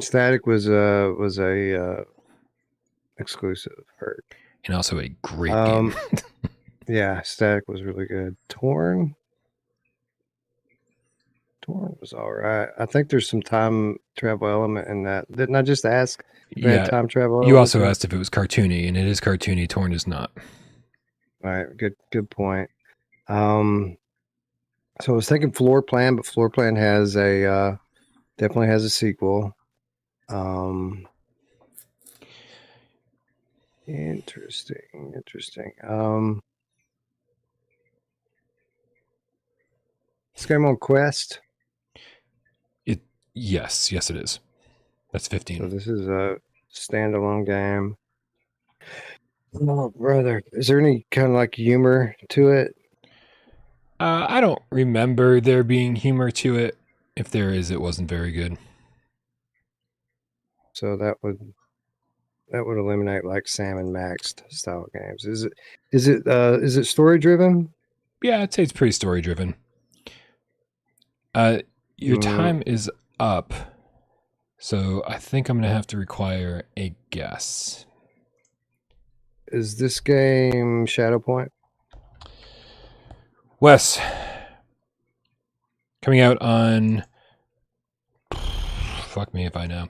[0.00, 2.04] Static was uh was a uh,
[3.18, 3.72] exclusive.
[3.96, 4.24] Hurt.
[4.66, 6.18] And also a great Um, game.
[6.88, 8.36] Yeah, Static was really good.
[8.48, 9.14] Torn.
[11.62, 12.68] Torn was all right.
[12.78, 15.30] I think there's some time travel element in that.
[15.30, 16.24] Didn't I just ask?
[16.50, 16.84] if it had yeah.
[16.86, 17.46] time travel.
[17.46, 19.68] You also asked if it was cartoony, and it is cartoony.
[19.68, 20.32] Torn is not.
[21.44, 22.68] All right, good good point.
[23.28, 23.96] Um
[25.00, 27.76] so I was thinking floor plan, but floor plan has a uh
[28.36, 29.54] definitely has a sequel.
[30.30, 31.06] Um
[33.86, 35.72] interesting, interesting.
[35.86, 36.42] Um
[40.34, 41.40] this game on Quest.
[42.86, 43.00] It
[43.34, 44.40] yes, yes, it is.
[45.12, 45.58] That's fifteen.
[45.58, 45.78] So 15.
[45.78, 46.36] this is a
[46.72, 47.96] standalone game.
[49.60, 50.42] Oh brother.
[50.52, 52.76] Is there any kind of like humor to it?
[53.98, 56.78] Uh, I don't remember there being humor to it.
[57.16, 58.56] If there is, it wasn't very good.
[60.80, 61.38] So that would
[62.48, 65.26] that would eliminate like Sam and Max style games.
[65.26, 65.52] Is it
[65.92, 67.74] is it uh is it story driven?
[68.22, 69.56] Yeah, I'd say it's pretty story driven.
[71.34, 71.58] Uh,
[71.98, 72.22] your Mm.
[72.38, 72.90] time is
[73.20, 73.52] up,
[74.58, 77.84] so I think I'm gonna have to require a guess.
[79.48, 81.52] Is this game Shadow Point?
[83.60, 84.00] Wes,
[86.00, 87.04] coming out on
[89.08, 89.88] fuck me if I know.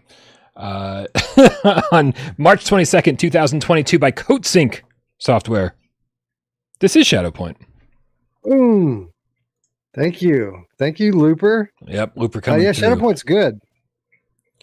[0.57, 1.07] Uh,
[1.93, 4.81] on March 22nd, 2022, by Coatsink
[5.19, 5.75] Software.
[6.81, 7.57] This is Shadowpoint.
[8.45, 9.13] Boom.
[9.95, 10.65] Thank you.
[10.79, 11.71] Thank you, Looper.
[11.87, 12.89] Yep, Looper Uh, coming yeah, through.
[12.89, 13.61] Shadowpoint's good.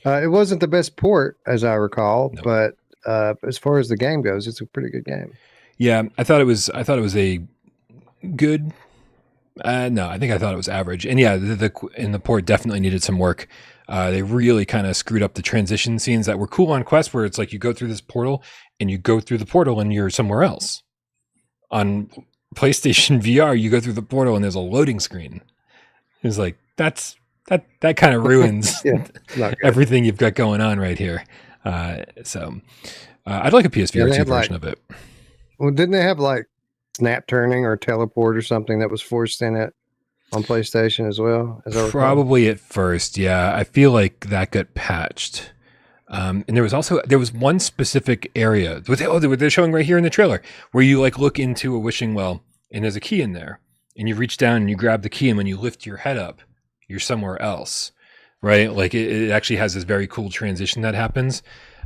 [0.06, 2.42] Uh, it wasn't the best port, as I recall, No.
[2.44, 5.34] but uh, as far as the game goes, it's a pretty good game.
[5.78, 6.70] Yeah, I thought it was.
[6.72, 7.40] I thought it was a
[8.36, 8.72] good.
[9.64, 11.06] Uh, no, I think I thought it was average.
[11.06, 13.48] And yeah, the, the in the port definitely needed some work.
[13.88, 17.14] Uh, they really kind of screwed up the transition scenes that were cool on Quest,
[17.14, 18.44] where it's like you go through this portal
[18.80, 20.84] and you go through the portal and you're somewhere else.
[21.72, 22.10] On
[22.56, 25.42] PlayStation VR, you go through the portal and there's a loading screen.
[26.24, 27.16] It's like that's
[27.48, 29.08] that that kind of ruins Yeah,
[29.64, 31.24] everything you've got going on right here.
[31.64, 32.60] Uh, so
[33.26, 34.80] uh, I'd like a PSVR 2 had, like- version of it.
[35.60, 36.46] Well, didn't they have like
[36.98, 39.74] snap turning or teleport or something that was forced in it
[40.34, 41.62] on PlayStation as well?
[41.66, 43.56] As Probably at first, yeah.
[43.56, 45.52] I feel like that got patched.
[46.10, 48.82] Um, and there was also there was one specific area.
[48.88, 50.42] With, oh, they- they're showing right here in the trailer
[50.72, 53.60] where you like look into a wishing well and there's a key in there,
[53.98, 56.18] and you reach down and you grab the key, and when you lift your head
[56.18, 56.42] up,
[56.88, 57.92] you're somewhere else,
[58.42, 58.72] right?
[58.74, 61.42] Like it, it actually has this very cool transition that happens,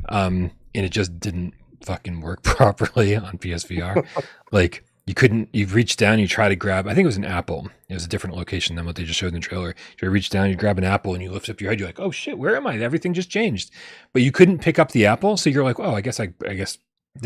[0.08, 1.54] um, and it just didn't
[1.84, 4.04] fucking work properly on PSVR.
[4.52, 7.24] like you couldn't you reach down you try to grab i think it was an
[7.24, 7.68] apple.
[7.88, 9.74] It was a different location than what they just showed in the trailer.
[10.00, 12.00] You reach down you grab an apple and you lift up your head you're like
[12.00, 12.78] oh shit where am i?
[12.78, 13.70] Everything just changed.
[14.12, 16.54] But you couldn't pick up the apple so you're like oh i guess i, I
[16.54, 16.78] guess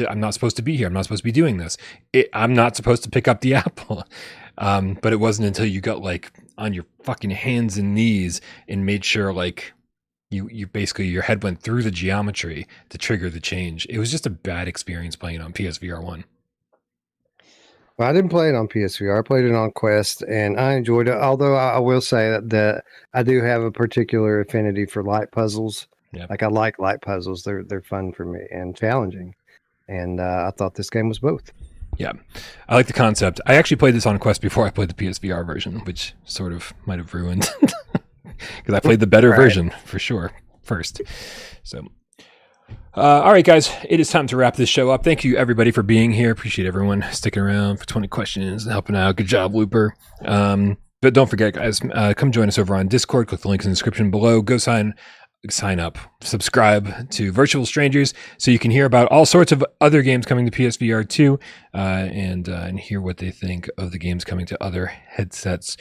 [0.09, 0.86] i'm not supposed to be here.
[0.86, 1.77] I'm not supposed to be doing this.
[2.12, 4.05] It, i'm not supposed to pick up the apple.
[4.59, 8.86] Um, but it wasn't until you got like on your fucking hands and knees and
[8.86, 9.74] made sure like
[10.31, 13.86] you you basically your head went through the geometry to trigger the change.
[13.89, 16.36] It was just a bad experience playing on psvr 1 Well,
[17.98, 19.18] I didn't play it on PSVR.
[19.18, 21.14] I played it on Quest, and I enjoyed it.
[21.14, 25.86] Although I, will say that, that I do have a particular affinity for light puzzles.
[26.12, 26.27] Yeah.
[26.28, 29.35] Like I like light puzzles; they're they're fun for me and challenging.
[29.89, 31.52] And uh, I thought this game was both.
[31.98, 32.12] Yeah,
[32.68, 33.40] I like the concept.
[33.47, 36.74] I actually played this on Quest before I played the PSVR version, which sort of
[36.85, 39.36] might have ruined because I played the better Right.
[39.36, 40.32] version for sure
[40.62, 41.01] first.
[41.62, 41.86] So,
[42.97, 45.05] uh, all right, guys, it is time to wrap this show up.
[45.05, 46.31] Thank you everybody for being here.
[46.31, 49.17] Appreciate everyone sticking around for 20 questions and helping out.
[49.17, 49.95] Good job, Looper.
[50.25, 53.29] Um, but don't forget, guys, uh, come join us over on Discord.
[53.29, 54.41] Click the links in the description below.
[54.41, 54.95] Go sign
[55.51, 60.03] sign up, subscribe to Virtual Strangers so you can hear about all sorts of other
[60.03, 61.39] games coming to PSVR 2
[61.75, 65.77] uh, and, uh, and hear what they think of the games coming to other headsets.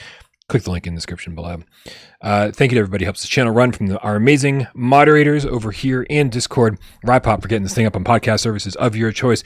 [0.48, 1.64] Click the link in the description below.
[2.22, 5.44] Uh, thank you to everybody who helps the channel run from the, our amazing moderators
[5.44, 6.78] over here in Discord.
[7.04, 9.44] Rypop for getting this thing up on podcast services of your choice.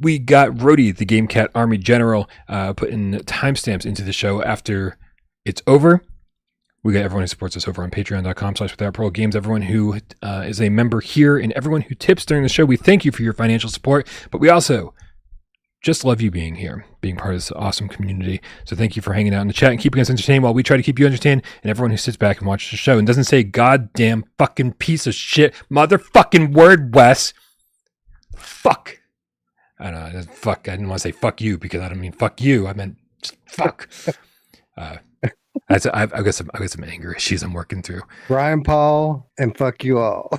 [0.00, 4.96] We got Rody, the Game Cat Army General, uh, putting timestamps into the show after
[5.44, 6.02] it's over.
[6.82, 9.98] We got everyone who supports us over on patreon.com slash without parole games, everyone who
[10.22, 12.64] uh, is a member here, and everyone who tips during the show.
[12.64, 14.94] We thank you for your financial support, but we also
[15.88, 18.42] just love you being here, being part of this awesome community.
[18.66, 20.62] So thank you for hanging out in the chat and keeping us entertained while we
[20.62, 23.06] try to keep you entertained, and everyone who sits back and watches the show and
[23.06, 27.32] doesn't say goddamn fucking piece of shit motherfucking word, Wes.
[28.36, 29.00] Fuck.
[29.78, 30.22] I don't know.
[30.30, 30.68] Fuck.
[30.68, 32.66] I didn't want to say fuck you because I don't mean fuck you.
[32.66, 33.88] I meant just fuck.
[34.76, 34.98] uh,
[35.70, 38.02] I've, I've got some I've got some anger issues I'm working through.
[38.26, 40.30] Brian Paul and fuck you all.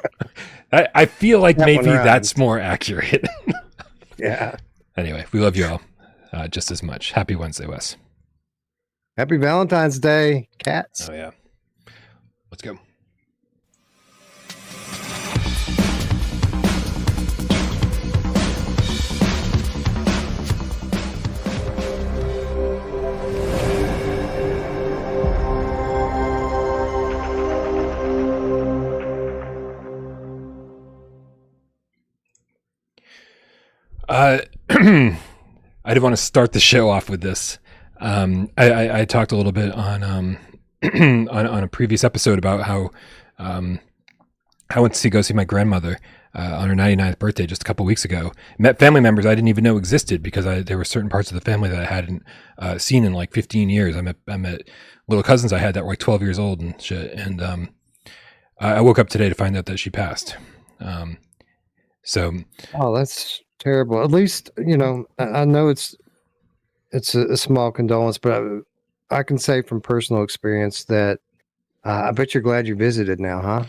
[0.72, 3.26] I, I feel like That maybe that's more accurate.
[4.18, 4.56] yeah.
[4.96, 5.80] Anyway, we love you all
[6.32, 7.12] uh, just as much.
[7.12, 7.96] Happy Wednesday, Wes.
[9.16, 11.08] Happy Valentine's Day, cats.
[11.08, 11.30] Oh yeah.
[12.50, 12.78] Let's go.
[34.08, 34.38] Uh,
[34.70, 37.58] I did want to start the show off with this.
[38.00, 40.38] Um, I, I, I talked a little bit on um,
[40.82, 42.90] on, on a previous episode about how
[43.38, 43.80] um,
[44.70, 45.98] I went to see go see my grandmother
[46.34, 48.32] uh, on her 99th birthday just a couple weeks ago.
[48.58, 51.34] Met family members I didn't even know existed because I, there were certain parts of
[51.34, 52.22] the family that I hadn't
[52.58, 53.96] uh, seen in like 15 years.
[53.96, 54.62] I met I met
[55.08, 57.12] little cousins I had that were like 12 years old and shit.
[57.12, 57.68] And um,
[58.60, 60.36] I I woke up today to find out that she passed.
[60.80, 61.18] Um,
[62.02, 62.32] so
[62.74, 64.02] Oh, that's terrible.
[64.04, 65.06] At least you know.
[65.18, 65.96] I, I know it's
[66.92, 68.32] it's a, a small condolence, but
[69.10, 71.18] I, I can say from personal experience that
[71.84, 73.64] uh, I bet you're glad you visited now, huh?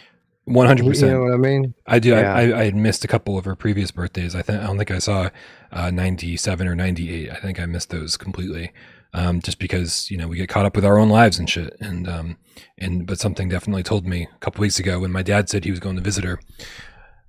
[0.45, 1.11] One hundred percent.
[1.11, 1.73] you know what I mean?
[1.87, 2.09] I do.
[2.09, 2.35] Yeah.
[2.35, 4.35] I, I, I had missed a couple of her previous birthdays.
[4.35, 5.29] I think I don't think I saw
[5.71, 7.31] uh, 97 or 98.
[7.31, 8.71] I think I missed those completely.
[9.15, 11.75] um, just because you know we get caught up with our own lives and shit.
[11.79, 12.37] And um,
[12.77, 15.71] and but something definitely told me a couple weeks ago when my dad said he
[15.71, 16.39] was going to visit her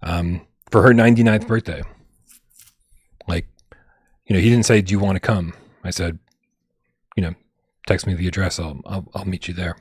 [0.02, 1.82] um, for her 99th birthday.
[4.26, 5.54] You know, he didn't say, "Do you want to come?"
[5.84, 6.18] I said,
[7.16, 7.34] you know,
[7.86, 8.58] text me the address.
[8.58, 9.76] I'll I'll, I'll meet you there.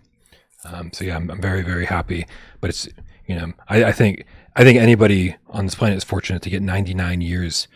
[0.64, 2.26] Um, so yeah, I'm, I'm very very happy.
[2.62, 2.88] But it's
[3.28, 6.62] you know, I, I think I think anybody on this planet is fortunate to get
[6.62, 7.68] 99 years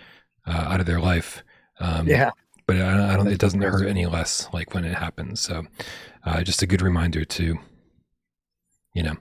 [0.45, 1.43] uh, out of their life.
[1.79, 2.31] Um, yeah.
[2.67, 3.27] But I, I don't.
[3.27, 5.39] It doesn't hurt any less like when it happens.
[5.39, 5.65] So,
[6.23, 7.57] uh, just a good reminder to,
[8.93, 9.15] you know,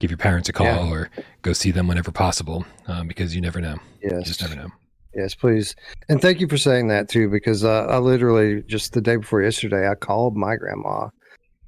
[0.00, 0.90] give your parents a call yeah.
[0.90, 1.10] or
[1.42, 3.76] go see them whenever possible, um, because you never know.
[4.02, 4.12] Yes.
[4.12, 4.70] You just never know.
[5.16, 5.74] Yes, please.
[6.10, 9.40] And thank you for saying that too, because uh, I literally just the day before
[9.40, 11.08] yesterday, I called my grandma,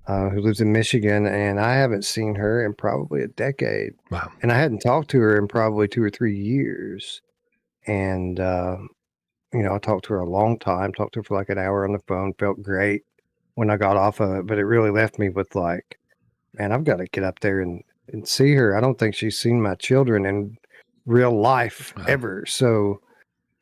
[0.07, 3.93] uh, who lives in Michigan, and I haven't seen her in probably a decade.
[4.11, 4.31] Wow.
[4.43, 7.23] And I hadn't talked to her in probably two or three years.
[7.87, 8.77] And, uh,
[9.55, 11.57] you know, I talked to her a long time, talked to her for like an
[11.57, 13.03] hour on the phone, felt great
[13.55, 15.99] when I got off of it, but it really left me with like,
[16.53, 18.77] man, I've got to get up there and, and see her.
[18.77, 20.59] I don't think she's seen my children in
[21.07, 22.05] real life wow.
[22.07, 22.45] ever.
[22.47, 23.01] So,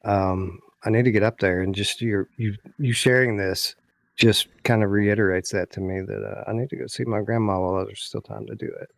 [0.06, 3.74] um, I need to get up there and just you you you sharing this
[4.16, 7.20] just kind of reiterates that to me that uh, I need to go see my
[7.20, 8.88] grandma while there's still time to do it.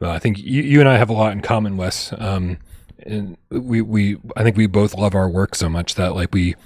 [0.00, 2.12] Well, I think you, you and I have a lot in common, Wes.
[2.18, 2.58] Um,
[3.00, 6.56] and we we I think we both love our work so much that like we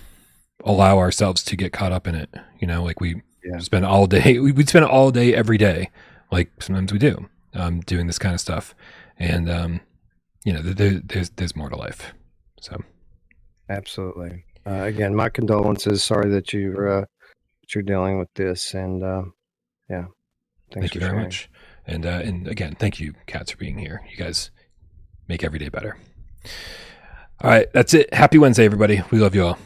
[0.64, 2.30] allow ourselves to get caught up in it.
[2.60, 3.58] You know, like we yeah.
[3.58, 5.90] spend all day we would spend all day every day,
[6.30, 8.74] like sometimes we do, um, doing this kind of stuff.
[9.18, 9.80] And um,
[10.44, 12.14] you know, there, there's there's more to life.
[12.60, 12.82] So
[13.68, 14.44] Absolutely.
[14.66, 16.04] Uh, again, my condolences.
[16.04, 19.24] Sorry that you're uh, that you're dealing with this, and uh,
[19.88, 20.06] yeah,
[20.72, 21.24] thank you very sharing.
[21.24, 21.50] much.
[21.86, 24.02] And uh, and again, thank you, cats, for being here.
[24.10, 24.50] You guys
[25.28, 25.96] make every day better.
[27.40, 28.12] All right, that's it.
[28.14, 29.02] Happy Wednesday, everybody.
[29.10, 29.58] We love you all.